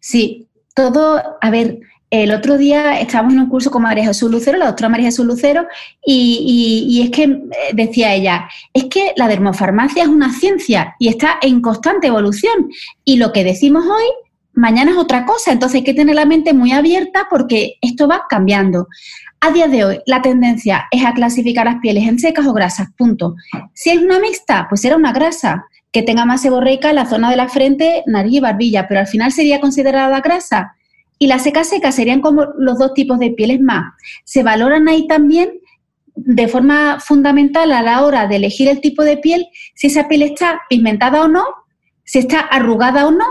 Sí, 0.00 0.48
todo, 0.74 1.22
a 1.40 1.50
ver, 1.50 1.78
el 2.12 2.30
otro 2.30 2.58
día 2.58 3.00
estábamos 3.00 3.32
en 3.32 3.40
un 3.40 3.48
curso 3.48 3.70
con 3.70 3.80
María 3.80 4.04
Jesús 4.04 4.30
Lucero, 4.30 4.58
la 4.58 4.66
doctora 4.66 4.90
María 4.90 5.06
Jesús 5.06 5.24
Lucero, 5.24 5.66
y, 6.04 7.00
es 7.02 7.10
que 7.10 7.22
eh, 7.22 7.48
decía 7.72 8.12
ella, 8.14 8.50
es 8.74 8.84
que 8.84 9.14
la 9.16 9.28
dermofarmacia 9.28 10.02
es 10.02 10.10
una 10.10 10.30
ciencia 10.30 10.94
y 10.98 11.08
está 11.08 11.38
en 11.40 11.62
constante 11.62 12.08
evolución. 12.08 12.68
Y 13.02 13.16
lo 13.16 13.32
que 13.32 13.44
decimos 13.44 13.86
hoy, 13.86 14.04
mañana 14.52 14.92
es 14.92 14.96
otra 14.96 15.24
cosa. 15.24 15.52
Entonces 15.52 15.76
hay 15.76 15.84
que 15.84 15.94
tener 15.94 16.14
la 16.14 16.26
mente 16.26 16.52
muy 16.52 16.72
abierta 16.72 17.26
porque 17.30 17.74
esto 17.80 18.08
va 18.08 18.24
cambiando. 18.28 18.88
A 19.40 19.50
día 19.50 19.66
de 19.66 19.84
hoy, 19.84 20.00
la 20.06 20.22
tendencia 20.22 20.86
es 20.90 21.04
a 21.04 21.14
clasificar 21.14 21.66
las 21.66 21.80
pieles 21.80 22.06
en 22.08 22.18
secas 22.18 22.46
o 22.46 22.52
grasas, 22.52 22.88
punto. 22.96 23.34
Si 23.74 23.90
es 23.90 23.98
una 23.98 24.20
mixta, 24.20 24.66
pues 24.68 24.82
será 24.82 24.96
una 24.96 25.12
grasa 25.12 25.66
que 25.90 26.02
tenga 26.02 26.24
más 26.24 26.42
seborreica 26.42 26.92
la 26.92 27.06
zona 27.06 27.30
de 27.30 27.36
la 27.36 27.48
frente, 27.48 28.02
nariz 28.06 28.34
y 28.34 28.40
barbilla, 28.40 28.86
pero 28.88 29.00
al 29.00 29.06
final 29.06 29.32
sería 29.32 29.60
considerada 29.60 30.20
grasa 30.20 30.76
y 31.18 31.26
las 31.26 31.42
secas 31.42 31.68
secas 31.68 31.94
serían 31.94 32.20
como 32.20 32.46
los 32.58 32.78
dos 32.78 32.94
tipos 32.94 33.18
de 33.18 33.30
pieles 33.30 33.60
más. 33.60 33.92
Se 34.24 34.42
valoran 34.42 34.88
ahí 34.88 35.06
también 35.06 35.50
de 36.14 36.48
forma 36.48 36.98
fundamental 37.00 37.72
a 37.72 37.82
la 37.82 38.04
hora 38.04 38.26
de 38.26 38.36
elegir 38.36 38.68
el 38.68 38.80
tipo 38.80 39.02
de 39.02 39.16
piel 39.16 39.46
si 39.74 39.88
esa 39.88 40.08
piel 40.08 40.22
está 40.22 40.60
pigmentada 40.68 41.22
o 41.22 41.28
no, 41.28 41.44
si 42.04 42.18
está 42.18 42.40
arrugada 42.40 43.06
o 43.06 43.10
no 43.10 43.26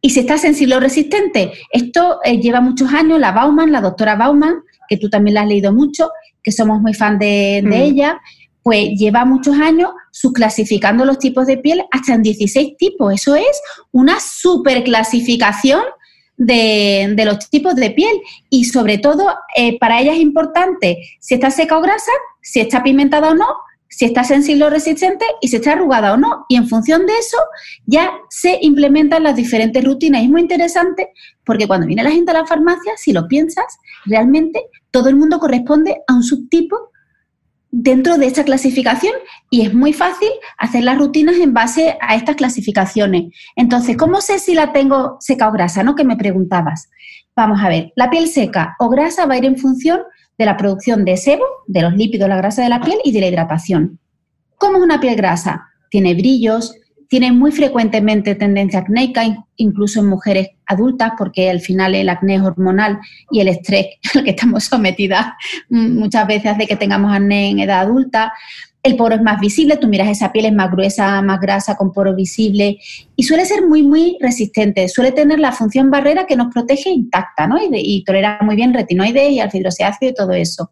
y 0.00 0.10
si 0.10 0.20
está 0.20 0.38
sensible 0.38 0.76
o 0.76 0.80
resistente. 0.80 1.52
Esto 1.72 2.18
eh, 2.24 2.38
lleva 2.40 2.60
muchos 2.60 2.92
años, 2.92 3.18
la 3.18 3.32
Bauman, 3.32 3.72
la 3.72 3.80
doctora 3.80 4.16
Bauman, 4.16 4.62
que 4.88 4.96
tú 4.96 5.10
también 5.10 5.34
la 5.34 5.42
has 5.42 5.48
leído 5.48 5.72
mucho, 5.72 6.10
que 6.42 6.52
somos 6.52 6.80
muy 6.80 6.94
fan 6.94 7.18
de, 7.18 7.60
de 7.62 7.68
mm. 7.68 7.72
ella, 7.72 8.20
pues 8.62 8.90
lleva 8.98 9.24
muchos 9.24 9.58
años 9.58 9.90
subclasificando 10.12 11.04
los 11.04 11.18
tipos 11.18 11.46
de 11.46 11.58
piel 11.58 11.84
hasta 11.90 12.14
en 12.14 12.22
16 12.22 12.76
tipos. 12.76 13.14
Eso 13.14 13.34
es 13.34 13.60
una 13.92 14.18
superclasificación 14.20 15.82
de, 16.38 17.22
los 17.24 17.50
tipos 17.50 17.74
de 17.74 17.90
piel 17.90 18.20
y 18.48 18.64
sobre 18.64 18.98
todo 18.98 19.34
eh, 19.56 19.78
para 19.78 20.00
ella 20.00 20.12
es 20.12 20.20
importante 20.20 20.98
si 21.20 21.34
está 21.34 21.50
seca 21.50 21.76
o 21.76 21.82
grasa, 21.82 22.12
si 22.40 22.60
está 22.60 22.82
pimentada 22.82 23.30
o 23.30 23.34
no, 23.34 23.46
si 23.88 24.04
está 24.04 24.24
sensible 24.24 24.64
o 24.64 24.70
resistente 24.70 25.24
y 25.40 25.48
si 25.48 25.56
está 25.56 25.72
arrugada 25.72 26.12
o 26.12 26.16
no. 26.16 26.44
Y 26.48 26.56
en 26.56 26.68
función 26.68 27.06
de 27.06 27.12
eso 27.18 27.38
ya 27.86 28.10
se 28.28 28.58
implementan 28.62 29.22
las 29.22 29.36
diferentes 29.36 29.82
rutinas. 29.84 30.22
Y 30.22 30.24
es 30.24 30.30
muy 30.30 30.42
interesante 30.42 31.10
porque 31.44 31.66
cuando 31.66 31.86
viene 31.86 32.02
la 32.02 32.10
gente 32.10 32.30
a 32.30 32.34
la 32.34 32.46
farmacia, 32.46 32.92
si 32.96 33.12
lo 33.12 33.26
piensas, 33.28 33.78
realmente 34.04 34.62
todo 34.90 35.08
el 35.08 35.16
mundo 35.16 35.38
corresponde 35.38 36.02
a 36.06 36.14
un 36.14 36.22
subtipo 36.22 36.90
dentro 37.70 38.16
de 38.16 38.26
esta 38.26 38.44
clasificación 38.44 39.12
y 39.50 39.66
es 39.66 39.74
muy 39.74 39.92
fácil 39.92 40.30
hacer 40.56 40.84
las 40.84 40.98
rutinas 40.98 41.36
en 41.36 41.52
base 41.52 41.98
a 42.00 42.14
estas 42.16 42.36
clasificaciones. 42.36 43.34
Entonces, 43.56 43.96
¿cómo 43.96 44.20
sé 44.20 44.38
si 44.38 44.54
la 44.54 44.72
tengo 44.72 45.16
seca 45.20 45.48
o 45.48 45.52
grasa? 45.52 45.82
¿No? 45.82 45.94
Que 45.94 46.04
me 46.04 46.16
preguntabas. 46.16 46.88
Vamos 47.38 47.60
a 47.62 47.68
ver, 47.68 47.92
la 47.94 48.10
piel 48.10 48.26
seca 48.26 48.74
o 48.80 48.88
grasa 48.88 49.24
va 49.24 49.34
a 49.34 49.38
ir 49.38 49.44
en 49.44 49.56
función 49.56 50.00
de 50.36 50.44
la 50.44 50.56
producción 50.56 51.04
de 51.04 51.16
sebo, 51.16 51.44
de 51.68 51.82
los 51.82 51.94
lípidos, 51.94 52.28
la 52.28 52.36
grasa 52.36 52.64
de 52.64 52.68
la 52.68 52.80
piel 52.80 52.98
y 53.04 53.12
de 53.12 53.20
la 53.20 53.28
hidratación. 53.28 54.00
¿Cómo 54.56 54.78
es 54.78 54.82
una 54.82 54.98
piel 54.98 55.14
grasa? 55.14 55.68
Tiene 55.88 56.14
brillos, 56.14 56.74
tiene 57.06 57.30
muy 57.30 57.52
frecuentemente 57.52 58.34
tendencia 58.34 58.80
acnéica, 58.80 59.22
incluso 59.54 60.00
en 60.00 60.08
mujeres 60.08 60.48
adultas, 60.66 61.12
porque 61.16 61.48
al 61.48 61.60
final 61.60 61.94
el 61.94 62.08
acné 62.08 62.34
es 62.34 62.42
hormonal 62.42 62.98
y 63.30 63.38
el 63.38 63.46
estrés 63.46 63.86
al 64.16 64.24
que 64.24 64.30
estamos 64.30 64.64
sometidas 64.64 65.26
muchas 65.68 66.26
veces 66.26 66.50
hace 66.50 66.66
que 66.66 66.74
tengamos 66.74 67.14
acné 67.14 67.50
en 67.50 67.60
edad 67.60 67.82
adulta. 67.82 68.32
El 68.82 68.96
poro 68.96 69.16
es 69.16 69.22
más 69.22 69.40
visible, 69.40 69.76
tú 69.76 69.88
miras 69.88 70.08
esa 70.08 70.32
piel 70.32 70.46
es 70.46 70.52
más 70.52 70.70
gruesa, 70.70 71.20
más 71.20 71.40
grasa, 71.40 71.76
con 71.76 71.92
poro 71.92 72.14
visible 72.14 72.78
y 73.16 73.22
suele 73.24 73.44
ser 73.44 73.66
muy, 73.66 73.82
muy 73.82 74.16
resistente. 74.20 74.88
Suele 74.88 75.12
tener 75.12 75.40
la 75.40 75.52
función 75.52 75.90
barrera 75.90 76.26
que 76.26 76.36
nos 76.36 76.52
protege 76.52 76.90
intacta 76.90 77.46
¿no? 77.46 77.56
y, 77.60 78.04
tolera 78.04 78.38
muy 78.42 78.56
bien 78.56 78.72
retinoides 78.72 79.32
y 79.32 79.40
alfa 79.40 79.58
y 80.00 80.14
todo 80.14 80.32
eso. 80.32 80.70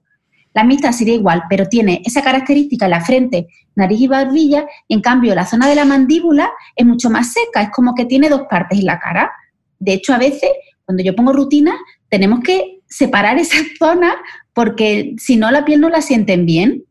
La 0.56 0.64
mixta 0.64 0.90
sería 0.90 1.12
igual, 1.12 1.42
pero 1.50 1.68
tiene 1.68 2.00
esa 2.06 2.22
característica 2.22 2.86
en 2.86 2.90
la 2.92 3.02
frente, 3.02 3.48
nariz 3.74 4.00
y 4.00 4.06
barbilla, 4.06 4.66
y 4.88 4.94
en 4.94 5.02
cambio 5.02 5.34
la 5.34 5.44
zona 5.44 5.68
de 5.68 5.74
la 5.74 5.84
mandíbula 5.84 6.50
es 6.74 6.86
mucho 6.86 7.10
más 7.10 7.34
seca, 7.34 7.60
es 7.60 7.68
como 7.70 7.94
que 7.94 8.06
tiene 8.06 8.30
dos 8.30 8.44
partes 8.48 8.78
en 8.78 8.86
la 8.86 8.98
cara. 8.98 9.30
De 9.78 9.92
hecho, 9.92 10.14
a 10.14 10.18
veces, 10.18 10.48
cuando 10.86 11.02
yo 11.02 11.14
pongo 11.14 11.34
rutina, 11.34 11.76
tenemos 12.08 12.40
que 12.40 12.80
separar 12.88 13.38
esa 13.38 13.58
zona 13.78 14.14
porque 14.54 15.14
si 15.18 15.36
no 15.36 15.50
la 15.50 15.66
piel 15.66 15.78
no 15.82 15.90
la 15.90 16.00
sienten 16.00 16.46
bien. 16.46 16.84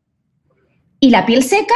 Y 1.06 1.12
la 1.12 1.24
piel 1.24 1.43
seca 1.43 1.76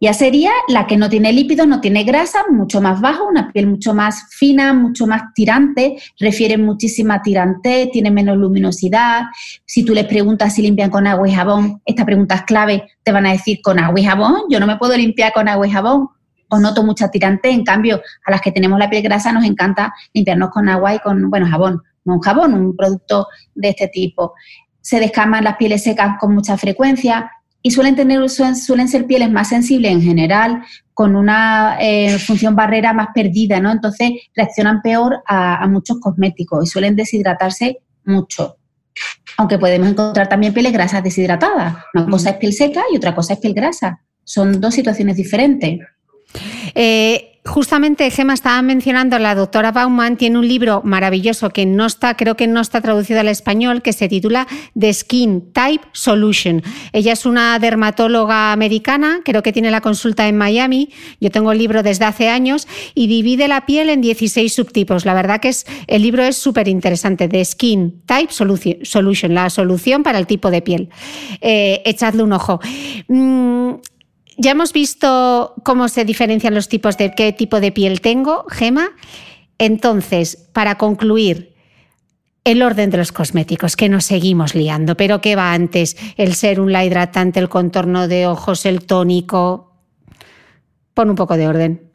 ya 0.00 0.14
sería 0.14 0.52
la 0.68 0.86
que 0.86 0.96
no 0.96 1.10
tiene 1.10 1.32
lípidos, 1.32 1.66
no 1.66 1.80
tiene 1.80 2.04
grasa, 2.04 2.44
mucho 2.48 2.80
más 2.80 3.00
bajo, 3.00 3.26
una 3.26 3.50
piel 3.50 3.66
mucho 3.66 3.94
más 3.94 4.28
fina, 4.30 4.72
mucho 4.72 5.08
más 5.08 5.34
tirante, 5.34 5.96
refiere 6.20 6.56
muchísima 6.56 7.20
tirante, 7.20 7.90
tiene 7.92 8.12
menos 8.12 8.36
luminosidad. 8.36 9.22
Si 9.66 9.84
tú 9.84 9.92
les 9.92 10.06
preguntas 10.06 10.54
si 10.54 10.62
limpian 10.62 10.88
con 10.88 11.08
agua 11.08 11.28
y 11.28 11.32
jabón, 11.32 11.82
esta 11.84 12.06
pregunta 12.06 12.36
es 12.36 12.42
clave, 12.42 12.88
te 13.02 13.10
van 13.10 13.26
a 13.26 13.32
decir 13.32 13.58
con 13.60 13.80
agua 13.80 13.98
y 13.98 14.04
jabón, 14.04 14.42
yo 14.48 14.60
no 14.60 14.68
me 14.68 14.76
puedo 14.76 14.96
limpiar 14.96 15.32
con 15.32 15.48
agua 15.48 15.66
y 15.66 15.72
jabón, 15.72 16.10
o 16.48 16.58
noto 16.60 16.84
mucha 16.84 17.10
tirante, 17.10 17.50
en 17.50 17.64
cambio, 17.64 18.00
a 18.24 18.30
las 18.30 18.40
que 18.40 18.52
tenemos 18.52 18.78
la 18.78 18.88
piel 18.88 19.02
grasa 19.02 19.32
nos 19.32 19.44
encanta 19.44 19.92
limpiarnos 20.14 20.50
con 20.50 20.68
agua 20.68 20.94
y 20.94 21.00
con, 21.00 21.28
bueno, 21.28 21.48
jabón, 21.50 21.82
no 22.04 22.14
un 22.14 22.20
jabón, 22.20 22.54
un 22.54 22.76
producto 22.76 23.26
de 23.52 23.70
este 23.70 23.88
tipo. 23.88 24.34
Se 24.80 25.00
descaman 25.00 25.42
las 25.42 25.56
pieles 25.56 25.82
secas 25.82 26.16
con 26.20 26.32
mucha 26.32 26.56
frecuencia, 26.56 27.32
y 27.62 27.70
suelen, 27.70 27.94
tener, 27.94 28.28
suelen, 28.28 28.88
ser 28.88 29.06
pieles 29.06 29.30
más 29.30 29.48
sensibles 29.48 29.92
en 29.92 30.02
general, 30.02 30.62
con 30.94 31.14
una 31.14 31.76
eh, 31.80 32.18
función 32.18 32.56
barrera 32.56 32.92
más 32.92 33.08
perdida, 33.14 33.60
¿no? 33.60 33.70
Entonces 33.70 34.12
reaccionan 34.34 34.80
peor 34.82 35.22
a, 35.26 35.66
muchos 35.68 35.98
cosméticos 36.00 36.64
y 36.64 36.66
suelen 36.66 36.96
deshidratarse 36.96 37.78
mucho. 38.04 38.56
Aunque 39.36 39.58
podemos 39.58 39.88
encontrar 39.88 40.28
también 40.28 40.52
pieles 40.52 40.72
grasas 40.72 41.02
deshidratadas. 41.02 41.76
Una 41.94 42.06
cosa 42.06 42.30
es 42.30 42.36
piel 42.36 42.52
seca 42.52 42.82
y 42.92 42.96
otra 42.96 43.14
cosa 43.14 43.34
es 43.34 43.40
piel 43.40 43.54
grasa. 43.54 44.00
Son 44.24 44.60
dos 44.60 44.74
situaciones 44.74 45.16
diferentes. 45.16 45.80
Eh, 46.74 47.29
justamente 47.44 48.10
Gemma 48.10 48.34
estaba 48.34 48.60
mencionando, 48.62 49.18
la 49.18 49.34
doctora 49.34 49.72
Bauman 49.72 50.16
tiene 50.16 50.38
un 50.38 50.46
libro 50.46 50.82
maravilloso 50.84 51.50
que 51.50 51.64
no 51.64 51.86
está, 51.86 52.16
creo 52.16 52.36
que 52.36 52.46
no 52.46 52.60
está 52.60 52.80
traducido 52.80 53.20
al 53.20 53.28
español, 53.28 53.82
que 53.82 53.92
se 53.92 54.08
titula 54.08 54.46
The 54.78 54.92
Skin 54.92 55.52
Type 55.52 55.84
Solution. 55.92 56.62
Ella 56.92 57.12
es 57.12 57.24
una 57.24 57.58
dermatóloga 57.58 58.52
americana, 58.52 59.20
creo 59.24 59.42
que 59.42 59.52
tiene 59.52 59.70
la 59.70 59.80
consulta 59.80 60.28
en 60.28 60.36
Miami. 60.36 60.90
Yo 61.20 61.30
tengo 61.30 61.52
el 61.52 61.58
libro 61.58 61.82
desde 61.82 62.04
hace 62.04 62.28
años 62.28 62.68
y 62.94 63.06
divide 63.06 63.48
la 63.48 63.64
piel 63.66 63.88
en 63.88 64.00
16 64.00 64.52
subtipos. 64.52 65.04
La 65.04 65.14
verdad 65.14 65.40
que 65.40 65.48
es, 65.48 65.66
el 65.86 66.02
libro 66.02 66.22
es 66.22 66.36
súper 66.36 66.68
interesante. 66.68 67.28
The 67.28 67.44
Skin 67.44 68.02
Type 68.04 68.32
Solution, 68.32 69.34
la 69.34 69.50
solución 69.50 70.02
para 70.02 70.18
el 70.18 70.26
tipo 70.26 70.50
de 70.50 70.62
piel. 70.62 70.90
Eh, 71.40 71.82
echadle 71.86 72.22
un 72.22 72.32
ojo. 72.32 72.60
Mm, 73.08 73.74
ya 74.40 74.52
hemos 74.52 74.72
visto 74.72 75.54
cómo 75.64 75.88
se 75.88 76.06
diferencian 76.06 76.54
los 76.54 76.68
tipos 76.68 76.96
de 76.96 77.14
qué 77.14 77.32
tipo 77.32 77.60
de 77.60 77.72
piel 77.72 78.00
tengo, 78.00 78.46
Gema. 78.48 78.88
Entonces, 79.58 80.48
para 80.54 80.78
concluir, 80.78 81.54
el 82.44 82.62
orden 82.62 82.88
de 82.88 82.96
los 82.96 83.12
cosméticos, 83.12 83.76
que 83.76 83.90
nos 83.90 84.06
seguimos 84.06 84.54
liando, 84.54 84.96
pero 84.96 85.20
¿qué 85.20 85.36
va 85.36 85.52
antes? 85.52 85.94
El 86.16 86.34
serum, 86.34 86.68
la 86.68 86.86
hidratante, 86.86 87.38
el 87.38 87.50
contorno 87.50 88.08
de 88.08 88.26
ojos, 88.26 88.64
el 88.64 88.86
tónico. 88.86 89.74
Pon 90.94 91.10
un 91.10 91.16
poco 91.16 91.36
de 91.36 91.46
orden. 91.46 91.90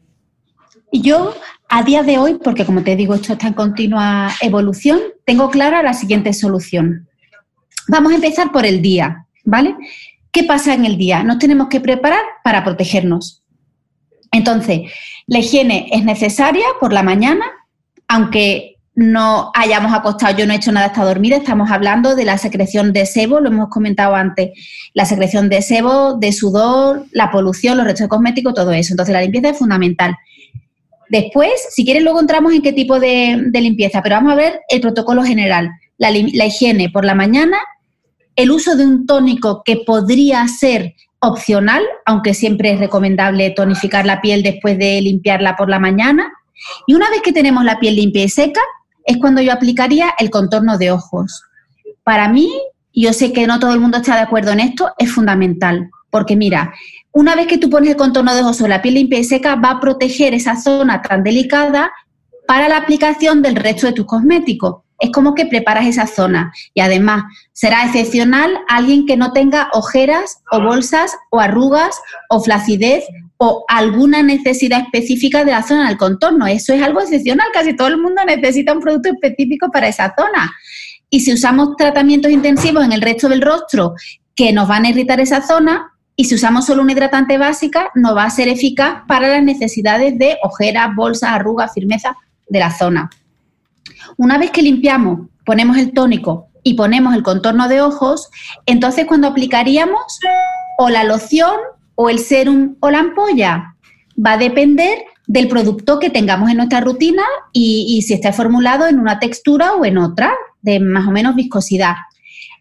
Yo, 0.92 1.34
a 1.68 1.82
día 1.82 2.04
de 2.04 2.18
hoy, 2.18 2.34
porque 2.34 2.64
como 2.64 2.84
te 2.84 2.94
digo, 2.94 3.14
esto 3.14 3.32
está 3.32 3.48
en 3.48 3.54
continua 3.54 4.30
evolución, 4.40 5.00
tengo 5.24 5.50
clara 5.50 5.82
la 5.82 5.94
siguiente 5.94 6.32
solución. 6.32 7.08
Vamos 7.88 8.12
a 8.12 8.14
empezar 8.14 8.52
por 8.52 8.64
el 8.64 8.80
día, 8.80 9.26
¿vale? 9.44 9.74
¿Qué 10.36 10.44
pasa 10.44 10.74
en 10.74 10.84
el 10.84 10.98
día? 10.98 11.22
Nos 11.22 11.38
tenemos 11.38 11.68
que 11.68 11.80
preparar 11.80 12.20
para 12.44 12.62
protegernos. 12.62 13.42
Entonces, 14.30 14.82
la 15.26 15.38
higiene 15.38 15.88
es 15.90 16.04
necesaria 16.04 16.66
por 16.78 16.92
la 16.92 17.02
mañana, 17.02 17.46
aunque 18.06 18.76
no 18.94 19.50
hayamos 19.54 19.94
acostado, 19.94 20.36
yo 20.36 20.46
no 20.46 20.52
he 20.52 20.56
hecho 20.56 20.72
nada 20.72 20.88
hasta 20.88 21.06
dormida, 21.06 21.38
estamos 21.38 21.70
hablando 21.70 22.14
de 22.14 22.26
la 22.26 22.36
secreción 22.36 22.92
de 22.92 23.06
sebo, 23.06 23.40
lo 23.40 23.48
hemos 23.48 23.70
comentado 23.70 24.14
antes, 24.14 24.50
la 24.92 25.06
secreción 25.06 25.48
de 25.48 25.62
sebo, 25.62 26.18
de 26.18 26.30
sudor, 26.34 27.06
la 27.12 27.30
polución, 27.30 27.78
los 27.78 27.86
restos 27.86 28.08
cosméticos, 28.08 28.52
todo 28.52 28.72
eso. 28.72 28.92
Entonces, 28.92 29.14
la 29.14 29.22
limpieza 29.22 29.48
es 29.48 29.58
fundamental. 29.58 30.16
Después, 31.08 31.50
si 31.70 31.82
quieren, 31.86 32.04
luego 32.04 32.20
entramos 32.20 32.52
en 32.52 32.60
qué 32.60 32.74
tipo 32.74 33.00
de, 33.00 33.48
limpieza, 33.54 34.02
pero 34.02 34.16
vamos 34.16 34.34
a 34.34 34.36
ver 34.36 34.60
el 34.68 34.82
protocolo 34.82 35.24
general. 35.24 35.70
La 35.96 36.10
higiene 36.44 36.90
por 36.90 37.06
la 37.06 37.14
mañana 37.14 37.56
el 38.36 38.50
uso 38.50 38.76
de 38.76 38.84
un 38.84 39.06
tónico 39.06 39.62
que 39.64 39.78
podría 39.78 40.46
ser 40.46 40.94
opcional, 41.20 41.82
aunque 42.04 42.34
siempre 42.34 42.72
es 42.72 42.78
recomendable 42.78 43.50
tonificar 43.50 44.04
la 44.04 44.20
piel 44.20 44.42
después 44.42 44.78
de 44.78 45.00
limpiarla 45.00 45.56
por 45.56 45.68
la 45.68 45.78
mañana. 45.78 46.30
Y 46.86 46.94
una 46.94 47.08
vez 47.10 47.22
que 47.22 47.32
tenemos 47.32 47.64
la 47.64 47.78
piel 47.78 47.96
limpia 47.96 48.24
y 48.24 48.28
seca, 48.28 48.60
es 49.04 49.16
cuando 49.18 49.40
yo 49.40 49.52
aplicaría 49.52 50.14
el 50.18 50.30
contorno 50.30 50.78
de 50.78 50.92
ojos. 50.92 51.42
Para 52.04 52.28
mí, 52.28 52.52
yo 52.92 53.12
sé 53.12 53.32
que 53.32 53.46
no 53.46 53.58
todo 53.58 53.72
el 53.72 53.80
mundo 53.80 53.98
está 53.98 54.16
de 54.16 54.22
acuerdo 54.22 54.52
en 54.52 54.60
esto, 54.60 54.92
es 54.98 55.10
fundamental, 55.10 55.90
porque 56.10 56.36
mira, 56.36 56.74
una 57.12 57.34
vez 57.34 57.46
que 57.46 57.58
tú 57.58 57.70
pones 57.70 57.90
el 57.90 57.96
contorno 57.96 58.34
de 58.34 58.42
ojos 58.42 58.58
sobre 58.58 58.70
la 58.70 58.82
piel 58.82 58.94
limpia 58.94 59.18
y 59.18 59.24
seca, 59.24 59.56
va 59.56 59.72
a 59.72 59.80
proteger 59.80 60.34
esa 60.34 60.56
zona 60.56 61.00
tan 61.00 61.22
delicada 61.22 61.90
para 62.46 62.68
la 62.68 62.76
aplicación 62.76 63.42
del 63.42 63.56
resto 63.56 63.86
de 63.86 63.92
tus 63.92 64.06
cosméticos 64.06 64.85
es 64.98 65.10
como 65.10 65.34
que 65.34 65.46
preparas 65.46 65.86
esa 65.86 66.06
zona 66.06 66.52
y 66.74 66.80
además 66.80 67.24
será 67.52 67.84
excepcional 67.84 68.58
alguien 68.68 69.06
que 69.06 69.16
no 69.16 69.32
tenga 69.32 69.68
ojeras 69.72 70.42
o 70.50 70.60
bolsas 70.60 71.16
o 71.30 71.40
arrugas 71.40 72.00
o 72.28 72.40
flacidez 72.40 73.04
o 73.38 73.64
alguna 73.68 74.22
necesidad 74.22 74.80
específica 74.80 75.44
de 75.44 75.52
la 75.52 75.62
zona 75.62 75.88
del 75.88 75.98
contorno. 75.98 76.46
Eso 76.46 76.72
es 76.72 76.82
algo 76.82 77.00
excepcional, 77.00 77.48
casi 77.52 77.76
todo 77.76 77.88
el 77.88 77.98
mundo 77.98 78.22
necesita 78.24 78.72
un 78.72 78.80
producto 78.80 79.10
específico 79.10 79.70
para 79.70 79.88
esa 79.88 80.14
zona. 80.16 80.52
Y 81.10 81.20
si 81.20 81.32
usamos 81.32 81.76
tratamientos 81.76 82.32
intensivos 82.32 82.84
en 82.84 82.92
el 82.92 83.02
resto 83.02 83.28
del 83.28 83.42
rostro 83.42 83.94
que 84.34 84.52
nos 84.52 84.68
van 84.68 84.84
a 84.84 84.88
irritar 84.88 85.20
esa 85.20 85.42
zona, 85.42 85.92
y 86.18 86.24
si 86.24 86.34
usamos 86.34 86.64
solo 86.64 86.82
una 86.82 86.92
hidratante 86.92 87.36
básica, 87.36 87.90
no 87.94 88.14
va 88.14 88.24
a 88.24 88.30
ser 88.30 88.48
eficaz 88.48 89.02
para 89.06 89.28
las 89.28 89.42
necesidades 89.42 90.18
de 90.18 90.38
ojeras, 90.42 90.94
bolsas, 90.96 91.30
arrugas, 91.30 91.74
firmeza 91.74 92.16
de 92.48 92.58
la 92.58 92.70
zona. 92.70 93.10
Una 94.16 94.38
vez 94.38 94.50
que 94.50 94.62
limpiamos, 94.62 95.28
ponemos 95.44 95.76
el 95.76 95.92
tónico 95.92 96.48
y 96.62 96.74
ponemos 96.74 97.14
el 97.14 97.22
contorno 97.22 97.68
de 97.68 97.80
ojos, 97.80 98.30
entonces 98.64 99.06
cuando 99.06 99.28
aplicaríamos 99.28 100.18
o 100.78 100.88
la 100.88 101.04
loción 101.04 101.56
o 101.94 102.10
el 102.10 102.18
serum 102.18 102.76
o 102.80 102.90
la 102.90 103.00
ampolla, 103.00 103.74
va 104.24 104.32
a 104.32 104.38
depender 104.38 105.04
del 105.26 105.48
producto 105.48 105.98
que 105.98 106.10
tengamos 106.10 106.50
en 106.50 106.58
nuestra 106.58 106.80
rutina 106.80 107.22
y, 107.52 108.02
si 108.02 108.14
está 108.14 108.32
formulado 108.32 108.86
en 108.86 108.98
una 108.98 109.18
textura 109.18 109.74
o 109.74 109.84
en 109.84 109.98
otra, 109.98 110.32
de 110.62 110.80
más 110.80 111.06
o 111.06 111.10
menos 111.10 111.34
viscosidad. 111.34 111.94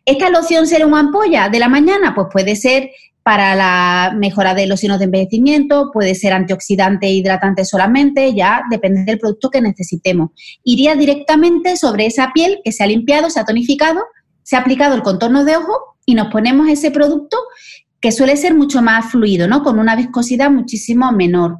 Esta 0.05 0.29
loción 0.29 0.67
serum 0.67 0.93
ampolla 0.93 1.49
de 1.49 1.59
la 1.59 1.69
mañana, 1.69 2.13
pues 2.13 2.27
puede 2.31 2.55
ser 2.55 2.91
para 3.25 3.55
la 3.55 4.13
mejora 4.15 4.53
de 4.53 4.67
los 4.67 4.81
signos 4.81 4.99
de 4.99 5.05
envejecimiento, 5.05 5.89
puede 5.91 6.13
ser 6.13 6.31
antioxidante 6.31 7.07
e 7.07 7.13
hidratante 7.13 7.65
solamente, 7.65 8.35
ya 8.35 8.61
depende 8.69 9.03
del 9.03 9.17
producto 9.17 9.49
que 9.49 9.61
necesitemos. 9.61 10.29
Iría 10.63 10.95
directamente 10.95 11.75
sobre 11.75 12.05
esa 12.05 12.33
piel 12.35 12.59
que 12.63 12.71
se 12.71 12.83
ha 12.83 12.85
limpiado, 12.87 13.31
se 13.31 13.39
ha 13.39 13.43
tonificado, 13.45 14.03
se 14.43 14.55
ha 14.55 14.59
aplicado 14.59 14.93
el 14.93 15.01
contorno 15.01 15.43
de 15.43 15.57
ojo 15.57 15.97
y 16.05 16.13
nos 16.13 16.27
ponemos 16.27 16.69
ese 16.69 16.91
producto 16.91 17.35
que 17.99 18.11
suele 18.11 18.37
ser 18.37 18.53
mucho 18.53 18.83
más 18.83 19.09
fluido, 19.09 19.47
¿no? 19.47 19.63
Con 19.63 19.79
una 19.79 19.95
viscosidad 19.95 20.51
muchísimo 20.51 21.11
menor. 21.11 21.57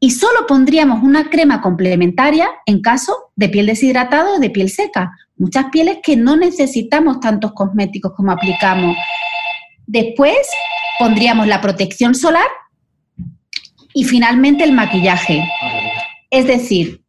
Y 0.00 0.12
solo 0.12 0.46
pondríamos 0.46 1.02
una 1.02 1.28
crema 1.28 1.60
complementaria 1.60 2.48
en 2.64 2.80
caso 2.80 3.30
de 3.36 3.50
piel 3.50 3.66
deshidratada 3.66 4.36
o 4.36 4.38
de 4.38 4.48
piel 4.48 4.70
seca. 4.70 5.12
Muchas 5.36 5.66
pieles 5.66 5.98
que 6.02 6.16
no 6.16 6.38
necesitamos 6.38 7.20
tantos 7.20 7.52
cosméticos 7.52 8.14
como 8.16 8.32
aplicamos. 8.32 8.96
Después 9.88 10.36
pondríamos 10.98 11.46
la 11.46 11.62
protección 11.62 12.14
solar 12.14 12.46
y 13.94 14.04
finalmente 14.04 14.62
el 14.62 14.72
maquillaje. 14.72 15.42
Es 16.30 16.46
decir, 16.46 17.00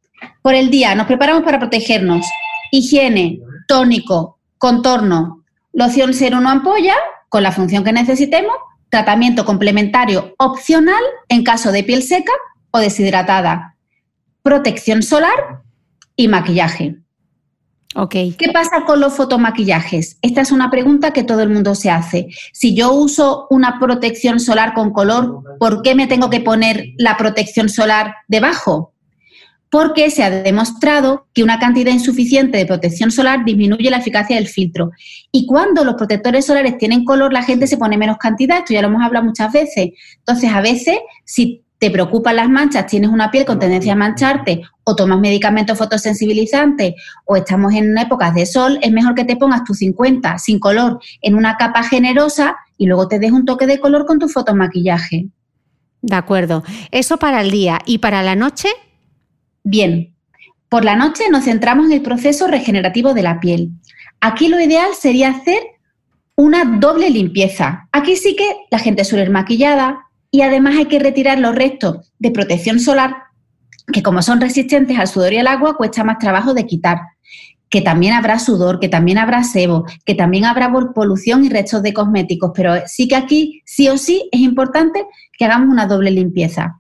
por 0.42 0.56
el 0.56 0.70
día 0.70 0.96
nos 0.96 1.06
preparamos 1.06 1.44
para 1.44 1.60
protegernos. 1.60 2.26
Higiene, 2.72 3.40
tónico, 3.68 4.40
contorno, 4.58 5.44
loción 5.74 6.14
serum 6.14 6.46
o 6.46 6.50
ampolla, 6.50 6.96
con 7.28 7.44
la 7.44 7.52
función 7.52 7.84
que 7.84 7.92
necesitemos, 7.92 8.56
tratamiento 8.90 9.44
complementario 9.44 10.34
opcional 10.38 11.04
en 11.28 11.44
caso 11.44 11.74
de 11.74 11.84
piel 11.84 12.02
seca 12.02 12.32
o 12.72 12.80
deshidratada, 12.80 13.76
protección 14.42 15.04
solar 15.04 15.64
y 16.16 16.30
maquillaje. 16.30 16.96
¿Qué 18.38 18.52
pasa 18.54 18.86
con 18.86 19.00
los 19.00 19.14
fotomaquillajes? 19.16 20.18
Esta 20.22 20.42
es 20.42 20.52
una 20.52 20.70
pregunta 20.70 21.12
que 21.12 21.24
todo 21.24 21.42
el 21.42 21.50
mundo 21.50 21.74
se 21.74 21.90
hace. 21.90 22.28
Si 22.54 22.76
yo 22.76 22.94
uso 22.94 23.48
una 23.50 23.80
protección 23.80 24.40
solar 24.40 24.74
con 24.74 24.92
color, 24.92 25.44
¿por 25.60 25.82
qué 25.82 25.96
me 25.96 26.06
tengo 26.06 26.30
que 26.30 26.40
poner 26.40 26.94
la 26.98 27.18
protección 27.18 27.68
solar 27.68 28.14
debajo? 28.28 28.94
porque 29.72 30.10
se 30.10 30.24
ha 30.24 30.30
demostrado 30.30 31.28
que 31.34 31.44
una 31.44 31.60
cantidad 31.60 31.92
insuficiente 31.92 32.58
de 32.58 32.66
protección 32.66 33.12
solar 33.12 33.46
disminuye 33.46 33.90
la 33.90 33.98
eficacia 33.98 34.36
del 34.36 34.48
filtro. 34.48 34.92
Y 35.32 35.46
cuando 35.46 35.84
los 35.84 35.96
protectores 35.96 36.46
solares 36.46 36.78
tienen 36.78 37.06
color, 37.06 37.32
la 37.32 37.44
gente 37.44 37.68
se 37.68 37.78
pone 37.78 37.98
menos 37.98 38.18
cantidad, 38.18 38.60
esto 38.60 38.74
ya 38.74 38.82
lo 38.82 38.88
hemos 38.88 39.04
hablado 39.04 39.26
muchas 39.26 39.52
veces. 39.54 39.92
Entonces, 40.18 40.52
a 40.52 40.62
veces, 40.62 40.98
si 41.24 41.64
te 41.80 41.90
preocupan 41.90 42.36
las 42.36 42.50
manchas, 42.50 42.86
tienes 42.88 43.10
una 43.10 43.32
piel 43.32 43.46
con 43.46 43.58
tendencia 43.58 43.94
a 43.94 43.96
mancharte 43.96 44.62
o 44.84 44.96
tomas 44.96 45.20
medicamentos 45.20 45.78
fotosensibilizantes 45.78 46.96
o 47.26 47.38
estamos 47.38 47.74
en 47.74 47.98
épocas 47.98 48.36
de 48.36 48.46
sol, 48.46 48.78
es 48.82 48.92
mejor 48.92 49.16
que 49.16 49.24
te 49.24 49.38
pongas 49.38 49.64
tu 49.64 49.74
50 49.74 50.38
sin 50.40 50.60
color 50.60 51.00
en 51.22 51.36
una 51.36 51.56
capa 51.56 51.84
generosa 51.84 52.58
y 52.78 52.86
luego 52.86 53.08
te 53.08 53.18
des 53.18 53.32
un 53.32 53.46
toque 53.46 53.66
de 53.66 53.80
color 53.80 54.06
con 54.06 54.20
tu 54.20 54.28
fotomaquillaje. 54.28 55.28
De 56.02 56.16
acuerdo. 56.16 56.64
Eso 56.92 57.18
para 57.18 57.42
el 57.42 57.52
día. 57.52 57.80
¿Y 57.86 57.98
para 57.98 58.24
la 58.24 58.36
noche? 58.36 58.70
Bien, 59.64 60.14
por 60.68 60.86
la 60.86 60.96
noche 60.96 61.30
nos 61.30 61.46
centramos 61.46 61.88
en 61.88 61.94
el 61.94 62.02
proceso 62.02 62.48
regenerativo 62.48 63.14
de 63.14 63.24
la 63.24 63.40
piel. 63.40 63.72
Aquí 64.20 64.50
lo 64.50 64.60
ideal 64.60 64.90
sería 65.00 65.30
hacer 65.30 65.62
una 66.36 66.78
doble 66.80 67.10
limpieza. 67.10 67.88
Aquí 67.92 68.16
sí 68.16 68.36
que 68.36 68.46
la 68.70 68.80
gente 68.80 69.06
suele 69.06 69.26
ir 69.26 69.30
maquillada 69.30 70.09
y 70.32 70.42
además 70.42 70.76
hay 70.78 70.86
que 70.86 71.00
retirar 71.00 71.40
los 71.40 71.56
restos 71.56 72.12
de 72.20 72.32
protección 72.32 72.80
solar 72.80 73.30
que 73.92 74.04
como 74.04 74.22
son 74.22 74.42
resistentes 74.42 74.98
al 74.98 75.08
sudor 75.08 75.34
y 75.34 75.38
al 75.38 75.48
agua 75.48 75.76
cuesta 75.76 76.04
más 76.04 76.20
trabajo 76.20 76.54
de 76.54 76.66
quitar. 76.66 77.00
Que 77.70 77.82
también 77.82 78.14
habrá 78.14 78.40
sudor, 78.40 78.80
que 78.80 78.90
también 78.90 79.20
habrá 79.20 79.44
sebo, 79.44 79.86
que 80.06 80.16
también 80.16 80.46
habrá 80.46 80.72
polución 80.94 81.46
y 81.46 81.50
restos 81.50 81.84
de 81.84 81.94
cosméticos, 81.94 82.52
pero 82.56 82.74
sí 82.88 83.08
que 83.08 83.16
aquí 83.16 83.62
sí 83.66 83.90
o 83.90 83.98
sí 83.98 84.28
es 84.32 84.42
importante 84.42 85.06
que 85.38 85.46
hagamos 85.46 85.70
una 85.70 85.86
doble 85.86 86.10
limpieza. 86.10 86.80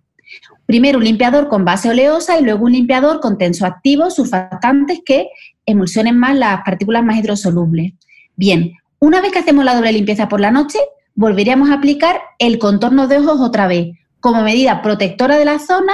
Primero 0.65 0.97
un 0.97 1.03
limpiador 1.03 1.47
con 1.47 1.63
base 1.63 1.89
oleosa 1.89 2.39
y 2.39 2.43
luego 2.43 2.65
un 2.65 2.73
limpiador 2.73 3.19
con 3.19 3.37
tensoactivos 3.37 4.15
surfactantes 4.15 5.01
que 5.05 5.29
emulsionen 5.65 6.17
más 6.17 6.35
las 6.35 6.61
partículas 6.63 7.03
más 7.03 7.17
hidrosolubles. 7.17 7.93
Bien, 8.35 8.73
una 8.99 9.21
vez 9.21 9.31
que 9.31 9.39
hacemos 9.39 9.65
la 9.65 9.75
doble 9.75 9.93
limpieza 9.93 10.27
por 10.27 10.41
la 10.41 10.51
noche, 10.51 10.79
volveríamos 11.19 11.69
a 11.69 11.73
aplicar 11.73 12.21
el 12.39 12.59
contorno 12.59 13.09
de 13.09 13.17
ojos 13.17 13.41
otra 13.41 13.67
vez, 13.67 13.89
como 14.21 14.41
medida 14.41 14.81
protectora 14.81 15.37
de 15.37 15.43
la 15.43 15.59
zona 15.59 15.91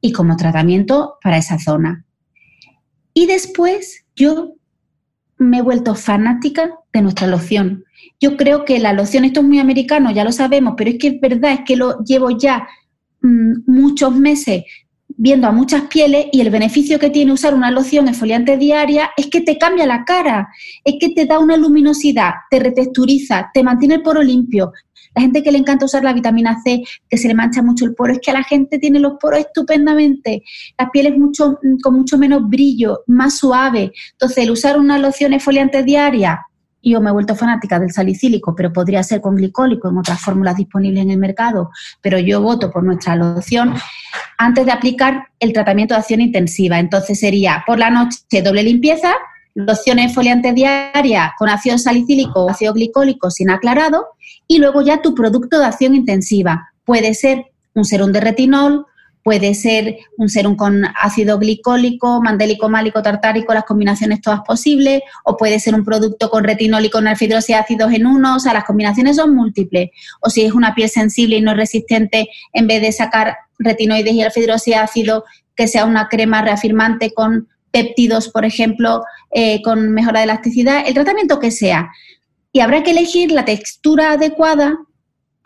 y 0.00 0.10
como 0.10 0.36
tratamiento 0.36 1.18
para 1.22 1.38
esa 1.38 1.60
zona. 1.60 2.04
Y 3.14 3.26
después 3.26 4.04
yo 4.16 4.54
me 5.38 5.58
he 5.58 5.62
vuelto 5.62 5.94
fanática 5.94 6.70
de 6.92 7.02
nuestra 7.02 7.28
loción. 7.28 7.84
Yo 8.18 8.36
creo 8.36 8.64
que 8.64 8.80
la 8.80 8.92
loción, 8.92 9.24
esto 9.24 9.38
es 9.38 9.46
muy 9.46 9.60
americano, 9.60 10.10
ya 10.10 10.24
lo 10.24 10.32
sabemos, 10.32 10.74
pero 10.76 10.90
es 10.90 10.98
que 10.98 11.08
es 11.08 11.20
verdad, 11.20 11.52
es 11.52 11.60
que 11.64 11.76
lo 11.76 12.02
llevo 12.02 12.30
ya 12.30 12.66
Mm, 13.26 13.64
muchos 13.66 14.14
meses 14.14 14.64
viendo 15.16 15.46
a 15.46 15.52
muchas 15.52 15.82
pieles 15.82 16.26
y 16.32 16.40
el 16.40 16.50
beneficio 16.50 16.98
que 16.98 17.10
tiene 17.10 17.32
usar 17.32 17.54
una 17.54 17.70
loción 17.70 18.08
exfoliante 18.08 18.56
diaria 18.56 19.10
es 19.16 19.28
que 19.28 19.40
te 19.40 19.58
cambia 19.58 19.86
la 19.86 20.04
cara, 20.04 20.48
es 20.84 20.96
que 21.00 21.10
te 21.10 21.26
da 21.26 21.38
una 21.38 21.56
luminosidad, 21.56 22.32
te 22.50 22.58
retexturiza, 22.58 23.50
te 23.52 23.62
mantiene 23.62 23.96
el 23.96 24.02
poro 24.02 24.22
limpio. 24.22 24.72
La 25.14 25.22
gente 25.22 25.42
que 25.42 25.50
le 25.50 25.58
encanta 25.58 25.86
usar 25.86 26.04
la 26.04 26.12
vitamina 26.12 26.60
C, 26.62 26.82
que 27.08 27.16
se 27.16 27.28
le 27.28 27.34
mancha 27.34 27.62
mucho 27.62 27.86
el 27.86 27.94
poro, 27.94 28.12
es 28.12 28.20
que 28.20 28.30
a 28.30 28.34
la 28.34 28.44
gente 28.44 28.78
tiene 28.78 29.00
los 29.00 29.14
poros 29.18 29.40
estupendamente, 29.40 30.42
la 30.78 30.90
piel 30.90 31.06
es 31.06 31.16
mucho, 31.16 31.58
mm, 31.62 31.80
con 31.82 31.94
mucho 31.94 32.18
menos 32.18 32.46
brillo, 32.48 33.02
más 33.06 33.38
suave. 33.38 33.92
Entonces, 34.12 34.44
el 34.44 34.50
usar 34.50 34.78
una 34.78 34.98
loción 34.98 35.32
exfoliante 35.32 35.82
diaria 35.82 36.46
yo 36.92 37.00
me 37.00 37.10
he 37.10 37.12
vuelto 37.12 37.34
fanática 37.34 37.78
del 37.78 37.92
salicílico, 37.92 38.54
pero 38.54 38.72
podría 38.72 39.02
ser 39.02 39.20
con 39.20 39.36
glicólico 39.36 39.88
en 39.88 39.98
otras 39.98 40.20
fórmulas 40.20 40.56
disponibles 40.56 41.02
en 41.02 41.10
el 41.10 41.18
mercado, 41.18 41.70
pero 42.00 42.18
yo 42.18 42.40
voto 42.40 42.70
por 42.70 42.84
nuestra 42.84 43.16
loción, 43.16 43.74
antes 44.38 44.66
de 44.66 44.72
aplicar 44.72 45.28
el 45.40 45.52
tratamiento 45.52 45.94
de 45.94 46.00
acción 46.00 46.20
intensiva. 46.20 46.78
Entonces 46.78 47.18
sería 47.18 47.64
por 47.66 47.78
la 47.78 47.90
noche 47.90 48.42
doble 48.42 48.62
limpieza, 48.62 49.14
loción 49.54 49.98
exfoliante 49.98 50.52
diaria 50.52 51.34
con 51.38 51.48
ácido 51.48 51.78
salicílico 51.78 52.44
o 52.44 52.50
ácido 52.50 52.74
glicólico 52.74 53.30
sin 53.30 53.50
aclarado 53.50 54.06
y 54.46 54.58
luego 54.58 54.82
ya 54.82 55.02
tu 55.02 55.14
producto 55.14 55.58
de 55.58 55.66
acción 55.66 55.94
intensiva. 55.94 56.72
Puede 56.84 57.14
ser 57.14 57.46
un 57.74 57.84
serum 57.84 58.12
de 58.12 58.20
retinol, 58.20 58.86
puede 59.26 59.54
ser 59.54 59.96
un 60.18 60.28
serum 60.28 60.54
con 60.54 60.84
ácido 61.02 61.40
glicólico, 61.40 62.22
mandélico, 62.22 62.68
málico, 62.68 63.02
tartárico, 63.02 63.52
las 63.52 63.64
combinaciones 63.64 64.20
todas 64.20 64.42
posibles, 64.46 65.02
o 65.24 65.36
puede 65.36 65.58
ser 65.58 65.74
un 65.74 65.84
producto 65.84 66.30
con 66.30 66.44
retinol 66.44 66.84
y 66.84 66.90
con 66.90 67.08
ácidos 67.08 67.50
en 67.50 68.06
uno, 68.06 68.36
o 68.36 68.38
sea, 68.38 68.52
las 68.52 68.62
combinaciones 68.62 69.16
son 69.16 69.34
múltiples. 69.34 69.90
O 70.20 70.30
si 70.30 70.42
es 70.42 70.52
una 70.52 70.76
piel 70.76 70.88
sensible 70.88 71.38
y 71.38 71.40
no 71.40 71.54
resistente, 71.54 72.28
en 72.52 72.68
vez 72.68 72.80
de 72.80 72.92
sacar 72.92 73.36
retinoides 73.58 74.14
y 74.14 74.22
alfa 74.22 74.40
ácido, 74.80 75.24
que 75.56 75.66
sea 75.66 75.86
una 75.86 76.06
crema 76.08 76.40
reafirmante 76.42 77.12
con 77.12 77.48
péptidos, 77.72 78.28
por 78.28 78.44
ejemplo, 78.44 79.02
eh, 79.32 79.60
con 79.62 79.90
mejora 79.90 80.20
de 80.20 80.26
elasticidad, 80.26 80.84
el 80.86 80.94
tratamiento 80.94 81.40
que 81.40 81.50
sea. 81.50 81.90
Y 82.52 82.60
habrá 82.60 82.84
que 82.84 82.92
elegir 82.92 83.32
la 83.32 83.44
textura 83.44 84.12
adecuada 84.12 84.78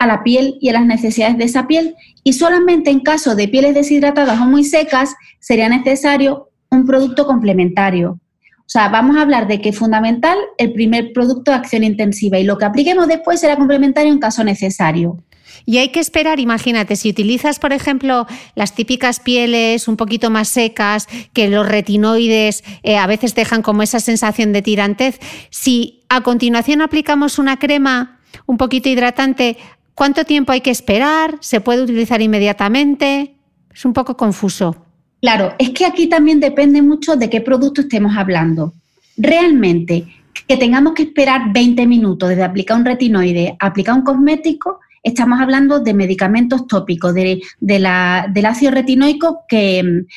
a 0.01 0.07
la 0.07 0.23
piel 0.23 0.57
y 0.59 0.69
a 0.69 0.73
las 0.73 0.85
necesidades 0.85 1.37
de 1.37 1.43
esa 1.43 1.67
piel 1.67 1.95
y 2.23 2.33
solamente 2.33 2.89
en 2.89 3.01
caso 3.01 3.35
de 3.35 3.47
pieles 3.47 3.75
deshidratadas 3.75 4.41
o 4.41 4.45
muy 4.45 4.63
secas 4.63 5.15
sería 5.39 5.69
necesario 5.69 6.49
un 6.71 6.87
producto 6.87 7.27
complementario. 7.27 8.19
O 8.57 8.69
sea, 8.71 8.89
vamos 8.89 9.15
a 9.17 9.21
hablar 9.21 9.47
de 9.47 9.61
que 9.61 9.73
fundamental 9.73 10.39
el 10.57 10.73
primer 10.73 11.13
producto 11.13 11.51
de 11.51 11.57
acción 11.57 11.83
intensiva 11.83 12.39
y 12.39 12.45
lo 12.45 12.57
que 12.57 12.65
apliquemos 12.65 13.07
después 13.07 13.39
será 13.39 13.55
complementario 13.57 14.11
en 14.11 14.17
caso 14.17 14.43
necesario. 14.43 15.19
Y 15.67 15.77
hay 15.77 15.89
que 15.89 15.99
esperar, 15.99 16.39
imagínate, 16.39 16.95
si 16.95 17.09
utilizas, 17.11 17.59
por 17.59 17.71
ejemplo, 17.71 18.25
las 18.55 18.73
típicas 18.73 19.19
pieles 19.19 19.87
un 19.87 19.97
poquito 19.97 20.31
más 20.31 20.47
secas, 20.47 21.07
que 21.33 21.47
los 21.47 21.67
retinoides 21.67 22.63
eh, 22.81 22.97
a 22.97 23.05
veces 23.05 23.35
dejan 23.35 23.61
como 23.61 23.83
esa 23.83 23.99
sensación 23.99 24.51
de 24.51 24.63
tirantez, 24.63 25.19
si 25.51 26.01
a 26.09 26.21
continuación 26.21 26.81
aplicamos 26.81 27.37
una 27.37 27.59
crema 27.59 28.17
un 28.45 28.57
poquito 28.57 28.89
hidratante, 28.89 29.57
¿Cuánto 30.01 30.25
tiempo 30.25 30.51
hay 30.51 30.61
que 30.61 30.71
esperar? 30.71 31.37
¿Se 31.41 31.61
puede 31.61 31.83
utilizar 31.83 32.23
inmediatamente? 32.23 33.35
Es 33.71 33.85
un 33.85 33.93
poco 33.93 34.17
confuso. 34.17 34.75
Claro, 35.21 35.53
es 35.59 35.69
que 35.69 35.85
aquí 35.85 36.07
también 36.07 36.39
depende 36.39 36.81
mucho 36.81 37.17
de 37.17 37.29
qué 37.29 37.39
producto 37.39 37.81
estemos 37.81 38.17
hablando. 38.17 38.73
Realmente, 39.15 40.07
que 40.47 40.57
tengamos 40.57 40.93
que 40.93 41.03
esperar 41.03 41.53
20 41.53 41.85
minutos 41.85 42.29
desde 42.29 42.41
aplicar 42.41 42.77
un 42.77 42.85
retinoide 42.85 43.55
a 43.59 43.67
aplicar 43.67 43.93
un 43.93 44.01
cosmético, 44.01 44.79
estamos 45.03 45.39
hablando 45.39 45.79
de 45.79 45.93
medicamentos 45.93 46.65
tópicos, 46.65 47.13
de, 47.13 47.39
del 47.59 47.85
ácido 47.85 48.71
retinoico 48.71 49.41
que, 49.47 50.07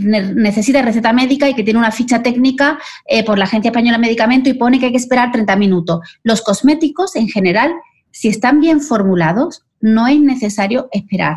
necesita 0.00 0.80
receta 0.80 1.12
médica 1.12 1.48
y 1.48 1.54
que 1.54 1.64
tiene 1.64 1.80
una 1.80 1.90
ficha 1.90 2.22
técnica 2.22 2.78
eh, 3.04 3.24
por 3.24 3.36
la 3.36 3.46
Agencia 3.46 3.70
Española 3.70 3.96
de 3.96 4.02
Medicamentos 4.02 4.52
y 4.52 4.56
pone 4.56 4.78
que 4.78 4.86
hay 4.86 4.92
que 4.92 4.98
esperar 4.98 5.32
30 5.32 5.56
minutos. 5.56 5.98
Los 6.22 6.40
cosméticos, 6.40 7.16
en 7.16 7.28
general, 7.28 7.72
si 8.18 8.26
están 8.26 8.58
bien 8.58 8.80
formulados, 8.80 9.62
no 9.80 10.08
es 10.08 10.20
necesario 10.20 10.88
esperar. 10.90 11.36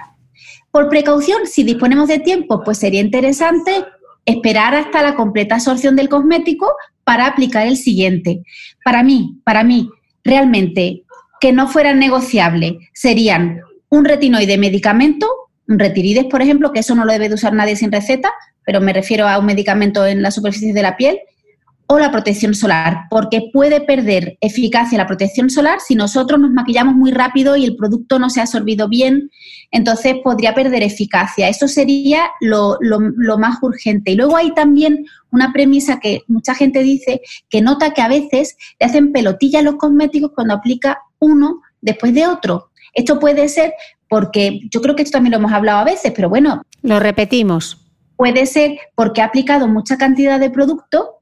Por 0.71 0.89
precaución, 0.89 1.45
si 1.45 1.63
disponemos 1.63 2.07
de 2.07 2.17
tiempo, 2.17 2.63
pues 2.63 2.79
sería 2.79 3.01
interesante 3.01 3.85
esperar 4.25 4.73
hasta 4.73 5.03
la 5.03 5.13
completa 5.13 5.55
absorción 5.55 5.95
del 5.95 6.09
cosmético 6.09 6.73
para 7.03 7.27
aplicar 7.27 7.67
el 7.67 7.77
siguiente. 7.77 8.41
Para 8.83 9.03
mí, 9.03 9.39
para 9.43 9.63
mí, 9.63 9.91
realmente, 10.23 11.03
que 11.39 11.51
no 11.51 11.67
fueran 11.67 11.99
negociables 11.99 12.73
serían 12.93 13.61
un 13.89 14.03
retinoide 14.03 14.57
medicamento, 14.57 15.27
un 15.67 15.77
retirides, 15.77 16.25
por 16.25 16.41
ejemplo, 16.41 16.71
que 16.71 16.79
eso 16.79 16.95
no 16.95 17.05
lo 17.05 17.11
debe 17.11 17.29
de 17.29 17.35
usar 17.35 17.53
nadie 17.53 17.75
sin 17.75 17.91
receta, 17.91 18.31
pero 18.65 18.81
me 18.81 18.91
refiero 18.91 19.27
a 19.27 19.37
un 19.37 19.45
medicamento 19.45 20.03
en 20.07 20.23
la 20.23 20.31
superficie 20.31 20.73
de 20.73 20.81
la 20.81 20.97
piel, 20.97 21.19
o 21.91 21.99
la 21.99 22.09
protección 22.09 22.53
solar, 22.53 23.01
porque 23.09 23.49
puede 23.51 23.81
perder 23.81 24.37
eficacia 24.39 24.97
la 24.97 25.07
protección 25.07 25.49
solar 25.49 25.81
si 25.85 25.93
nosotros 25.93 26.39
nos 26.39 26.51
maquillamos 26.51 26.95
muy 26.95 27.11
rápido 27.11 27.57
y 27.57 27.65
el 27.65 27.75
producto 27.75 28.17
no 28.17 28.29
se 28.29 28.39
ha 28.39 28.43
absorbido 28.43 28.87
bien, 28.87 29.29
entonces 29.71 30.15
podría 30.23 30.55
perder 30.55 30.83
eficacia. 30.83 31.49
Eso 31.49 31.67
sería 31.67 32.31
lo, 32.39 32.77
más 33.37 33.57
urgente. 33.61 34.11
Y 34.11 34.15
luego 34.15 34.37
hay 34.37 34.53
también 34.53 35.05
una 35.31 35.51
premisa 35.51 35.99
que 35.99 36.21
mucha 36.29 36.55
gente 36.55 36.81
dice 36.81 37.19
que 37.49 37.59
nota 37.59 37.93
que 37.93 38.01
a 38.01 38.07
veces 38.07 38.55
le 38.79 38.85
hacen 38.85 39.11
pelotillas 39.11 39.61
los 39.61 39.75
cosméticos 39.75 40.31
cuando 40.33 40.53
aplica 40.53 41.01
uno 41.19 41.59
después 41.81 42.13
de 42.13 42.25
otro. 42.25 42.69
Esto 42.93 43.19
puede 43.19 43.49
ser 43.49 43.73
porque, 44.07 44.61
yo 44.69 44.81
creo 44.81 44.95
que 44.95 45.03
esto 45.03 45.17
también 45.17 45.31
lo 45.31 45.39
hemos 45.39 45.51
hablado 45.51 45.79
a 45.79 45.83
veces, 45.83 46.13
pero 46.15 46.29
bueno. 46.29 46.61
Lo 46.83 47.01
repetimos. 47.01 47.85
Puede 48.15 48.45
ser 48.45 48.77
porque 48.95 49.21
ha 49.21 49.25
aplicado 49.25 49.67
mucha 49.67 49.97
cantidad 49.97 50.39
de 50.39 50.49
producto 50.49 51.17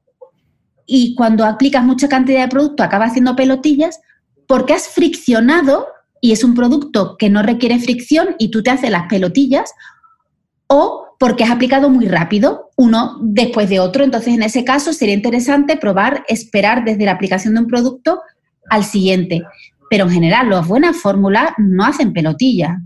y 0.92 1.14
cuando 1.14 1.44
aplicas 1.44 1.84
mucha 1.84 2.08
cantidad 2.08 2.42
de 2.42 2.48
producto 2.48 2.82
acaba 2.82 3.04
haciendo 3.04 3.36
pelotillas 3.36 4.00
porque 4.48 4.72
has 4.72 4.88
friccionado 4.88 5.86
y 6.20 6.32
es 6.32 6.42
un 6.42 6.54
producto 6.54 7.16
que 7.16 7.30
no 7.30 7.44
requiere 7.44 7.78
fricción 7.78 8.34
y 8.40 8.50
tú 8.50 8.64
te 8.64 8.70
haces 8.70 8.90
las 8.90 9.06
pelotillas 9.06 9.72
o 10.66 11.06
porque 11.20 11.44
has 11.44 11.50
aplicado 11.52 11.90
muy 11.90 12.08
rápido, 12.08 12.70
uno 12.76 13.18
después 13.22 13.68
de 13.68 13.78
otro. 13.78 14.02
Entonces, 14.02 14.34
en 14.34 14.42
ese 14.42 14.64
caso, 14.64 14.92
sería 14.92 15.14
interesante 15.14 15.76
probar, 15.76 16.24
esperar 16.26 16.84
desde 16.84 17.04
la 17.04 17.12
aplicación 17.12 17.54
de 17.54 17.60
un 17.60 17.66
producto 17.68 18.20
al 18.68 18.84
siguiente. 18.84 19.42
Pero 19.90 20.06
en 20.06 20.10
general, 20.10 20.50
las 20.50 20.66
buenas 20.66 20.96
fórmulas 20.96 21.52
no 21.58 21.84
hacen 21.84 22.12
pelotilla. 22.12 22.80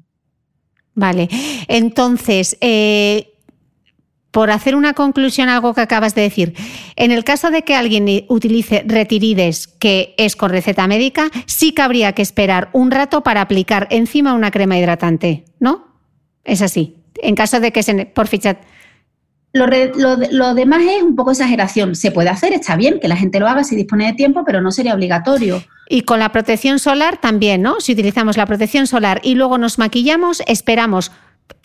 Vale, 0.94 1.28
entonces, 1.68 2.58
eh, 2.60 3.33
por 4.34 4.50
hacer 4.50 4.74
una 4.74 4.94
conclusión 4.94 5.48
a 5.48 5.54
algo 5.54 5.74
que 5.74 5.80
acabas 5.80 6.16
de 6.16 6.22
decir, 6.22 6.54
en 6.96 7.12
el 7.12 7.22
caso 7.22 7.52
de 7.52 7.62
que 7.62 7.76
alguien 7.76 8.24
utilice 8.28 8.82
retirides, 8.84 9.68
que 9.68 10.12
es 10.18 10.34
con 10.34 10.50
receta 10.50 10.88
médica, 10.88 11.30
sí 11.46 11.70
que 11.70 11.82
habría 11.82 12.14
que 12.14 12.22
esperar 12.22 12.68
un 12.72 12.90
rato 12.90 13.22
para 13.22 13.42
aplicar 13.42 13.86
encima 13.92 14.34
una 14.34 14.50
crema 14.50 14.76
hidratante, 14.76 15.44
¿no? 15.60 15.86
Es 16.42 16.62
así. 16.62 16.96
En 17.22 17.36
caso 17.36 17.60
de 17.60 17.70
que 17.70 17.84
se 17.84 18.06
por 18.06 18.26
ficha 18.26 18.58
lo, 19.52 20.54
demás 20.54 20.82
es 20.82 21.00
un 21.00 21.14
poco 21.14 21.30
exageración. 21.30 21.94
Se 21.94 22.10
puede 22.10 22.28
hacer, 22.28 22.52
está 22.54 22.74
bien 22.74 22.98
que 22.98 23.06
la 23.06 23.16
gente 23.16 23.38
lo 23.38 23.46
haga 23.46 23.62
si 23.62 23.76
dispone 23.76 24.06
de 24.06 24.14
tiempo, 24.14 24.42
pero 24.44 24.60
no 24.60 24.72
sería 24.72 24.94
obligatorio. 24.94 25.62
Y 25.88 26.00
con 26.00 26.18
la 26.18 26.32
protección 26.32 26.80
solar 26.80 27.18
también, 27.18 27.62
¿no? 27.62 27.78
Si 27.78 27.92
utilizamos 27.92 28.36
la 28.36 28.46
protección 28.46 28.88
solar 28.88 29.20
y 29.22 29.36
luego 29.36 29.58
nos 29.58 29.78
maquillamos, 29.78 30.42
esperamos. 30.48 31.12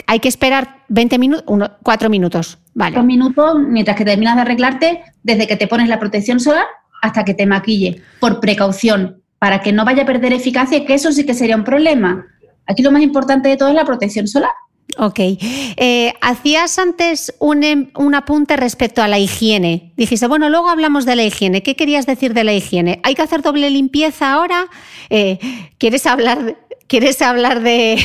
Hay 0.10 0.20
que 0.20 0.28
esperar 0.28 0.86
20 0.88 1.20
minutos, 1.20 1.70
4 1.84 2.10
minutos. 2.10 2.58
Vale. 2.74 2.96
4 2.96 3.04
minutos 3.06 3.60
mientras 3.60 3.96
que 3.96 4.04
terminas 4.04 4.38
de 4.38 4.42
arreglarte, 4.42 5.04
desde 5.22 5.46
que 5.46 5.56
te 5.56 5.68
pones 5.68 5.88
la 5.88 6.00
protección 6.00 6.40
solar 6.40 6.66
hasta 7.04 7.24
que 7.24 7.36
te 7.36 7.46
maquille, 7.46 8.02
por 8.20 8.40
precaución, 8.40 9.22
para 9.38 9.62
que 9.62 9.72
no 9.72 9.86
vaya 9.86 10.04
a 10.04 10.06
perder 10.08 10.34
eficacia, 10.34 10.84
que 10.84 10.96
eso 10.96 11.12
sí 11.12 11.28
que 11.28 11.36
sería 11.36 11.56
un 11.56 11.64
problema. 11.64 12.26
Aquí 12.66 12.82
lo 12.82 12.92
más 12.92 13.04
importante 13.04 13.50
de 13.50 13.58
todo 13.58 13.70
es 13.70 13.76
la 13.76 13.86
protección 13.86 14.28
solar. 14.28 14.50
Ok. 14.98 15.20
Eh, 15.20 16.14
hacías 16.22 16.80
antes 16.80 17.32
em, 17.62 17.92
un, 17.96 18.16
apunte 18.16 18.58
respecto 18.58 19.04
a 19.04 19.08
la 19.08 19.20
higiene. 19.20 19.94
Dijiste, 19.96 20.26
bueno, 20.26 20.50
luego 20.50 20.70
hablamos 20.70 21.06
de 21.06 21.18
la 21.18 21.24
higiene. 21.24 21.62
¿Qué 21.62 21.76
querías 21.76 22.08
decir 22.08 22.34
de 22.34 22.44
la 22.44 22.54
higiene? 22.54 23.00
¿Hay 23.04 23.14
que 23.14 23.22
hacer 23.22 23.44
doble 23.44 23.70
limpieza 23.70 24.34
ahora? 24.34 24.66
Eh, 25.12 25.38
¿Quieres 25.78 26.08
hablar, 26.08 26.58
¿Quieres 26.88 27.22
hablar 27.22 27.62
de. 27.62 28.00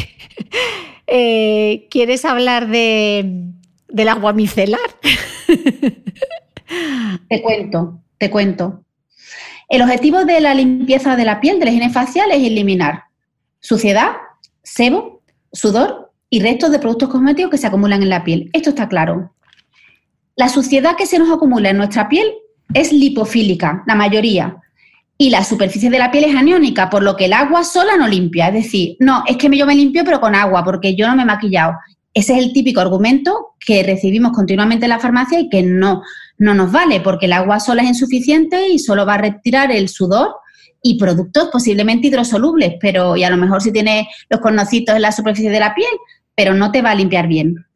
Eh, 1.06 1.86
¿Quieres 1.90 2.24
hablar 2.24 2.68
de, 2.68 3.50
del 3.88 4.08
agua 4.08 4.32
micelar? 4.32 4.80
te 7.28 7.42
cuento, 7.42 8.00
te 8.18 8.30
cuento. 8.30 8.84
El 9.68 9.82
objetivo 9.82 10.24
de 10.24 10.40
la 10.40 10.54
limpieza 10.54 11.16
de 11.16 11.24
la 11.24 11.40
piel, 11.40 11.58
de 11.58 11.64
la 11.64 11.70
higiene 11.70 11.90
facial, 11.90 12.30
es 12.30 12.42
eliminar 12.42 13.04
suciedad, 13.64 14.12
sebo, 14.62 15.22
sudor 15.50 16.12
y 16.28 16.40
restos 16.40 16.70
de 16.70 16.78
productos 16.78 17.08
cosméticos 17.08 17.50
que 17.50 17.58
se 17.58 17.66
acumulan 17.66 18.02
en 18.02 18.10
la 18.10 18.22
piel. 18.22 18.50
Esto 18.52 18.70
está 18.70 18.88
claro. 18.88 19.32
La 20.36 20.50
suciedad 20.50 20.96
que 20.96 21.06
se 21.06 21.18
nos 21.18 21.30
acumula 21.30 21.70
en 21.70 21.78
nuestra 21.78 22.08
piel 22.10 22.30
es 22.74 22.92
lipofílica, 22.92 23.82
la 23.86 23.94
mayoría. 23.94 24.58
Y 25.16 25.30
la 25.30 25.44
superficie 25.44 25.90
de 25.90 25.98
la 25.98 26.10
piel 26.10 26.24
es 26.24 26.34
aniónica, 26.34 26.90
por 26.90 27.02
lo 27.02 27.16
que 27.16 27.26
el 27.26 27.32
agua 27.32 27.62
sola 27.62 27.96
no 27.96 28.08
limpia. 28.08 28.48
Es 28.48 28.54
decir, 28.54 28.96
no, 28.98 29.22
es 29.26 29.36
que 29.36 29.48
yo 29.56 29.66
me 29.66 29.74
limpio 29.74 30.04
pero 30.04 30.20
con 30.20 30.34
agua, 30.34 30.64
porque 30.64 30.96
yo 30.96 31.06
no 31.06 31.14
me 31.14 31.22
he 31.22 31.26
maquillado. 31.26 31.74
Ese 32.12 32.32
es 32.32 32.44
el 32.44 32.52
típico 32.52 32.80
argumento 32.80 33.54
que 33.64 33.82
recibimos 33.82 34.32
continuamente 34.32 34.86
en 34.86 34.90
la 34.90 35.00
farmacia 35.00 35.40
y 35.40 35.48
que 35.48 35.62
no, 35.62 36.02
no 36.38 36.54
nos 36.54 36.70
vale, 36.70 37.00
porque 37.00 37.26
el 37.26 37.32
agua 37.32 37.60
sola 37.60 37.82
es 37.82 37.88
insuficiente 37.88 38.68
y 38.68 38.78
solo 38.78 39.04
va 39.04 39.14
a 39.14 39.18
retirar 39.18 39.72
el 39.72 39.88
sudor 39.88 40.36
y 40.86 40.98
productos 40.98 41.48
posiblemente 41.50 42.08
hidrosolubles, 42.08 42.74
pero 42.80 43.16
y 43.16 43.24
a 43.24 43.30
lo 43.30 43.36
mejor 43.36 43.62
si 43.62 43.72
tiene 43.72 44.08
los 44.28 44.40
conocitos 44.40 44.94
en 44.94 45.02
la 45.02 45.12
superficie 45.12 45.50
de 45.50 45.60
la 45.60 45.74
piel, 45.74 45.90
pero 46.34 46.54
no 46.54 46.70
te 46.70 46.82
va 46.82 46.90
a 46.90 46.94
limpiar 46.94 47.26
bien. 47.26 47.66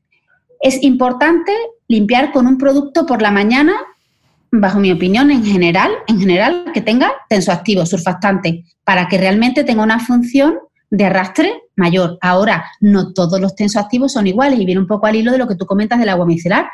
Es 0.60 0.82
importante 0.82 1.52
limpiar 1.88 2.32
con 2.32 2.46
un 2.46 2.58
producto 2.58 3.06
por 3.06 3.22
la 3.22 3.30
mañana, 3.30 3.74
bajo 4.50 4.80
mi 4.80 4.90
opinión, 4.90 5.30
en 5.30 5.44
general, 5.44 5.90
en 6.06 6.20
general, 6.20 6.66
que 6.72 6.80
tenga 6.80 7.12
tensoactivo, 7.28 7.84
surfactante, 7.86 8.64
para 8.84 9.08
que 9.08 9.18
realmente 9.18 9.64
tenga 9.64 9.82
una 9.82 10.00
función 10.00 10.58
de 10.90 11.04
arrastre 11.04 11.52
mayor. 11.76 12.18
Ahora, 12.20 12.64
no 12.80 13.12
todos 13.12 13.40
los 13.40 13.54
tensoactivos 13.54 14.12
son 14.12 14.26
iguales 14.26 14.58
y 14.58 14.64
viene 14.64 14.80
un 14.80 14.86
poco 14.86 15.06
al 15.06 15.16
hilo 15.16 15.32
de 15.32 15.38
lo 15.38 15.46
que 15.46 15.54
tú 15.54 15.66
comentas 15.66 15.98
del 15.98 16.08
agua 16.08 16.26
micelar. 16.26 16.68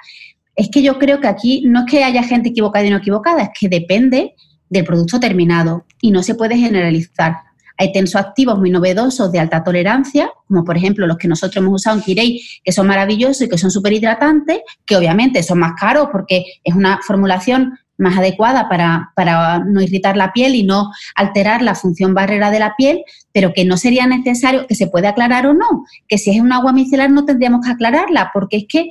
Es 0.55 0.69
que 0.71 0.83
yo 0.83 0.99
creo 0.99 1.21
que 1.21 1.27
aquí 1.27 1.65
no 1.67 1.81
es 1.81 1.87
que 1.87 2.05
haya 2.05 2.23
gente 2.23 2.51
equivocada 2.51 2.87
y 2.87 2.91
no 2.91 2.99
equivocada, 2.99 3.43
es 3.43 3.51
que 3.59 3.69
depende 3.69 4.35
del 4.69 4.85
producto 4.85 5.19
terminado 5.19 5.85
y 6.01 6.11
no 6.11 6.23
se 6.23 6.35
puede 6.35 6.57
generalizar. 6.57 7.37
Hay 7.77 7.93
tensoactivos 7.93 8.59
muy 8.59 8.71
novedosos 8.71 9.33
de 9.33 9.41
alta 9.41 9.65
tolerancia, 9.65 10.31
como 10.47 10.65
por 10.65 10.77
ejemplo 10.77 11.07
los 11.07 11.19
que 11.19 11.29
nosotros 11.29 11.57
hemos 11.57 11.81
usado 11.81 11.97
en 11.97 12.03
Kirei, 12.03 12.41
que 12.63 12.73
son 12.73 12.87
maravillosos 12.87 13.43
y 13.43 13.49
que 13.49 13.59
son 13.59 13.71
súper 13.71 13.93
hidratantes, 13.93 14.61
que 14.87 14.97
obviamente 14.97 15.43
son 15.43 15.59
más 15.59 15.73
caros 15.79 16.09
porque 16.13 16.45
es 16.63 16.75
una 16.75 17.01
formulación 17.03 17.79
más 17.97 18.19
adecuada 18.19 18.69
para, 18.69 19.13
para, 19.15 19.61
no 19.61 19.81
irritar 19.81 20.17
la 20.17 20.33
piel 20.33 20.55
y 20.55 20.65
no 20.65 20.91
alterar 21.15 21.63
la 21.63 21.75
función 21.75 22.13
barrera 22.13 22.51
de 22.51 22.59
la 22.59 22.75
piel, 22.77 23.05
pero 23.33 23.53
que 23.53 23.65
no 23.65 23.77
sería 23.77 24.07
necesario 24.07 24.67
que 24.67 24.75
se 24.75 24.89
puede 24.89 25.07
aclarar 25.07 25.47
o 25.47 25.55
no, 25.55 25.85
que 26.09 26.19
si 26.19 26.31
es 26.31 26.41
un 26.41 26.53
agua 26.53 26.73
micelar 26.73 27.11
no 27.11 27.25
tendríamos 27.25 27.65
que 27.65 27.73
aclararla, 27.73 28.31
porque 28.33 28.57
es 28.59 28.65
que 28.69 28.91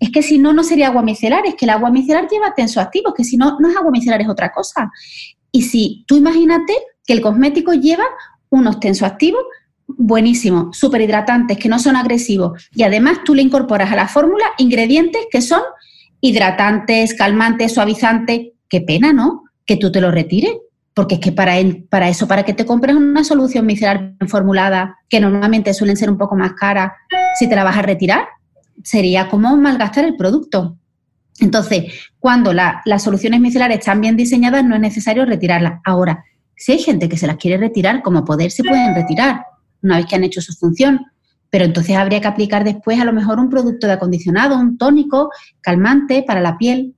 es 0.00 0.10
que 0.10 0.22
si 0.22 0.38
no, 0.38 0.52
no 0.52 0.64
sería 0.64 0.88
agua 0.88 1.02
micelar, 1.02 1.46
es 1.46 1.54
que 1.54 1.64
el 1.64 1.70
agua 1.70 1.90
micelar 1.90 2.28
lleva 2.28 2.52
tensoactivos, 2.54 3.14
que 3.14 3.24
si 3.24 3.36
no, 3.36 3.58
no 3.60 3.70
es 3.70 3.76
agua 3.76 3.90
micelar, 3.90 4.20
es 4.20 4.28
otra 4.28 4.50
cosa. 4.52 4.90
Y 5.50 5.62
si 5.62 6.04
tú 6.06 6.16
imagínate 6.16 6.74
que 7.06 7.12
el 7.12 7.20
cosmético 7.20 7.72
lleva 7.72 8.04
unos 8.50 8.80
tensoactivos 8.80 9.42
buenísimos, 9.86 10.76
súper 10.76 11.02
hidratantes, 11.02 11.58
que 11.58 11.68
no 11.68 11.78
son 11.78 11.96
agresivos. 11.96 12.68
Y 12.74 12.82
además 12.82 13.18
tú 13.24 13.34
le 13.34 13.42
incorporas 13.42 13.92
a 13.92 13.96
la 13.96 14.08
fórmula 14.08 14.44
ingredientes 14.58 15.26
que 15.30 15.42
son 15.42 15.62
hidratantes, 16.20 17.14
calmantes, 17.14 17.74
suavizantes. 17.74 18.48
Qué 18.68 18.80
pena, 18.80 19.12
¿no? 19.12 19.44
Que 19.66 19.76
tú 19.76 19.92
te 19.92 20.00
lo 20.00 20.10
retires. 20.10 20.52
Porque 20.94 21.16
es 21.16 21.20
que 21.20 21.32
para, 21.32 21.54
para 21.90 22.08
eso, 22.08 22.28
para 22.28 22.44
que 22.44 22.54
te 22.54 22.64
compres 22.64 22.94
una 22.94 23.24
solución 23.24 23.66
micelar 23.66 24.14
formulada, 24.28 24.96
que 25.08 25.18
normalmente 25.18 25.74
suelen 25.74 25.96
ser 25.96 26.08
un 26.08 26.16
poco 26.16 26.36
más 26.36 26.52
caras, 26.52 26.92
si 27.36 27.48
te 27.48 27.56
la 27.56 27.64
vas 27.64 27.76
a 27.76 27.82
retirar, 27.82 28.28
sería 28.84 29.28
como 29.28 29.56
malgastar 29.56 30.04
el 30.04 30.14
producto. 30.14 30.78
Entonces, 31.40 31.92
cuando 32.20 32.52
las 32.52 33.02
soluciones 33.02 33.40
micelares 33.40 33.80
están 33.80 34.00
bien 34.00 34.16
diseñadas, 34.16 34.64
no 34.64 34.76
es 34.76 34.80
necesario 34.80 35.24
retirarlas. 35.24 35.80
Ahora, 35.84 36.24
si 36.56 36.72
hay 36.72 36.78
gente 36.78 37.08
que 37.08 37.16
se 37.16 37.26
las 37.26 37.36
quiere 37.36 37.56
retirar, 37.56 38.02
como 38.02 38.24
poder 38.24 38.50
se 38.50 38.62
pueden 38.62 38.94
retirar 38.94 39.44
una 39.82 39.96
vez 39.96 40.06
que 40.06 40.16
han 40.16 40.24
hecho 40.24 40.40
su 40.40 40.52
función, 40.54 41.00
pero 41.50 41.64
entonces 41.64 41.96
habría 41.96 42.20
que 42.20 42.26
aplicar 42.26 42.64
después 42.64 43.00
a 43.00 43.04
lo 43.04 43.12
mejor 43.12 43.38
un 43.38 43.50
producto 43.50 43.86
de 43.86 43.92
acondicionado, 43.92 44.58
un 44.58 44.78
tónico, 44.78 45.30
calmante 45.60 46.24
para 46.26 46.40
la 46.40 46.58
piel. 46.58 46.94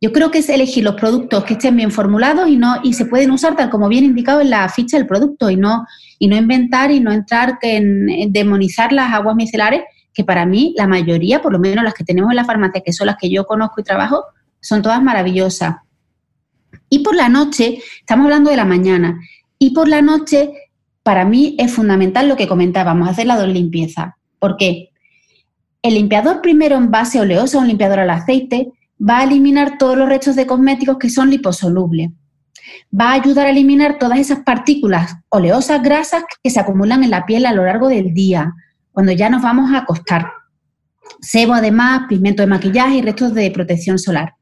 Yo 0.00 0.12
creo 0.12 0.30
que 0.30 0.38
es 0.38 0.48
elegir 0.50 0.84
los 0.84 0.96
productos 0.96 1.44
que 1.44 1.54
estén 1.54 1.76
bien 1.76 1.90
formulados 1.90 2.48
y 2.48 2.56
no 2.56 2.80
y 2.82 2.92
se 2.92 3.06
pueden 3.06 3.30
usar 3.30 3.56
tal 3.56 3.70
como 3.70 3.88
bien 3.88 4.04
indicado 4.04 4.42
en 4.42 4.50
la 4.50 4.68
ficha 4.68 4.98
del 4.98 5.06
producto 5.06 5.48
y 5.48 5.56
no 5.56 5.86
y 6.18 6.28
no 6.28 6.36
inventar 6.36 6.90
y 6.90 7.00
no 7.00 7.12
entrar 7.12 7.58
en, 7.62 8.10
en 8.10 8.32
demonizar 8.32 8.92
las 8.92 9.12
aguas 9.12 9.36
micelares 9.36 9.82
que 10.12 10.24
para 10.24 10.46
mí 10.46 10.74
la 10.76 10.86
mayoría, 10.86 11.42
por 11.42 11.52
lo 11.52 11.58
menos 11.58 11.84
las 11.84 11.94
que 11.94 12.04
tenemos 12.04 12.30
en 12.30 12.36
la 12.36 12.44
farmacia, 12.44 12.82
que 12.82 12.92
son 12.92 13.06
las 13.06 13.16
que 13.16 13.30
yo 13.30 13.46
conozco 13.46 13.80
y 13.80 13.84
trabajo, 13.84 14.24
son 14.60 14.80
todas 14.80 15.02
maravillosas. 15.02 15.76
Y 16.88 17.00
por 17.00 17.16
la 17.16 17.28
noche, 17.28 17.78
estamos 18.04 18.24
hablando 18.24 18.50
de 18.50 18.56
la 18.58 18.66
mañana, 18.66 19.18
y 19.58 19.70
por 19.70 19.88
la 19.88 20.02
noche 20.02 20.52
para 21.02 21.24
mí 21.24 21.56
es 21.58 21.72
fundamental 21.72 22.28
lo 22.28 22.36
que 22.36 22.46
comentábamos, 22.46 23.08
hacer 23.08 23.26
la 23.26 23.38
dos 23.38 23.48
limpieza. 23.48 24.18
¿Por 24.38 24.58
qué? 24.58 24.90
El 25.80 25.94
limpiador 25.94 26.42
primero 26.42 26.76
en 26.76 26.90
base 26.90 27.18
oleosa, 27.18 27.58
un 27.58 27.68
limpiador 27.68 28.00
al 28.00 28.10
aceite, 28.10 28.72
va 29.00 29.20
a 29.20 29.24
eliminar 29.24 29.78
todos 29.78 29.96
los 29.96 30.06
restos 30.06 30.36
de 30.36 30.46
cosméticos 30.46 30.98
que 30.98 31.08
son 31.08 31.30
liposolubles. 31.30 32.10
Va 32.98 33.10
a 33.10 33.14
ayudar 33.14 33.46
a 33.46 33.50
eliminar 33.50 33.98
todas 33.98 34.18
esas 34.18 34.40
partículas 34.40 35.16
oleosas, 35.30 35.82
grasas 35.82 36.24
que 36.42 36.50
se 36.50 36.60
acumulan 36.60 37.04
en 37.04 37.10
la 37.10 37.24
piel 37.24 37.46
a 37.46 37.52
lo 37.52 37.64
largo 37.64 37.88
del 37.88 38.12
día, 38.12 38.52
cuando 38.92 39.12
ya 39.12 39.30
nos 39.30 39.42
vamos 39.42 39.72
a 39.72 39.78
acostar. 39.78 40.30
Sebo 41.20 41.54
además, 41.54 42.02
pigmento 42.06 42.42
de 42.42 42.48
maquillaje 42.48 42.96
y 42.96 43.02
restos 43.02 43.32
de 43.32 43.50
protección 43.50 43.98
solar. 43.98 44.34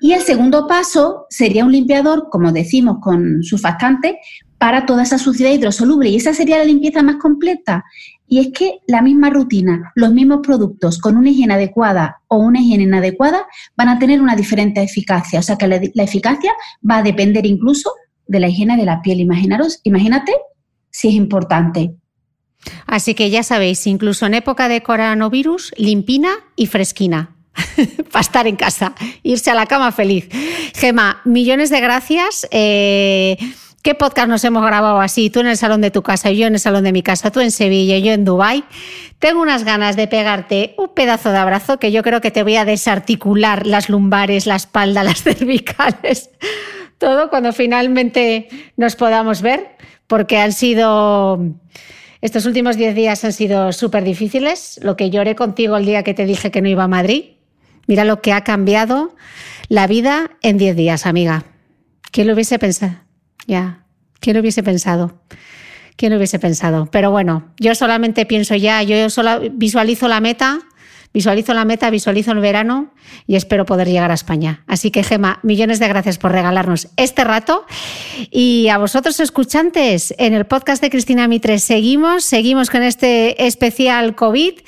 Y 0.00 0.12
el 0.12 0.22
segundo 0.22 0.66
paso 0.66 1.26
sería 1.28 1.64
un 1.64 1.72
limpiador, 1.72 2.28
como 2.30 2.52
decimos, 2.52 2.98
con 3.00 3.42
surfactante 3.42 4.18
para 4.58 4.86
toda 4.86 5.02
esa 5.02 5.18
suciedad 5.18 5.52
hidrosoluble. 5.52 6.10
Y 6.10 6.16
esa 6.16 6.34
sería 6.34 6.58
la 6.58 6.64
limpieza 6.64 7.02
más 7.02 7.16
completa. 7.16 7.84
Y 8.26 8.38
es 8.38 8.48
que 8.52 8.78
la 8.86 9.02
misma 9.02 9.30
rutina, 9.30 9.92
los 9.94 10.12
mismos 10.12 10.40
productos 10.42 10.98
con 10.98 11.16
una 11.16 11.30
higiene 11.30 11.54
adecuada 11.54 12.20
o 12.28 12.36
una 12.36 12.60
higiene 12.60 12.84
inadecuada 12.84 13.46
van 13.76 13.88
a 13.88 13.98
tener 13.98 14.20
una 14.20 14.36
diferente 14.36 14.82
eficacia. 14.82 15.40
O 15.40 15.42
sea 15.42 15.56
que 15.56 15.66
la, 15.66 15.80
la 15.94 16.02
eficacia 16.02 16.52
va 16.88 16.98
a 16.98 17.02
depender 17.02 17.44
incluso 17.46 17.92
de 18.26 18.40
la 18.40 18.48
higiene 18.48 18.76
de 18.76 18.84
la 18.84 19.02
piel. 19.02 19.20
Imaginaros, 19.20 19.80
imagínate 19.82 20.32
si 20.90 21.08
es 21.08 21.14
importante. 21.14 21.94
Así 22.86 23.14
que 23.14 23.30
ya 23.30 23.42
sabéis, 23.42 23.86
incluso 23.86 24.26
en 24.26 24.34
época 24.34 24.68
de 24.68 24.82
coronavirus, 24.82 25.72
limpina 25.76 26.30
y 26.56 26.66
fresquina. 26.66 27.36
para 28.12 28.20
estar 28.20 28.46
en 28.46 28.56
casa, 28.56 28.94
irse 29.22 29.50
a 29.50 29.54
la 29.54 29.66
cama 29.66 29.92
feliz. 29.92 30.28
Gema, 30.74 31.20
millones 31.24 31.70
de 31.70 31.80
gracias. 31.80 32.46
Eh, 32.50 33.36
¿Qué 33.82 33.94
podcast 33.94 34.28
nos 34.28 34.44
hemos 34.44 34.64
grabado 34.64 35.00
así? 35.00 35.30
Tú 35.30 35.40
en 35.40 35.46
el 35.46 35.56
salón 35.56 35.80
de 35.80 35.90
tu 35.90 36.02
casa, 36.02 36.30
yo 36.30 36.46
en 36.46 36.52
el 36.52 36.60
salón 36.60 36.84
de 36.84 36.92
mi 36.92 37.02
casa, 37.02 37.30
tú 37.30 37.40
en 37.40 37.50
Sevilla, 37.50 37.96
yo 37.96 38.12
en 38.12 38.26
Dubai. 38.26 38.62
Tengo 39.18 39.40
unas 39.40 39.64
ganas 39.64 39.96
de 39.96 40.06
pegarte 40.06 40.74
un 40.76 40.88
pedazo 40.88 41.30
de 41.30 41.38
abrazo 41.38 41.78
que 41.78 41.90
yo 41.90 42.02
creo 42.02 42.20
que 42.20 42.30
te 42.30 42.42
voy 42.42 42.56
a 42.56 42.66
desarticular 42.66 43.66
las 43.66 43.88
lumbares, 43.88 44.46
la 44.46 44.56
espalda, 44.56 45.02
las 45.04 45.22
cervicales, 45.22 46.30
todo 46.98 47.30
cuando 47.30 47.54
finalmente 47.54 48.48
nos 48.76 48.96
podamos 48.96 49.40
ver, 49.40 49.76
porque 50.06 50.36
han 50.36 50.52
sido 50.52 51.40
estos 52.20 52.44
últimos 52.44 52.76
10 52.76 52.94
días 52.94 53.24
han 53.24 53.32
sido 53.32 53.72
súper 53.72 54.04
difíciles. 54.04 54.78
Lo 54.82 54.94
que 54.94 55.08
lloré 55.08 55.34
contigo 55.34 55.78
el 55.78 55.86
día 55.86 56.02
que 56.02 56.12
te 56.12 56.26
dije 56.26 56.50
que 56.50 56.60
no 56.60 56.68
iba 56.68 56.84
a 56.84 56.88
Madrid, 56.88 57.24
Mira 57.90 58.04
lo 58.04 58.22
que 58.22 58.32
ha 58.32 58.44
cambiado 58.44 59.16
la 59.68 59.88
vida 59.88 60.30
en 60.42 60.58
10 60.58 60.76
días, 60.76 61.06
amiga. 61.06 61.46
¿Quién 62.12 62.28
lo 62.28 62.34
hubiese 62.34 62.56
pensado? 62.56 62.94
Ya, 63.48 63.82
¿quién 64.20 64.34
lo 64.34 64.42
hubiese 64.42 64.62
pensado? 64.62 65.20
¿Quién 65.96 66.12
lo 66.12 66.18
hubiese 66.18 66.38
pensado? 66.38 66.86
Pero 66.92 67.10
bueno, 67.10 67.52
yo 67.58 67.74
solamente 67.74 68.26
pienso 68.26 68.54
ya, 68.54 68.80
yo 68.84 69.10
solo 69.10 69.40
visualizo 69.54 70.06
la 70.06 70.20
meta 70.20 70.60
Visualizo 71.12 71.54
la 71.54 71.64
meta, 71.64 71.90
visualizo 71.90 72.30
el 72.30 72.38
verano 72.38 72.92
y 73.26 73.34
espero 73.34 73.66
poder 73.66 73.88
llegar 73.88 74.12
a 74.12 74.14
España. 74.14 74.62
Así 74.68 74.92
que, 74.92 75.02
Gema, 75.02 75.40
millones 75.42 75.80
de 75.80 75.88
gracias 75.88 76.18
por 76.18 76.30
regalarnos 76.30 76.88
este 76.96 77.24
rato. 77.24 77.66
Y 78.30 78.68
a 78.68 78.78
vosotros, 78.78 79.18
escuchantes, 79.18 80.14
en 80.18 80.34
el 80.34 80.44
podcast 80.44 80.80
de 80.80 80.90
Cristina 80.90 81.26
Mitre 81.26 81.58
seguimos, 81.58 82.24
seguimos 82.24 82.70
con 82.70 82.82
este 82.82 83.44
especial 83.46 84.14
COVID 84.14 84.60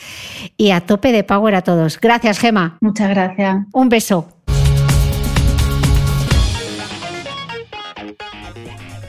y 0.56 0.70
a 0.72 0.80
tope 0.80 1.12
de 1.12 1.22
power 1.22 1.54
a 1.54 1.62
todos. 1.62 2.00
Gracias, 2.00 2.40
Gema. 2.40 2.78
Muchas 2.80 3.08
gracias. 3.10 3.58
Un 3.72 3.88
beso. 3.88 4.41